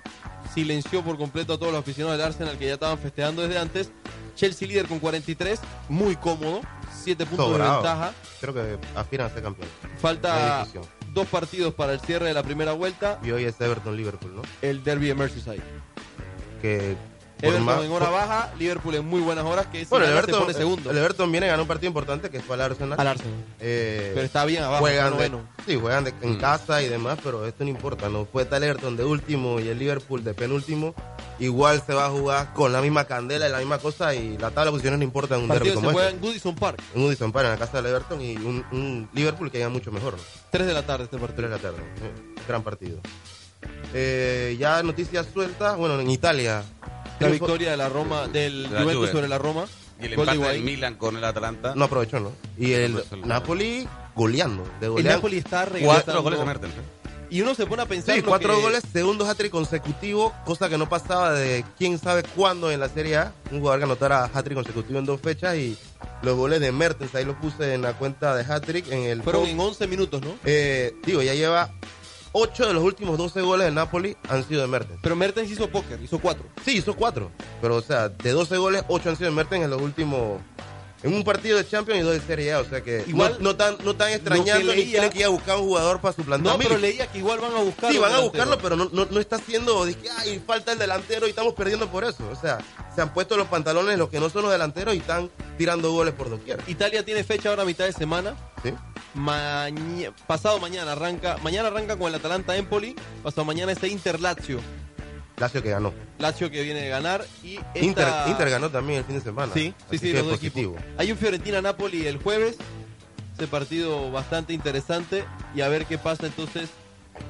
silenció 0.54 1.02
por 1.02 1.16
completo 1.16 1.54
a 1.54 1.58
todos 1.58 1.72
los 1.72 1.80
aficionados 1.80 2.18
del 2.18 2.26
Arsenal 2.26 2.58
que 2.58 2.66
ya 2.66 2.74
estaban 2.74 2.98
festejando 2.98 3.42
desde 3.42 3.58
antes. 3.58 3.90
Chelsea 4.34 4.68
líder 4.68 4.86
con 4.86 4.98
43, 4.98 5.58
muy 5.88 6.16
cómodo, 6.16 6.60
7 7.02 7.24
puntos 7.24 7.46
Sobrado. 7.46 7.70
de 7.70 7.76
ventaja. 7.88 8.12
Creo 8.42 8.52
que 8.52 8.78
aspiran 8.94 9.28
a 9.28 9.30
ser 9.32 9.42
campeón. 9.42 9.68
Falta 9.98 10.66
dos 11.14 11.26
partidos 11.28 11.72
para 11.72 11.94
el 11.94 12.00
cierre 12.00 12.26
de 12.26 12.34
la 12.34 12.42
primera 12.42 12.72
vuelta. 12.72 13.18
Y 13.24 13.30
hoy 13.30 13.44
es 13.44 13.58
Everton-Liverpool, 13.58 14.36
¿no? 14.36 14.42
El 14.60 14.84
derby 14.84 15.06
de 15.06 15.14
Merseyside. 15.14 15.62
Que 16.60 16.94
Everton 17.42 17.64
más- 17.64 17.84
en 17.84 17.92
hora 17.92 18.08
baja, 18.08 18.50
Liverpool 18.58 18.94
en 18.94 19.04
muy 19.06 19.20
buenas 19.20 19.44
horas, 19.44 19.66
que 19.66 19.80
si 19.80 19.90
Bueno, 19.90 20.06
el 20.06 20.10
gana 20.12 20.22
se 20.22 20.30
Everton, 20.30 20.40
pone 20.46 20.54
segundo 20.58 20.90
el 20.90 20.96
Everton 20.98 21.30
viene 21.30 21.46
a 21.46 21.50
ganar 21.50 21.60
un 21.62 21.68
partido 21.68 21.88
importante 21.88 22.30
que 22.30 22.40
fue 22.40 22.54
al 22.56 22.62
Arsenal. 22.62 22.98
al 22.98 23.06
Arsenal. 23.08 23.34
Eh, 23.60 24.12
Pero 24.14 24.26
está 24.26 24.44
bien 24.46 24.62
abajo, 24.62 24.80
juegan 24.80 25.12
está 25.20 25.36
de- 25.36 25.42
sí, 25.66 25.76
juegan 25.78 26.04
de- 26.04 26.14
en 26.22 26.36
Mm. 26.36 26.38
casa 26.38 26.80
y 26.82 26.88
demás, 26.88 27.18
pero 27.22 27.46
esto 27.46 27.64
no 27.64 27.70
importa. 27.70 28.08
No 28.08 28.24
fue 28.24 28.44
tal 28.46 28.62
Everton 28.64 28.96
de 28.96 29.04
último 29.04 29.60
y 29.60 29.68
el 29.68 29.78
Liverpool 29.78 30.24
de 30.24 30.32
penúltimo. 30.34 30.94
Igual 31.38 31.82
se 31.86 31.92
va 31.92 32.06
a 32.06 32.10
jugar 32.10 32.54
con 32.54 32.72
la 32.72 32.80
misma 32.80 33.04
candela 33.04 33.46
y 33.46 33.52
la 33.52 33.58
misma 33.58 33.78
cosa 33.78 34.14
y 34.14 34.38
la 34.38 34.48
tabla 34.48 34.66
de 34.66 34.70
posiciones 34.70 34.98
no 34.98 35.04
importa 35.04 35.34
en 35.34 35.42
un 35.42 35.50
El 35.50 35.58
derby 35.58 35.68
partido 35.68 35.74
se 35.74 35.84
como 35.84 35.92
juega 35.92 36.08
este. 36.08 36.16
en 36.18 36.26
Goodison 36.26 36.54
Park, 36.54 36.82
Un 36.94 37.02
Udison 37.04 37.32
Park 37.32 37.44
en 37.44 37.52
la 37.52 37.58
casa 37.58 37.76
del 37.82 37.86
Everton 37.92 38.22
y 38.22 38.36
un, 38.36 38.64
un 38.72 39.08
Liverpool 39.12 39.50
que 39.50 39.58
llega 39.58 39.68
mucho 39.68 39.92
mejor. 39.92 40.14
¿no? 40.14 40.22
3 40.50 40.66
de 40.66 40.72
la 40.72 40.86
tarde 40.86 41.04
este 41.04 41.18
Tres 41.18 41.28
partido. 41.28 41.48
de 41.50 41.54
la 41.56 41.60
tarde. 41.60 41.76
eh, 42.02 42.34
gran 42.48 42.62
partido. 42.62 42.98
Eh, 43.94 44.56
ya 44.58 44.82
noticias 44.82 45.26
sueltas. 45.32 45.76
Bueno, 45.76 46.00
en 46.00 46.10
Italia. 46.10 46.62
La 47.20 47.28
victoria 47.28 47.70
de 47.70 47.76
la 47.76 47.88
Roma, 47.88 48.28
del 48.28 48.64
la 48.64 48.82
Juventus 48.82 48.94
Juve. 48.96 49.12
sobre 49.12 49.28
la 49.28 49.38
Roma. 49.38 49.64
Y 49.98 50.04
el 50.06 50.16
Gol 50.16 50.26
de 50.26 50.32
empate 50.32 50.48
del 50.48 50.56
Higuaín. 50.60 50.64
Milan 50.64 50.94
con 50.96 51.16
el 51.16 51.24
Atalanta. 51.24 51.72
No 51.74 51.84
aprovechó, 51.86 52.20
¿no? 52.20 52.32
Y 52.58 52.72
el 52.72 52.92
pues, 52.92 53.12
el- 53.12 53.26
Napoli 53.26 53.88
goleando. 54.14 54.62
De 54.80 54.86
El 54.86 54.92
golear. 54.92 55.14
Napoli 55.16 55.38
está 55.38 55.60
Cuatro 55.64 55.74
regresando. 55.74 56.22
goles 56.22 56.38
de 56.40 56.44
Mertens. 56.44 56.74
¿eh? 56.74 56.76
Y 57.28 57.40
uno 57.40 57.54
se 57.54 57.66
pone 57.66 57.82
a 57.82 57.86
pensar 57.86 58.14
Sí, 58.14 58.20
lo 58.20 58.28
cuatro 58.28 58.54
que- 58.54 58.60
goles, 58.62 58.84
segundo 58.92 59.26
hat-trick 59.28 59.50
consecutivo, 59.50 60.32
cosa 60.44 60.68
que 60.68 60.78
no 60.78 60.88
pasaba 60.88 61.32
de 61.32 61.64
quién 61.78 61.98
sabe 61.98 62.22
cuándo 62.22 62.70
en 62.70 62.78
la 62.78 62.88
Serie 62.88 63.16
A. 63.16 63.32
Un 63.50 63.58
jugador 63.60 63.80
que 63.80 63.84
anotara 63.84 64.24
hat-trick 64.32 64.54
consecutivo 64.54 64.98
en 64.98 65.06
dos 65.06 65.20
fechas 65.20 65.56
y 65.56 65.76
los 66.22 66.36
goles 66.36 66.60
de 66.60 66.70
Mertens, 66.72 67.14
ahí 67.14 67.24
lo 67.24 67.36
puse 67.40 67.74
en 67.74 67.82
la 67.82 67.94
cuenta 67.94 68.36
de 68.36 68.42
hat-trick 68.44 68.92
en 68.92 69.02
el 69.04 69.22
Fueron 69.22 69.42
post. 69.42 69.52
en 69.54 69.60
11 69.60 69.86
minutos, 69.88 70.20
¿no? 70.22 70.36
Eh, 70.44 70.94
digo, 71.04 71.20
ya 71.22 71.34
lleva 71.34 71.72
8 72.38 72.66
de 72.66 72.74
los 72.74 72.82
últimos 72.82 73.16
12 73.16 73.40
goles 73.40 73.64
del 73.66 73.74
Napoli 73.74 74.14
han 74.28 74.46
sido 74.46 74.60
de 74.60 74.66
Mertens. 74.66 75.00
Pero 75.02 75.16
Mertens 75.16 75.50
hizo 75.50 75.68
póker, 75.68 75.98
hizo 76.02 76.18
4. 76.18 76.44
Sí, 76.64 76.76
hizo 76.76 76.94
4, 76.94 77.30
pero 77.62 77.76
o 77.76 77.80
sea, 77.82 78.10
de 78.10 78.30
12 78.30 78.56
goles, 78.58 78.82
8 78.88 79.08
han 79.10 79.16
sido 79.16 79.30
de 79.30 79.36
Mertens 79.36 79.64
en 79.64 79.70
los 79.70 79.80
últimos... 79.80 80.40
En 81.02 81.12
un 81.14 81.24
partido 81.24 81.56
de 81.58 81.68
Champions 81.68 82.00
y 82.00 82.02
dos 82.02 82.14
de 82.14 82.20
Serie 82.20 82.52
A, 82.54 82.60
o 82.60 82.64
sea 82.64 82.82
que 82.82 83.04
Igual, 83.06 83.36
no, 83.38 83.50
no 83.50 83.56
tan, 83.56 83.76
no 83.84 83.94
tan 83.94 84.10
extrañando 84.12 84.72
ni 84.72 84.80
leía- 84.80 84.90
tienen 84.92 85.10
que 85.10 85.18
ir 85.20 85.24
a 85.26 85.28
buscar 85.28 85.56
un 85.58 85.64
jugador 85.64 86.00
para 86.00 86.14
suplantar 86.14 86.52
No, 86.52 86.58
pero 86.58 86.78
leía 86.78 87.06
que 87.06 87.18
igual 87.18 87.38
van 87.38 87.52
a 87.54 87.60
buscarlo. 87.60 87.92
Sí, 87.92 87.98
van 87.98 88.12
a 88.14 88.18
buscarlo, 88.20 88.58
pero 88.58 88.76
no, 88.76 88.88
no, 88.92 89.06
no 89.08 89.20
está 89.20 89.36
haciendo, 89.36 89.84
dije, 89.84 90.08
ay, 90.18 90.42
falta 90.44 90.72
el 90.72 90.78
delantero 90.78 91.26
y 91.26 91.30
estamos 91.30 91.52
perdiendo 91.54 91.86
por 91.88 92.02
eso. 92.04 92.28
O 92.32 92.34
sea, 92.34 92.58
se 92.94 93.02
han 93.02 93.12
puesto 93.12 93.36
los 93.36 93.46
pantalones 93.46 93.98
los 93.98 94.08
que 94.08 94.18
no 94.18 94.30
son 94.30 94.42
los 94.42 94.50
delanteros 94.50 94.94
y 94.94 94.98
están 94.98 95.30
tirando 95.58 95.92
goles 95.92 96.14
por 96.14 96.28
doquier. 96.30 96.60
Italia 96.66 97.04
tiene 97.04 97.22
fecha 97.24 97.50
ahora 97.50 97.62
a 97.62 97.66
mitad 97.66 97.84
de 97.84 97.92
semana. 97.92 98.34
¿Sí? 98.64 98.72
Maña- 99.16 100.12
pasado 100.26 100.58
mañana 100.60 100.92
arranca. 100.92 101.38
Mañana 101.42 101.68
arranca 101.68 101.96
con 101.96 102.08
el 102.08 102.14
Atalanta 102.16 102.54
Empoli. 102.56 102.94
Pasado 103.22 103.44
mañana 103.44 103.72
este 103.72 103.88
Inter 103.88 104.20
Lazio. 104.20 104.60
Lazio 105.38 105.62
que 105.62 105.70
ganó. 105.70 105.92
Lazio 106.18 106.50
que 106.50 106.62
viene 106.62 106.80
de 106.82 106.88
ganar. 106.88 107.24
Y 107.42 107.56
esta- 107.56 107.78
Inter, 107.80 108.08
Inter 108.28 108.50
ganó 108.50 108.70
también 108.70 109.00
el 109.00 109.04
fin 109.04 109.16
de 109.16 109.22
semana. 109.22 109.52
Sí, 109.52 109.74
sí, 109.90 109.98
sí, 109.98 110.12
los 110.12 110.24
dos 110.24 110.32
positivo. 110.38 110.74
equipos. 110.76 110.94
Hay 110.98 111.12
un 111.12 111.18
Fiorentina-Napoli 111.18 112.06
el 112.06 112.18
jueves. 112.22 112.56
Ese 113.36 113.46
partido 113.46 114.10
bastante 114.10 114.52
interesante. 114.52 115.24
Y 115.54 115.60
a 115.62 115.68
ver 115.68 115.86
qué 115.86 115.98
pasa 115.98 116.26
entonces 116.26 116.70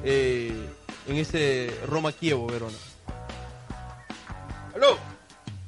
eh, 0.05 0.53
en 1.09 1.17
ese 1.17 1.73
Roma-Kievo, 1.89 2.47
Verona. 2.49 2.77
¡Aló! 4.75 4.99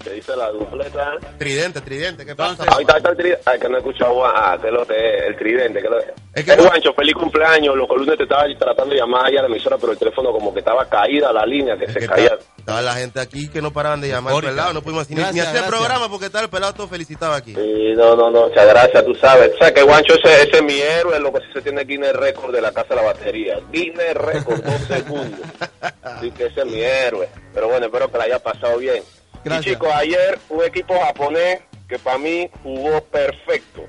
¿Qué 0.02 0.10
dice 0.10 0.36
la 0.36 0.50
dupleta? 0.52 1.14
Tridente, 1.38 1.80
tridente, 1.80 2.24
¿qué 2.24 2.36
pasa? 2.36 2.52
Entonces- 2.52 2.72
Ahorita 2.72 2.96
está 2.98 3.10
el 3.10 3.16
tridente. 3.16 3.42
Ay, 3.46 3.58
que 3.58 3.68
no 3.68 3.74
he 3.76 3.78
escuchado. 3.78 4.24
Ah, 4.24 4.56
que 4.62 4.70
lo 4.70 4.86
que 4.86 5.26
el 5.26 5.36
tridente. 5.36 5.82
Que 5.82 5.88
lo... 5.88 5.98
Es 5.98 6.44
que 6.44 6.52
Eh, 6.52 6.56
no- 6.56 6.62
Juancho, 6.68 6.92
feliz 6.94 7.14
cumpleaños. 7.14 7.76
Los 7.76 7.88
lunes 7.88 8.16
te 8.16 8.22
estaba 8.22 8.44
tratando 8.58 8.94
de 8.94 9.00
llamar 9.00 9.26
allá 9.26 9.40
a 9.40 9.42
la 9.42 9.48
emisora, 9.48 9.76
pero 9.76 9.92
el 9.92 9.98
teléfono 9.98 10.30
como 10.30 10.52
que 10.54 10.60
estaba 10.60 10.88
caída 10.88 11.32
la 11.32 11.44
línea, 11.44 11.76
que 11.76 11.86
Es 11.86 11.92
se 11.92 11.98
que 11.98 12.06
caía. 12.06 12.24
estaba, 12.26 12.42
estaba 12.58 12.82
la 12.82 12.94
gente 12.94 13.18
aquí 13.20 13.48
que 13.48 13.60
no 13.60 13.72
paraban 13.72 14.00
de 14.00 14.08
llamar 14.08 14.34
al 14.34 14.40
pelado, 14.40 14.72
no 14.72 14.82
pudimos 14.82 15.10
ni, 15.10 15.16
ni 15.16 15.22
Gracias, 15.22 15.48
hacer 15.48 15.62
gracias. 15.62 15.78
programa 15.80 16.08
porque 16.08 16.26
estaba 16.26 16.44
el 16.44 16.50
pelado 16.50 16.74
todo 16.74 16.86
felicitado 16.88 17.32
aquí. 17.34 17.54
Sí, 17.56 17.92
no, 17.96 18.14
no, 18.14 18.30
no, 18.30 18.46
muchas 18.48 18.68
gracias, 18.68 19.04
tú 19.04 19.14
sabes. 19.16 19.52
O 19.54 19.58
sea, 19.58 19.74
que 19.74 19.82
Juancho, 19.82 20.14
ese, 20.14 20.42
ese 20.42 20.56
es 20.58 20.62
mi 20.62 20.80
héroe, 20.80 21.18
lo 21.18 21.32
que 21.32 21.40
sí 21.40 21.46
se 21.54 21.62
tiene 21.62 21.82
Guinness 21.84 22.12
Record 22.14 22.54
de 22.54 22.60
la 22.60 22.70
Casa 22.70 22.90
de 22.90 22.96
la 22.96 23.02
Batería. 23.02 23.58
Guinness 23.72 24.14
Record, 24.14 24.60
dos 24.62 24.80
segundos. 24.86 25.40
Así 26.04 26.30
que 26.30 26.46
ese 26.46 26.60
es 26.60 26.66
mi 26.66 26.80
héroe. 26.80 27.28
Pero 27.52 27.68
bueno, 27.68 27.86
espero 27.86 28.10
que 28.12 28.16
la 28.18 28.24
haya 28.24 28.38
pasado 28.38 28.78
bien. 28.78 29.02
Gracias. 29.44 29.66
Y 29.66 29.70
chicos, 29.70 29.88
ayer 29.94 30.38
un 30.48 30.64
equipo 30.64 30.98
japonés 30.98 31.60
que 31.88 31.98
para 31.98 32.18
mí 32.18 32.50
jugó 32.62 33.00
perfecto. 33.04 33.82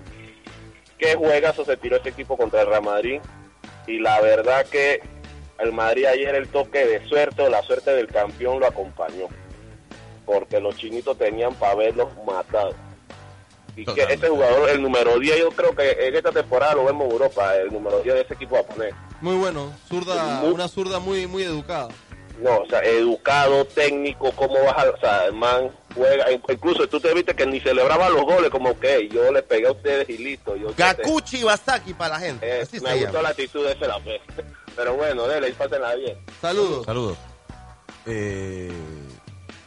Qué 0.97 1.15
juegazo 1.15 1.65
se 1.65 1.77
tiró 1.77 1.97
ese 1.97 2.09
equipo 2.09 2.37
contra 2.37 2.61
el 2.61 2.67
Real 2.67 2.83
Madrid. 2.83 3.21
Y 3.87 3.99
la 3.99 4.19
verdad 4.21 4.65
que 4.65 5.01
el 5.59 5.71
Madrid 5.73 6.05
ayer 6.05 6.35
el 6.35 6.47
toque 6.49 6.85
de 6.85 7.07
suerte 7.07 7.41
o 7.41 7.49
la 7.49 7.61
suerte 7.63 7.91
del 7.91 8.07
campeón 8.07 8.59
lo 8.59 8.67
acompañó. 8.67 9.27
Porque 10.25 10.59
los 10.59 10.77
chinitos 10.77 11.17
tenían 11.17 11.55
para 11.55 11.75
verlos 11.75 12.09
matados. 12.25 12.75
Y 13.75 13.85
que 13.85 13.91
Totalmente. 13.91 14.13
ese 14.25 14.29
jugador, 14.35 14.69
el 14.69 14.81
número 14.81 15.17
10, 15.19 15.39
yo 15.39 15.49
creo 15.51 15.73
que 15.75 15.91
en 16.07 16.15
esta 16.15 16.31
temporada 16.31 16.75
lo 16.75 16.85
vemos 16.85 17.05
en 17.05 17.11
Europa, 17.11 17.55
el 17.55 17.71
número 17.71 18.01
10 18.01 18.15
de 18.15 18.21
ese 18.21 18.33
equipo 18.33 18.55
japonés. 18.57 18.93
Muy 19.21 19.35
bueno. 19.37 19.71
Zurda, 19.87 20.41
Muy- 20.41 20.51
una 20.53 20.67
zurda 20.67 20.99
muy, 20.99 21.27
muy 21.27 21.43
educada. 21.43 21.87
No, 22.41 22.59
o 22.59 22.65
sea, 22.69 22.79
educado, 22.83 23.65
técnico, 23.65 24.31
cómo 24.31 24.55
vas 24.63 24.77
a... 24.77 24.89
O 24.89 24.99
sea, 24.99 25.25
el 25.25 25.33
man 25.33 25.69
juega, 25.93 26.31
incluso 26.31 26.87
tú 26.87 26.99
te 26.99 27.13
viste 27.13 27.35
que 27.35 27.45
ni 27.45 27.59
celebraba 27.59 28.09
los 28.09 28.23
goles, 28.23 28.49
como 28.49 28.79
que 28.79 29.09
yo 29.09 29.31
le 29.31 29.41
pegué 29.43 29.67
a 29.67 29.71
ustedes 29.71 30.09
y 30.09 30.17
listo. 30.17 30.55
Yo 30.55 30.73
Gakuchi 30.77 31.43
Basaki 31.43 31.93
para 31.93 32.15
la 32.15 32.19
gente. 32.19 32.47
Eh, 32.47 32.61
Así 32.61 32.79
me 32.79 32.89
se 32.91 32.95
gustó 32.95 33.07
llama. 33.11 33.21
la 33.23 33.29
actitud 33.29 33.65
de 33.65 33.71
ese 33.73 33.87
la 33.87 33.99
fe. 33.99 34.21
Pero 34.75 34.95
bueno, 34.95 35.27
dele, 35.27 35.51
pásenla 35.53 35.95
bien. 35.95 36.17
Saludos. 36.41 36.85
Saludos. 36.85 37.17
Eh, 38.05 38.71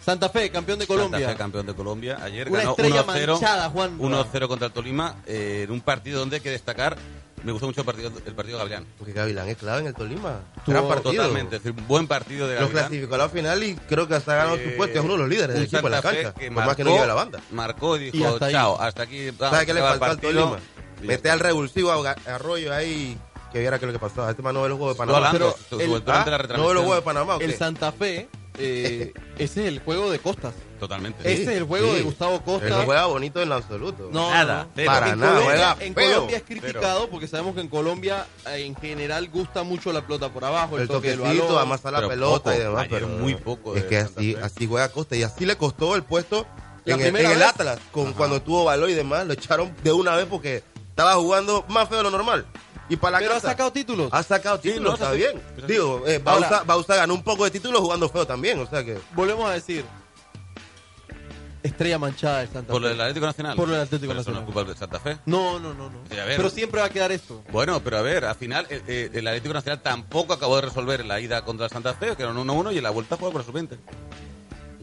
Santa 0.00 0.28
Fe, 0.30 0.50
campeón 0.50 0.78
de 0.78 0.86
Santa 0.86 1.02
Colombia. 1.02 1.28
Fe, 1.28 1.36
campeón 1.36 1.66
de 1.66 1.74
Colombia. 1.74 2.18
Ayer 2.22 2.48
Una 2.48 2.58
ganó 2.60 2.70
estrella 2.70 3.04
1-0. 3.04 3.26
manchada, 3.26 3.68
Juan. 3.70 3.98
1-0 3.98 4.48
contra 4.48 4.66
el 4.68 4.72
Tolima, 4.72 5.16
eh, 5.26 5.62
en 5.64 5.70
un 5.70 5.80
partido 5.80 6.18
donde 6.20 6.36
hay 6.36 6.42
que 6.42 6.50
destacar, 6.50 6.96
me 7.44 7.52
gustó 7.52 7.66
mucho 7.66 7.80
el 7.80 7.86
partido, 7.86 8.12
el 8.24 8.34
partido 8.34 8.58
de 8.58 8.64
Gavilán. 8.64 8.86
Porque 8.98 9.12
Gavilán 9.12 9.48
es 9.48 9.56
clave 9.56 9.80
en 9.80 9.86
el 9.88 9.94
Tolima. 9.94 10.40
Gran 10.66 10.86
partido. 10.88 11.12
Totalmente, 11.12 11.56
es 11.56 11.62
decir, 11.62 11.78
un 11.80 11.88
buen 11.88 12.06
partido 12.06 12.46
de 12.46 12.54
Lo 12.54 12.60
Gavilán. 12.62 12.84
clasificó 12.88 13.14
a 13.14 13.18
la 13.18 13.28
final 13.28 13.62
y 13.64 13.74
creo 13.74 14.06
que 14.08 14.14
hasta 14.14 14.32
ha 14.32 14.36
ganado 14.36 14.56
Eh, 14.56 14.70
su 14.70 14.76
puesto. 14.76 14.98
Es 14.98 15.04
uno 15.04 15.14
de 15.14 15.18
los 15.20 15.28
líderes 15.28 15.54
del 15.56 15.64
equipo 15.64 15.86
en 15.86 15.90
la 15.92 16.02
Santa 16.02 16.10
Fe 16.16 16.22
cancha. 16.24 16.38
que 16.40 16.50
Por 16.52 16.64
más 16.64 16.76
que 16.76 16.84
no 16.84 16.90
marcó- 16.90 16.96
lleve 16.96 17.06
la 17.08 17.14
banda. 17.14 17.40
Marcó 17.50 17.96
y 17.96 18.04
Y 18.04 18.10
dijo, 18.12 18.28
hasta 18.28 18.46
ahí. 18.46 18.52
chao, 18.52 18.80
hasta 18.80 19.02
aquí. 19.02 19.30
vamos, 19.30 19.50
¿Sabes 19.50 19.66
qué 19.66 19.74
le 19.74 19.80
faltó 19.80 20.04
al 20.04 20.10
partido". 20.10 20.32
Tolima? 20.32 20.58
Y 21.02 21.06
Mete 21.06 21.30
al 21.30 21.40
revulsivo 21.40 21.90
a 21.90 22.10
Arroyo 22.26 22.72
ahí 22.72 23.18
que 23.52 23.58
viera 23.58 23.78
qué 23.78 23.86
es 23.86 23.92
lo 23.92 23.98
que 23.98 24.06
pasaba. 24.06 24.30
Este 24.30 24.42
man 24.42 24.54
no 24.54 24.62
ve 24.62 24.68
los 24.68 24.78
juegos 24.78 24.94
de 24.94 24.98
Panamá. 24.98 25.18
hablando 25.28 25.56
Pero 25.68 25.82
el- 25.82 25.88
durante 26.04 26.30
¿Ah? 26.30 26.38
la 26.48 26.56
¿No 26.56 26.68
ve 26.68 26.74
los 26.74 26.84
juegos 26.84 26.96
de 26.96 27.02
Panamá 27.02 27.34
o 27.36 27.38
qué? 27.38 27.44
El 27.46 27.54
Santa 27.54 27.90
Fe, 27.92 28.28
eh, 28.58 29.12
ese 29.38 29.62
es 29.62 29.68
el 29.68 29.78
juego 29.80 30.10
de 30.10 30.18
Costas. 30.18 30.54
Totalmente. 30.78 31.22
Sí, 31.22 31.42
Ese 31.42 31.52
es 31.52 31.58
el 31.58 31.64
juego 31.64 31.90
sí. 31.90 31.94
de 31.98 32.02
Gustavo 32.02 32.34
Él 32.36 32.42
Costa. 32.42 32.68
no 32.68 32.82
juega 32.84 33.06
bonito 33.06 33.40
en 33.40 33.48
lo 33.48 33.54
absoluto. 33.54 34.08
No, 34.10 34.30
Nada, 34.30 34.66
no. 34.74 34.84
Para 34.84 35.10
en 35.10 35.20
nada, 35.20 35.32
Colombia, 35.34 35.44
juega 35.44 35.76
en 35.86 35.94
feo. 35.94 36.10
Colombia 36.12 36.36
es 36.38 36.42
criticado 36.42 37.08
porque 37.08 37.28
sabemos 37.28 37.54
que 37.54 37.60
en 37.60 37.68
Colombia 37.68 38.26
eh, 38.48 38.64
en 38.66 38.74
general 38.74 39.28
gusta 39.28 39.62
mucho 39.62 39.92
la 39.92 40.02
pelota 40.04 40.32
por 40.32 40.44
abajo, 40.44 40.74
el, 40.76 40.82
el 40.82 40.88
toque 40.88 41.10
del 41.10 41.18
toquecito, 41.18 41.44
balón. 41.46 41.62
amasa 41.62 41.90
la 41.92 41.98
Pero 41.98 42.08
pelota 42.08 42.50
poco, 42.50 42.52
y 42.56 42.58
demás. 42.58 42.86
pero 42.90 43.06
muy 43.08 43.34
poco 43.36 43.76
Es 43.76 43.84
que 43.84 43.98
así, 43.98 44.34
así 44.42 44.66
juega 44.66 44.88
Costa 44.88 45.14
y 45.14 45.22
así 45.22 45.46
le 45.46 45.56
costó 45.56 45.94
el 45.94 46.02
puesto 46.02 46.46
en 46.84 47.00
el, 47.00 47.14
en. 47.16 47.42
Atlas. 47.42 47.78
Con, 47.92 48.12
cuando 48.12 48.42
tuvo 48.42 48.64
balón 48.64 48.90
y 48.90 48.94
demás, 48.94 49.24
lo 49.24 49.34
echaron 49.34 49.72
de 49.84 49.92
una 49.92 50.16
vez 50.16 50.26
porque 50.28 50.64
estaba 50.90 51.14
jugando 51.14 51.64
más 51.68 51.88
feo 51.88 51.98
de 51.98 52.02
lo 52.04 52.10
normal. 52.10 52.44
Y 52.92 52.96
para 52.96 53.12
la 53.12 53.18
Pero 53.20 53.30
ha 53.30 53.34
casa, 53.36 53.48
sacado 53.48 53.72
títulos. 53.72 54.08
ha 54.12 54.22
sacado 54.22 54.56
Sí, 54.60 54.68
títulos, 54.68 54.88
no, 55.00 55.06
está 55.06 55.12
sí, 55.12 55.16
bien. 55.18 55.42
sí. 55.56 55.62
Digo, 55.66 56.04
eh, 56.06 56.20
Ahora- 56.24 56.48
Bausa, 56.48 56.64
Bausa 56.64 56.96
ganó 56.96 57.14
un 57.14 57.22
poco 57.22 57.44
de 57.44 57.50
títulos 57.50 57.80
jugando 57.80 58.06
feo 58.10 58.26
también, 58.26 58.58
o 58.60 58.66
sea 58.66 58.84
que... 58.84 58.98
Volvemos 59.14 59.48
a 59.48 59.52
decir. 59.54 59.82
Estrella 61.62 61.96
manchada 61.98 62.40
de 62.40 62.48
Santa 62.48 62.72
Por 62.72 62.82
Fe. 62.82 62.88
del 62.88 63.00
Atlético 63.00 63.24
Nacional. 63.26 63.56
Por 63.56 63.68
del 63.70 63.80
Atlético 63.80 64.10
Pero 64.10 64.20
eso 64.20 64.30
no 64.32 64.40
Nacional. 64.40 64.42
es 64.50 64.54
culpa 64.54 64.72
de 64.72 64.78
Santa 64.78 64.98
Fe. 65.00 65.18
No, 65.26 65.60
no, 65.60 65.72
no, 65.72 65.88
no. 65.90 65.98
Sí, 66.10 66.18
a 66.18 66.24
ver. 66.24 66.36
Pero 66.36 66.50
siempre 66.50 66.80
va 66.80 66.86
a 66.88 66.90
quedar 66.90 67.12
esto. 67.12 67.42
Bueno, 67.52 67.80
pero 67.82 67.98
a 67.98 68.02
ver, 68.02 68.24
al 68.24 68.34
final 68.34 68.66
eh, 68.68 68.82
eh, 68.88 69.10
el 69.14 69.26
Atlético 69.28 69.54
Nacional 69.54 69.80
tampoco 69.80 70.32
acabó 70.34 70.56
de 70.56 70.62
resolver 70.62 71.04
la 71.06 71.20
ida 71.20 71.44
contra 71.44 71.66
el 71.66 71.72
Santa 71.72 71.94
Fe, 71.94 72.16
que 72.16 72.24
era 72.24 72.32
un 72.32 72.36
1-1 72.46 72.74
y 72.74 72.78
en 72.78 72.82
la 72.82 72.90
vuelta 72.90 73.16
jugó 73.16 73.30
por 73.32 73.44
su 73.44 73.52
20. 73.52 73.76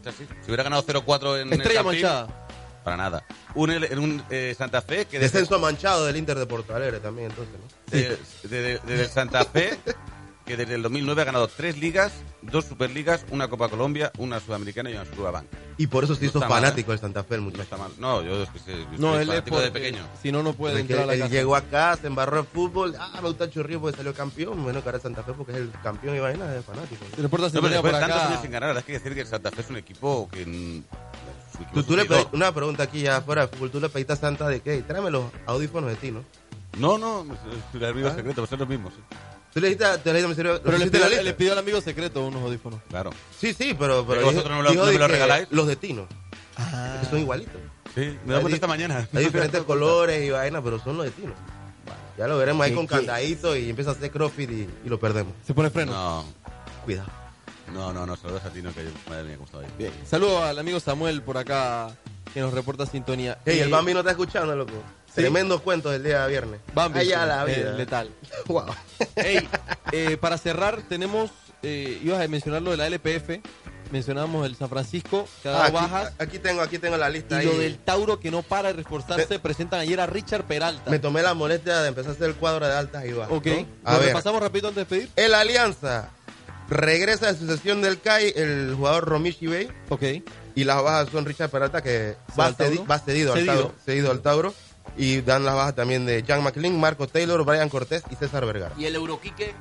Es 0.00 0.06
así. 0.06 0.26
Si 0.40 0.46
hubiera 0.46 0.62
ganado 0.62 0.82
0-4 0.82 1.42
en 1.42 1.52
Estrella 1.52 1.80
el 1.80 1.84
Campín, 1.86 2.02
manchada. 2.02 2.48
Para 2.84 2.96
nada. 2.96 3.24
Un, 3.54 3.70
un 3.70 4.22
eh, 4.30 4.54
Santa 4.56 4.80
Fe 4.82 5.06
que 5.06 5.18
desde, 5.18 5.38
Descenso 5.38 5.58
manchado 5.58 6.04
del 6.06 6.16
Inter 6.16 6.38
de 6.38 6.46
Porto 6.46 6.74
Alegre 6.74 7.00
también, 7.00 7.30
entonces, 7.30 7.54
¿no? 7.54 7.90
de- 7.90 8.18
de- 8.48 8.62
de- 8.62 8.80
desde 8.86 9.02
el 9.04 9.08
Santa 9.10 9.44
Fe 9.44 9.78
que 10.46 10.56
desde 10.56 10.74
el 10.74 10.82
2009 10.82 11.22
ha 11.22 11.24
ganado 11.26 11.46
tres 11.46 11.78
ligas, 11.78 12.10
dos 12.42 12.64
Superligas, 12.64 13.24
una 13.30 13.46
Copa 13.46 13.68
Colombia, 13.68 14.10
una 14.18 14.40
Sudamericana 14.40 14.90
y 14.90 14.94
una 14.94 15.04
Superbank. 15.04 15.46
Y 15.76 15.86
por 15.86 16.02
eso 16.02 16.16
se 16.16 16.22
No 16.24 16.26
hizo 16.30 16.40
fanático 16.40 16.92
el 16.92 16.98
Santa 16.98 17.22
Fe, 17.22 17.36
el 17.36 17.42
No 17.42 17.44
muchacho. 17.44 17.62
está 17.62 17.76
mal. 17.76 17.92
No, 17.98 18.20
yo 18.22 18.42
es 18.42 18.48
que 18.50 18.58
sé, 18.58 18.72
yo 18.78 18.86
No, 18.98 19.12
soy 19.12 19.16
él 19.16 19.20
es 19.22 19.26
fanático 19.28 19.60
de 19.60 19.70
pequeño. 19.70 20.02
Si 20.20 20.32
no, 20.32 20.42
no 20.42 20.52
puede 20.54 20.74
Porque 20.74 20.80
entrar 20.92 21.02
a 21.04 21.06
la 21.06 21.14
él 21.14 21.20
casa. 21.20 21.32
llegó 21.32 21.54
acá, 21.54 21.96
se 22.00 22.08
embarró 22.08 22.40
en 22.40 22.46
fútbol. 22.46 22.96
Ah, 22.98 23.20
me 23.22 23.28
gusta 23.28 23.44
el 23.44 23.50
porque 23.80 23.96
salió 23.96 24.12
campeón. 24.12 24.60
Bueno, 24.64 24.82
que 24.82 24.88
ahora 24.88 24.96
es 24.96 25.02
Santa 25.04 25.22
Fe 25.22 25.32
porque 25.34 25.52
es 25.52 25.58
el 25.58 25.70
campeón 25.84 26.16
y 26.16 26.18
vaina 26.18 26.52
es 26.56 26.64
fanático. 26.64 27.04
Se 27.14 27.22
No, 27.22 27.28
pero 27.28 27.44
después 27.44 27.92
de 27.94 28.00
tantos 28.00 28.10
acá. 28.18 28.28
años 28.28 28.40
sin 28.42 28.50
ganar, 28.50 28.76
hay 28.76 28.82
que 28.82 28.92
decir 28.94 29.14
que 29.14 29.20
el 29.20 29.26
Santa 29.28 29.52
Fe 29.52 29.60
es 29.60 29.70
un 29.70 29.76
equipo 29.76 30.28
que... 30.32 30.82
Tú, 31.72 31.82
tú 31.82 31.96
le 31.96 32.04
pedí- 32.06 32.26
una 32.32 32.52
pregunta 32.52 32.82
aquí 32.84 33.02
ya 33.02 33.20
fuera 33.20 33.42
de 33.46 33.48
fútbol. 33.48 33.70
Tú 33.70 33.80
le 33.80 33.88
pediste 33.88 34.12
a 34.12 34.16
Santa 34.16 34.48
de 34.48 34.60
qué? 34.60 34.82
Tráeme 34.82 35.10
los 35.10 35.24
audífonos 35.46 35.90
de 35.90 35.96
ti, 35.96 36.10
¿no? 36.10 36.24
No, 36.78 36.98
no, 36.98 37.26
es 37.34 37.74
el 37.74 37.84
amigo 37.84 38.08
¿Ah? 38.08 38.14
secreto, 38.14 38.36
pues 38.42 38.50
son 38.50 38.58
los 38.60 38.68
mismos. 38.68 38.92
sí. 38.94 39.00
Tú 39.52 39.60
le 39.60 39.68
dijiste, 39.68 39.98
te 39.98 40.12
le 40.12 40.22
dijiste, 40.22 40.44
¿lo 40.44 40.62
Pero 40.62 40.78
le 40.78 40.86
pidió, 40.86 41.08
lista? 41.08 41.22
le 41.24 41.34
pidió 41.34 41.52
al 41.52 41.58
amigo 41.58 41.80
secreto 41.80 42.24
unos 42.24 42.40
audífonos. 42.42 42.78
Claro. 42.88 43.10
Sí, 43.36 43.52
sí, 43.52 43.74
pero, 43.76 44.06
pero 44.06 44.22
vosotros 44.24 44.50
no 44.50 44.62
lo- 44.62 44.72
no 44.72 44.84
me 44.86 44.92
lo 44.92 44.98
que 44.98 45.08
regaláis. 45.08 45.48
Los 45.50 45.66
de 45.66 45.74
Tino, 45.74 46.06
Ah. 46.56 46.98
que 47.00 47.06
son 47.10 47.18
igualitos. 47.18 47.54
Sí, 47.94 48.16
me 48.24 48.34
da 48.34 48.40
cuenta 48.40 48.54
esta 48.54 48.68
mañana. 48.68 49.08
Hay 49.12 49.24
diferentes 49.24 49.62
colores 49.64 50.22
y 50.24 50.30
vaina, 50.30 50.62
pero 50.62 50.78
son 50.78 50.96
los 50.98 51.06
de 51.06 51.10
Tino. 51.10 51.32
Ya 52.16 52.28
lo 52.28 52.38
veremos 52.38 52.62
ahí 52.64 52.70
¿Qué- 52.70 52.76
con 52.76 52.86
candadito 52.86 53.56
y 53.56 53.70
empieza 53.70 53.90
a 53.90 53.94
hacer 53.94 54.10
crossfit 54.12 54.50
y, 54.50 54.68
y 54.84 54.88
lo 54.88 55.00
perdemos. 55.00 55.32
Se 55.44 55.52
pone 55.54 55.68
freno. 55.70 55.92
No, 55.92 56.24
Cuidado. 56.84 57.08
No, 57.72 57.92
no, 57.92 58.06
no, 58.06 58.16
saludos 58.16 58.44
a 58.44 58.50
ti, 58.50 58.62
no, 58.62 58.72
que 58.74 58.84
yo, 58.84 58.90
madre 59.08 59.24
mía, 59.24 59.36
ahí. 59.54 59.66
Bien. 59.78 59.92
Saludo 60.08 60.42
al 60.44 60.58
amigo 60.58 60.80
Samuel 60.80 61.22
por 61.22 61.38
acá 61.38 61.90
que 62.32 62.40
nos 62.40 62.52
reporta 62.52 62.86
sintonía. 62.86 63.38
Ey, 63.44 63.58
Eh, 63.58 63.62
el 63.62 63.70
Bambi 63.70 63.92
no 63.92 64.00
está 64.00 64.10
escuchando, 64.12 64.54
loco. 64.54 64.72
Sí. 65.06 65.14
Tremendos 65.22 65.60
cuentos 65.62 65.90
del 65.92 66.04
día 66.04 66.22
de 66.22 66.28
viernes. 66.30 66.60
Bambi, 66.72 67.00
Allá 67.00 67.26
la 67.26 67.42
eh, 67.50 67.56
vida. 67.56 67.72
letal. 67.72 68.10
Wow. 68.46 68.66
Ey, 69.16 69.48
eh, 69.92 70.16
para 70.20 70.38
cerrar, 70.38 70.82
tenemos. 70.88 71.30
Eh, 71.62 72.00
ibas 72.02 72.22
a 72.24 72.28
mencionar 72.28 72.62
lo 72.62 72.70
de 72.70 72.76
la 72.78 72.86
LPF. 72.86 73.40
Mencionamos 73.90 74.46
el 74.46 74.54
San 74.54 74.68
Francisco, 74.68 75.26
que 75.42 75.48
ha 75.48 75.52
dado 75.52 75.62
Ah, 75.64 75.66
aquí, 75.66 75.74
bajas. 75.74 76.12
aquí 76.20 76.38
tengo, 76.38 76.62
aquí 76.62 76.78
tengo 76.78 76.96
la 76.96 77.08
lista. 77.10 77.42
Y 77.42 77.46
lo 77.46 77.58
del 77.58 77.76
Tauro 77.78 78.20
que 78.20 78.30
no 78.30 78.42
para 78.42 78.68
de 78.68 78.74
reforzarse. 78.74 79.26
Te- 79.26 79.38
Presentan 79.40 79.80
ayer 79.80 79.98
a 80.00 80.06
Richard 80.06 80.44
Peralta. 80.44 80.88
Me 80.88 81.00
tomé 81.00 81.22
la 81.22 81.34
molestia 81.34 81.80
de 81.80 81.88
empezar 81.88 82.12
a 82.12 82.14
hacer 82.14 82.28
el 82.28 82.36
cuadro 82.36 82.68
de 82.68 82.72
altas 82.72 83.04
y 83.04 83.12
bajas. 83.12 83.32
ok. 83.36 83.46
¿no? 83.46 83.66
A 83.84 83.92
¿Lo 83.94 83.98
ver, 83.98 84.08
repasamos 84.08 84.40
rapidito 84.40 84.68
antes 84.68 84.88
de 84.88 84.96
despedir? 84.96 85.10
el 85.16 85.34
Alianza 85.34 86.10
regresa 86.70 87.32
de 87.32 87.38
sucesión 87.38 87.82
del 87.82 88.00
CAI 88.00 88.32
el 88.36 88.74
jugador 88.76 89.04
Romishi 89.04 89.46
Bey 89.48 89.68
Ok. 89.88 90.02
y 90.54 90.64
las 90.64 90.82
bajas 90.82 91.08
son 91.10 91.24
Richard 91.26 91.50
Peralta 91.50 91.82
que 91.82 92.14
¿Se 92.32 92.36
va, 92.40 92.44
va 92.44 92.46
al 92.46 92.56
cedi- 92.56 92.76
Tauro? 92.76 92.86
va 92.86 92.98
cedido, 93.00 93.34
Cedido. 93.34 93.50
Al 93.52 93.58
Tauro, 93.58 93.74
cedido 93.84 94.10
al 94.10 94.20
Tauro 94.22 94.54
y 94.96 95.20
dan 95.20 95.44
las 95.44 95.54
bajas 95.54 95.74
también 95.74 96.06
de 96.06 96.24
Jan 96.26 96.42
McLean, 96.42 96.78
Marco 96.78 97.06
Taylor, 97.06 97.44
Brian 97.44 97.68
Cortés 97.68 98.02
y 98.10 98.14
César 98.14 98.46
Vergara. 98.46 98.74
¿Y 98.78 98.86
el 98.86 98.94
Euroquique? 98.94 99.52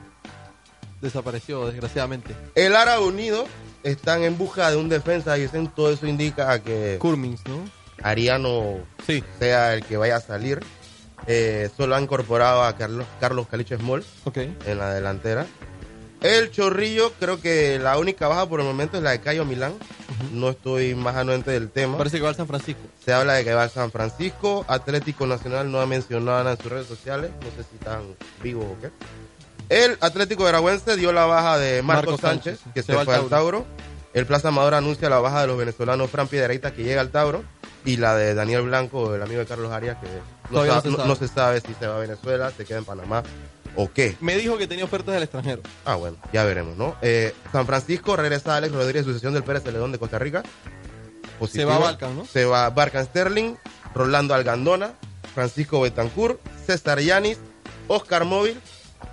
Desapareció, 1.01 1.65
desgraciadamente. 1.67 2.35
El 2.55 2.75
Ara 2.75 2.99
Unido 2.99 3.47
están 3.83 4.23
en 4.23 4.37
busca 4.37 4.69
de 4.69 4.75
un 4.77 4.89
defensa 4.89 5.37
y 5.37 5.47
todo 5.75 5.91
eso 5.91 6.05
indica 6.07 6.51
a 6.51 6.59
que 6.59 6.97
Curmins, 6.99 7.41
¿no? 7.47 7.63
Ariano 8.03 8.79
Sí. 9.05 9.23
sea 9.39 9.73
el 9.73 9.85
que 9.85 9.97
vaya 9.97 10.17
a 10.17 10.21
salir. 10.21 10.59
Eh, 11.27 11.69
solo 11.75 11.95
ha 11.95 12.01
incorporado 12.01 12.63
a 12.63 12.75
Carlos, 12.75 13.05
Carlos 13.19 13.47
Caliche 13.47 13.77
Small 13.77 14.03
Ok. 14.25 14.37
en 14.37 14.77
la 14.77 14.93
delantera. 14.93 15.45
El 16.21 16.51
Chorrillo, 16.51 17.13
creo 17.17 17.39
que 17.39 17.79
la 17.79 17.97
única 17.97 18.27
baja 18.27 18.47
por 18.47 18.59
el 18.59 18.65
momento 18.65 18.97
es 18.97 19.03
la 19.03 19.11
de 19.11 19.21
Cayo 19.21 19.45
Milán. 19.45 19.73
No 20.33 20.49
estoy 20.49 20.93
más 20.93 21.15
anuente 21.15 21.51
del 21.51 21.69
tema. 21.69 21.97
Parece 21.97 22.17
que 22.17 22.23
va 22.23 22.29
al 22.29 22.35
San 22.35 22.47
Francisco. 22.47 22.81
Se 23.03 23.13
habla 23.13 23.35
de 23.35 23.45
que 23.45 23.53
va 23.53 23.63
a 23.63 23.69
San 23.69 23.89
Francisco. 23.89 24.65
Atlético 24.67 25.25
Nacional 25.25 25.71
no 25.71 25.79
ha 25.79 25.85
mencionado 25.85 26.39
nada 26.39 26.51
en 26.51 26.57
sus 26.57 26.71
redes 26.71 26.87
sociales. 26.87 27.31
No 27.41 27.49
sé 27.51 27.69
si 27.69 27.75
están 27.75 28.15
vivos 28.43 28.65
o 28.65 28.81
qué. 28.81 28.91
El 29.69 29.97
Atlético 30.01 30.43
Veragüense 30.43 30.97
dio 30.97 31.13
la 31.13 31.25
baja 31.25 31.57
de 31.57 31.81
Marcos 31.81 32.13
Marcos 32.13 32.21
Sánchez, 32.21 32.59
Sánchez, 32.59 32.73
que 32.73 32.81
se 32.81 32.91
se, 32.91 32.99
al 32.99 33.05
fue 33.05 33.15
al 33.15 33.29
Tauro. 33.29 33.65
El 34.13 34.25
Plaza 34.25 34.49
Amador 34.49 34.73
anuncia 34.73 35.09
la 35.09 35.19
baja 35.19 35.41
de 35.41 35.47
los 35.47 35.57
venezolanos 35.57 36.09
Fran 36.09 36.27
Piedreita, 36.27 36.73
que 36.73 36.83
llega 36.83 36.99
al 36.99 37.11
Tauro. 37.11 37.43
Y 37.85 37.95
la 37.95 38.15
de 38.15 38.33
Daniel 38.33 38.63
Blanco, 38.63 39.15
el 39.15 39.21
amigo 39.21 39.39
de 39.39 39.45
Carlos 39.45 39.71
Arias, 39.71 39.97
que 40.01 40.07
no 40.51 41.15
se 41.15 41.29
sabe 41.29 41.61
si 41.61 41.73
se 41.75 41.87
va 41.87 41.95
a 41.95 41.99
Venezuela, 41.99 42.51
se 42.51 42.65
queda 42.65 42.79
en 42.79 42.85
Panamá 42.85 43.23
o 43.75 43.91
qué. 43.91 44.15
Me 44.21 44.35
dijo 44.37 44.57
que 44.57 44.67
tenía 44.67 44.85
ofertas 44.85 45.13
del 45.13 45.23
extranjero. 45.23 45.61
Ah, 45.85 45.95
bueno, 45.95 46.17
ya 46.33 46.43
veremos, 46.43 46.75
¿no? 46.77 46.95
Eh, 47.01 47.33
San 47.51 47.65
Francisco 47.65 48.15
regresa 48.15 48.55
Alex 48.55 48.73
Rodríguez, 48.73 49.05
sucesión 49.05 49.33
del 49.33 49.43
Pérez 49.43 49.63
Celedón 49.63 49.91
de 49.91 49.99
Costa 49.99 50.19
Rica. 50.19 50.43
Se 51.49 51.63
va 51.65 51.77
Balkan, 51.77 52.17
¿no? 52.17 52.25
Se 52.25 52.43
va 52.45 52.69
Barcan 52.69 53.05
Sterling, 53.05 53.55
Rolando 53.95 54.33
Algandona, 54.33 54.93
Francisco 55.33 55.79
Betancourt, 55.81 56.39
César 56.67 56.99
Yanis, 56.99 57.37
Oscar 57.87 58.25
Móvil, 58.25 58.59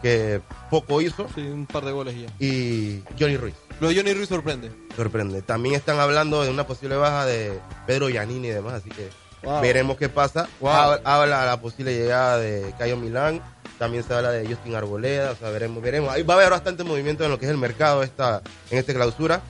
que 0.03 0.41
poco 0.71 1.01
hizo, 1.01 1.29
Sí, 1.35 1.43
un 1.43 1.67
par 1.67 1.85
de 1.85 1.93
goles 1.93 2.15
ya. 2.17 2.27
y 2.45 3.03
Johnny 3.19 3.37
Ruiz. 3.37 3.55
Lo 3.81 3.89
de 3.89 3.97
Johnny 3.97 4.13
Ruiz 4.15 4.29
sorprende. 4.29 4.73
Sorprende. 4.97 5.43
También 5.43 5.75
están 5.77 6.01
hablando 6.01 6.43
de 6.43 6.51
una 6.51 6.67
posible 6.67 6.97
baja 6.97 7.25
de 7.27 7.59
Pedro 7.87 8.09
Giannini 8.09 8.49
y 8.49 8.51
demás, 8.51 8.75
así 8.75 8.91
que 8.91 9.09
Wow. 9.43 9.61
veremos 9.61 9.97
qué 9.97 10.09
pasa. 10.09 10.49
Wow. 10.61 10.99
Habla 11.05 11.45
la 11.47 11.61
posible 11.61 11.95
llegada 11.95 12.39
de 12.39 12.75
Cayo 12.79 12.97
Milán, 12.97 13.41
también 13.79 14.05
se 14.05 14.15
habla 14.15 14.31
de 14.31 14.47
Justin 14.47 14.75
Arboleda, 14.75 15.33
o 15.33 15.37
sea, 15.37 15.51
veremos, 15.51 15.83
veremos. 15.83 16.11
Ahí 16.11 16.23
va 16.23 16.35
a 16.35 16.37
haber 16.39 16.51
bastante 16.51 16.85
movimiento 16.85 17.25
en 17.25 17.31
lo 17.31 17.39
que 17.39 17.47
es 17.47 17.51
el 17.51 17.59
mercado 17.59 18.03
esta, 18.03 18.43
en 18.71 18.79
esta 18.79 18.95
clausura. 18.95 19.43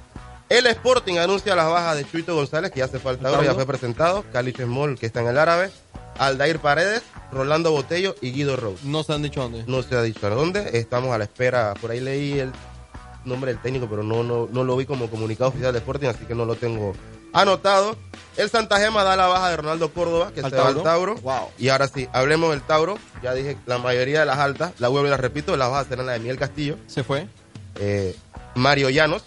El 0.49 0.67
Sporting 0.67 1.19
anuncia 1.19 1.57
las 1.57 1.69
bajas 1.69 1.97
de 1.97 2.09
Chuito 2.09 2.35
González, 2.35 2.71
que 2.71 2.79
ya 2.79 2.89
se 2.89 2.99
falta 3.01 3.29
ahora, 3.29 3.45
ya 3.45 3.55
fue 3.55 3.67
presentado. 3.67 4.25
Calich 4.33 4.61
Small, 4.63 4.99
que 4.99 5.07
está 5.07 5.21
en 5.21 5.29
el 5.29 5.39
árabe. 5.39 5.71
Aldair 6.19 6.61
Paredes, 6.61 7.03
Rolando 7.33 7.73
Botello 7.73 8.15
y 8.21 8.33
Guido 8.33 8.57
Rose. 8.57 8.83
No 8.85 9.03
se 9.03 9.13
han 9.13 9.23
dicho 9.23 9.43
dónde. 9.43 9.65
No 9.67 9.83
se 9.83 9.97
ha 9.97 10.03
dicho 10.03 10.27
a 10.27 10.31
dónde. 10.31 10.79
Estamos 10.79 11.13
a 11.13 11.19
la 11.19 11.25
espera. 11.25 11.75
Por 11.75 11.91
ahí 11.91 12.01
leí 12.01 12.39
el 12.39 12.53
nombre 13.25 13.53
del 13.53 13.61
técnico, 13.61 13.89
pero 13.89 14.03
no, 14.03 14.23
no, 14.23 14.49
no 14.51 14.65
lo 14.65 14.77
vi 14.77 14.87
como 14.87 15.11
comunicado 15.11 15.51
oficial 15.51 15.73
de 15.73 15.81
Sporting, 15.81 16.07
así 16.07 16.25
que 16.25 16.35
no 16.35 16.45
lo 16.45 16.55
tengo 16.55 16.95
anotado. 17.41 17.97
El 18.37 18.51
Santa 18.51 18.79
Gema 18.79 19.03
da 19.03 19.17
la 19.17 19.29
baja 19.29 19.49
de 19.49 19.57
Ronaldo 19.57 19.91
Córdoba, 19.93 20.31
que 20.35 20.41
¿Al 20.43 20.51
se 20.51 20.57
va 20.59 20.69
al 20.69 20.83
Tauro? 20.83 21.15
Wow. 21.17 21.49
Y 21.59 21.71
ahora 21.71 21.89
sí, 21.89 22.07
hablemos 22.13 22.51
del 22.51 22.61
Tauro. 22.61 22.99
Ya 23.23 23.33
dije 23.33 23.57
la 23.65 23.79
mayoría 23.79 24.21
de 24.21 24.27
las 24.27 24.39
altas, 24.39 24.73
la 24.79 24.89
vuelvo 24.89 25.07
y 25.07 25.11
la 25.11 25.17
repito, 25.17 25.57
las 25.57 25.71
bajas 25.71 25.87
serán 25.89 26.05
las 26.07 26.17
de 26.17 26.21
Miguel 26.21 26.39
Castillo, 26.39 26.77
Se 26.87 27.03
fue. 27.03 27.29
eh, 27.81 28.15
Mario 28.55 28.91
Llanos, 28.91 29.25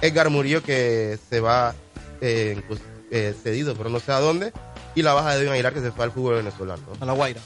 Edgar 0.00 0.30
Murillo, 0.30 0.62
que 0.62 1.18
se 1.28 1.40
va 1.40 1.74
eh, 2.22 2.62
eh, 3.10 3.34
cedido, 3.42 3.74
pero 3.76 3.90
no 3.90 4.00
sé 4.00 4.12
a 4.12 4.20
dónde. 4.20 4.52
Y 4.94 5.02
la 5.02 5.12
baja 5.12 5.34
de 5.34 5.40
Edwin 5.42 5.52
Aguilar 5.52 5.74
que 5.74 5.80
se 5.82 5.92
fue 5.92 6.04
al 6.06 6.12
fútbol 6.12 6.36
venezolano. 6.36 6.82
¿no? 6.86 7.02
A 7.02 7.04
la 7.06 7.12
Guaira. 7.12 7.40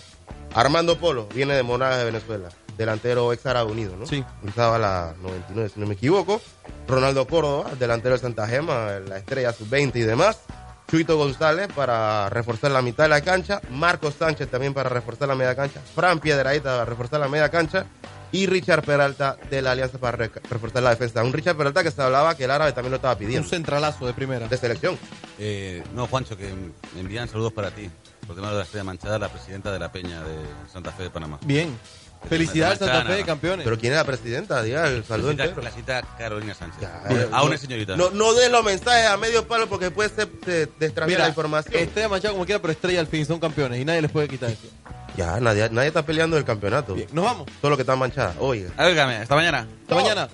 Armando 0.55 0.99
Polo 0.99 1.27
viene 1.35 1.55
de 1.55 1.63
Monagas 1.65 1.99
de 1.99 2.05
Venezuela, 2.05 2.49
delantero 2.81 3.33
ex 3.33 3.47
Árabe 3.47 3.71
Unido, 3.71 3.97
¿no? 3.97 4.07
Sí. 4.07 4.25
Estaba 4.47 4.79
la 4.79 5.15
99, 5.23 5.71
si 5.73 5.79
no 5.81 5.87
me 5.87 5.95
equivoco. 5.95 6.41
Ronaldo 6.89 7.27
Córdoba, 7.27 7.71
delantero 7.79 8.15
de 8.15 8.21
Santa 8.21 8.47
Gema, 8.49 8.99
la 9.07 9.19
estrella 9.19 9.53
sub-20 9.53 9.97
y 9.97 10.01
demás. 10.01 10.39
Chuito 10.91 11.17
González 11.17 11.69
para 11.73 12.29
reforzar 12.31 12.73
la 12.73 12.83
mitad 12.83 13.05
de 13.05 13.11
la 13.11 13.21
cancha. 13.21 13.61
Marcos 13.71 14.15
Sánchez 14.19 14.51
también 14.51 14.75
para 14.75 14.89
reforzar 14.91 15.29
la 15.29 15.37
media 15.37 15.55
cancha. 15.55 15.81
Fran 15.95 16.19
Piedraíta 16.19 16.71
para 16.73 16.85
reforzar 16.85 17.21
la 17.21 17.29
media 17.29 17.49
cancha. 17.49 17.87
Y 18.33 18.47
Richard 18.47 18.83
Peralta 18.85 19.37
de 19.51 19.61
la 19.63 19.73
Alianza 19.73 19.99
para 19.99 20.17
re- 20.17 20.31
reforzar 20.49 20.83
la 20.83 20.91
defensa. 20.91 21.23
Un 21.23 21.33
Richard 21.33 21.57
Peralta 21.57 21.83
que 21.85 21.91
se 21.93 22.01
hablaba 22.03 22.37
que 22.37 22.45
el 22.45 22.51
árabe 22.51 22.73
también 22.73 22.91
lo 22.91 22.97
estaba 22.97 23.15
Un 23.15 23.19
pidiendo. 23.21 23.49
centralazo 23.49 24.05
de 24.07 24.13
primera. 24.15 24.49
De 24.49 24.57
selección. 24.57 24.99
Eh, 25.39 25.83
no, 25.95 26.07
Juancho, 26.09 26.37
que 26.37 26.49
me 26.95 27.01
envían 27.01 27.29
saludos 27.29 27.53
para 27.53 27.71
ti. 27.71 27.89
Por 28.27 28.37
tema 28.37 28.51
de 28.51 28.59
la 28.59 28.63
estrella 28.63 28.85
manchada, 28.85 29.19
la 29.19 29.29
presidenta 29.29 29.73
de 29.73 29.79
la 29.81 29.91
Peña 29.91 30.23
de 30.23 30.37
Santa 30.73 30.93
Fe 30.93 31.05
de 31.05 31.11
Panamá. 31.11 31.39
Bien. 31.45 31.77
Felicidades 32.29 32.79
de 32.79 32.87
Santa. 32.87 33.11
Fe, 33.13 33.25
campeones. 33.25 33.65
Pero 33.65 33.79
¿quién 33.79 33.93
es 33.93 33.99
la 33.99 34.05
presidenta? 34.05 34.63
Diga 34.63 34.87
el 34.89 35.05
saludo 35.05 35.33
La 35.33 35.45
entero. 35.45 35.51
cita, 35.55 35.63
la 35.63 35.71
cita 36.03 36.17
Carolina 36.19 36.55
Sánchez. 36.55 36.81
Ya, 36.81 37.03
Bien, 37.09 37.21
eh, 37.23 37.29
Aún 37.33 37.49
no- 37.49 37.55
es 37.55 37.61
señorita. 37.61 37.97
No, 37.97 38.11
no 38.11 38.35
den 38.35 38.53
los 38.53 38.65
mensajes 38.65 39.07
a 39.07 39.17
medio 39.17 39.47
palo 39.49 39.69
porque 39.69 39.87
después 39.87 40.13
se, 40.15 40.29
se 40.45 40.69
Mira, 41.07 41.21
la 41.21 41.29
información. 41.29 41.75
Estrella 41.75 42.09
Machado 42.09 42.35
como 42.35 42.45
quiera, 42.47 42.61
pero 42.61 42.73
Estrella 42.73 43.01
al 43.01 43.07
fin 43.07 43.25
son 43.27 43.41
campeones 43.41 43.81
y 43.81 43.85
nadie 43.85 44.03
les 44.03 44.11
puede 44.11 44.29
quitar 44.29 44.51
eso. 44.51 44.69
Ya, 45.17 45.41
nadie, 45.41 45.69
nadie 45.71 45.89
está 45.89 46.05
peleando 46.05 46.37
el 46.37 46.45
campeonato. 46.45 46.95
Bien, 46.95 47.09
nos 47.13 47.25
vamos. 47.25 47.49
Solo 47.61 47.77
que 47.77 47.83
está 47.83 47.97
manchada. 47.97 48.35
Oiga. 48.39 48.71
Álgame, 48.77 49.17
hasta 49.17 49.35
mañana. 49.35 49.67
Hasta 49.83 49.95
mañana. 49.97 50.29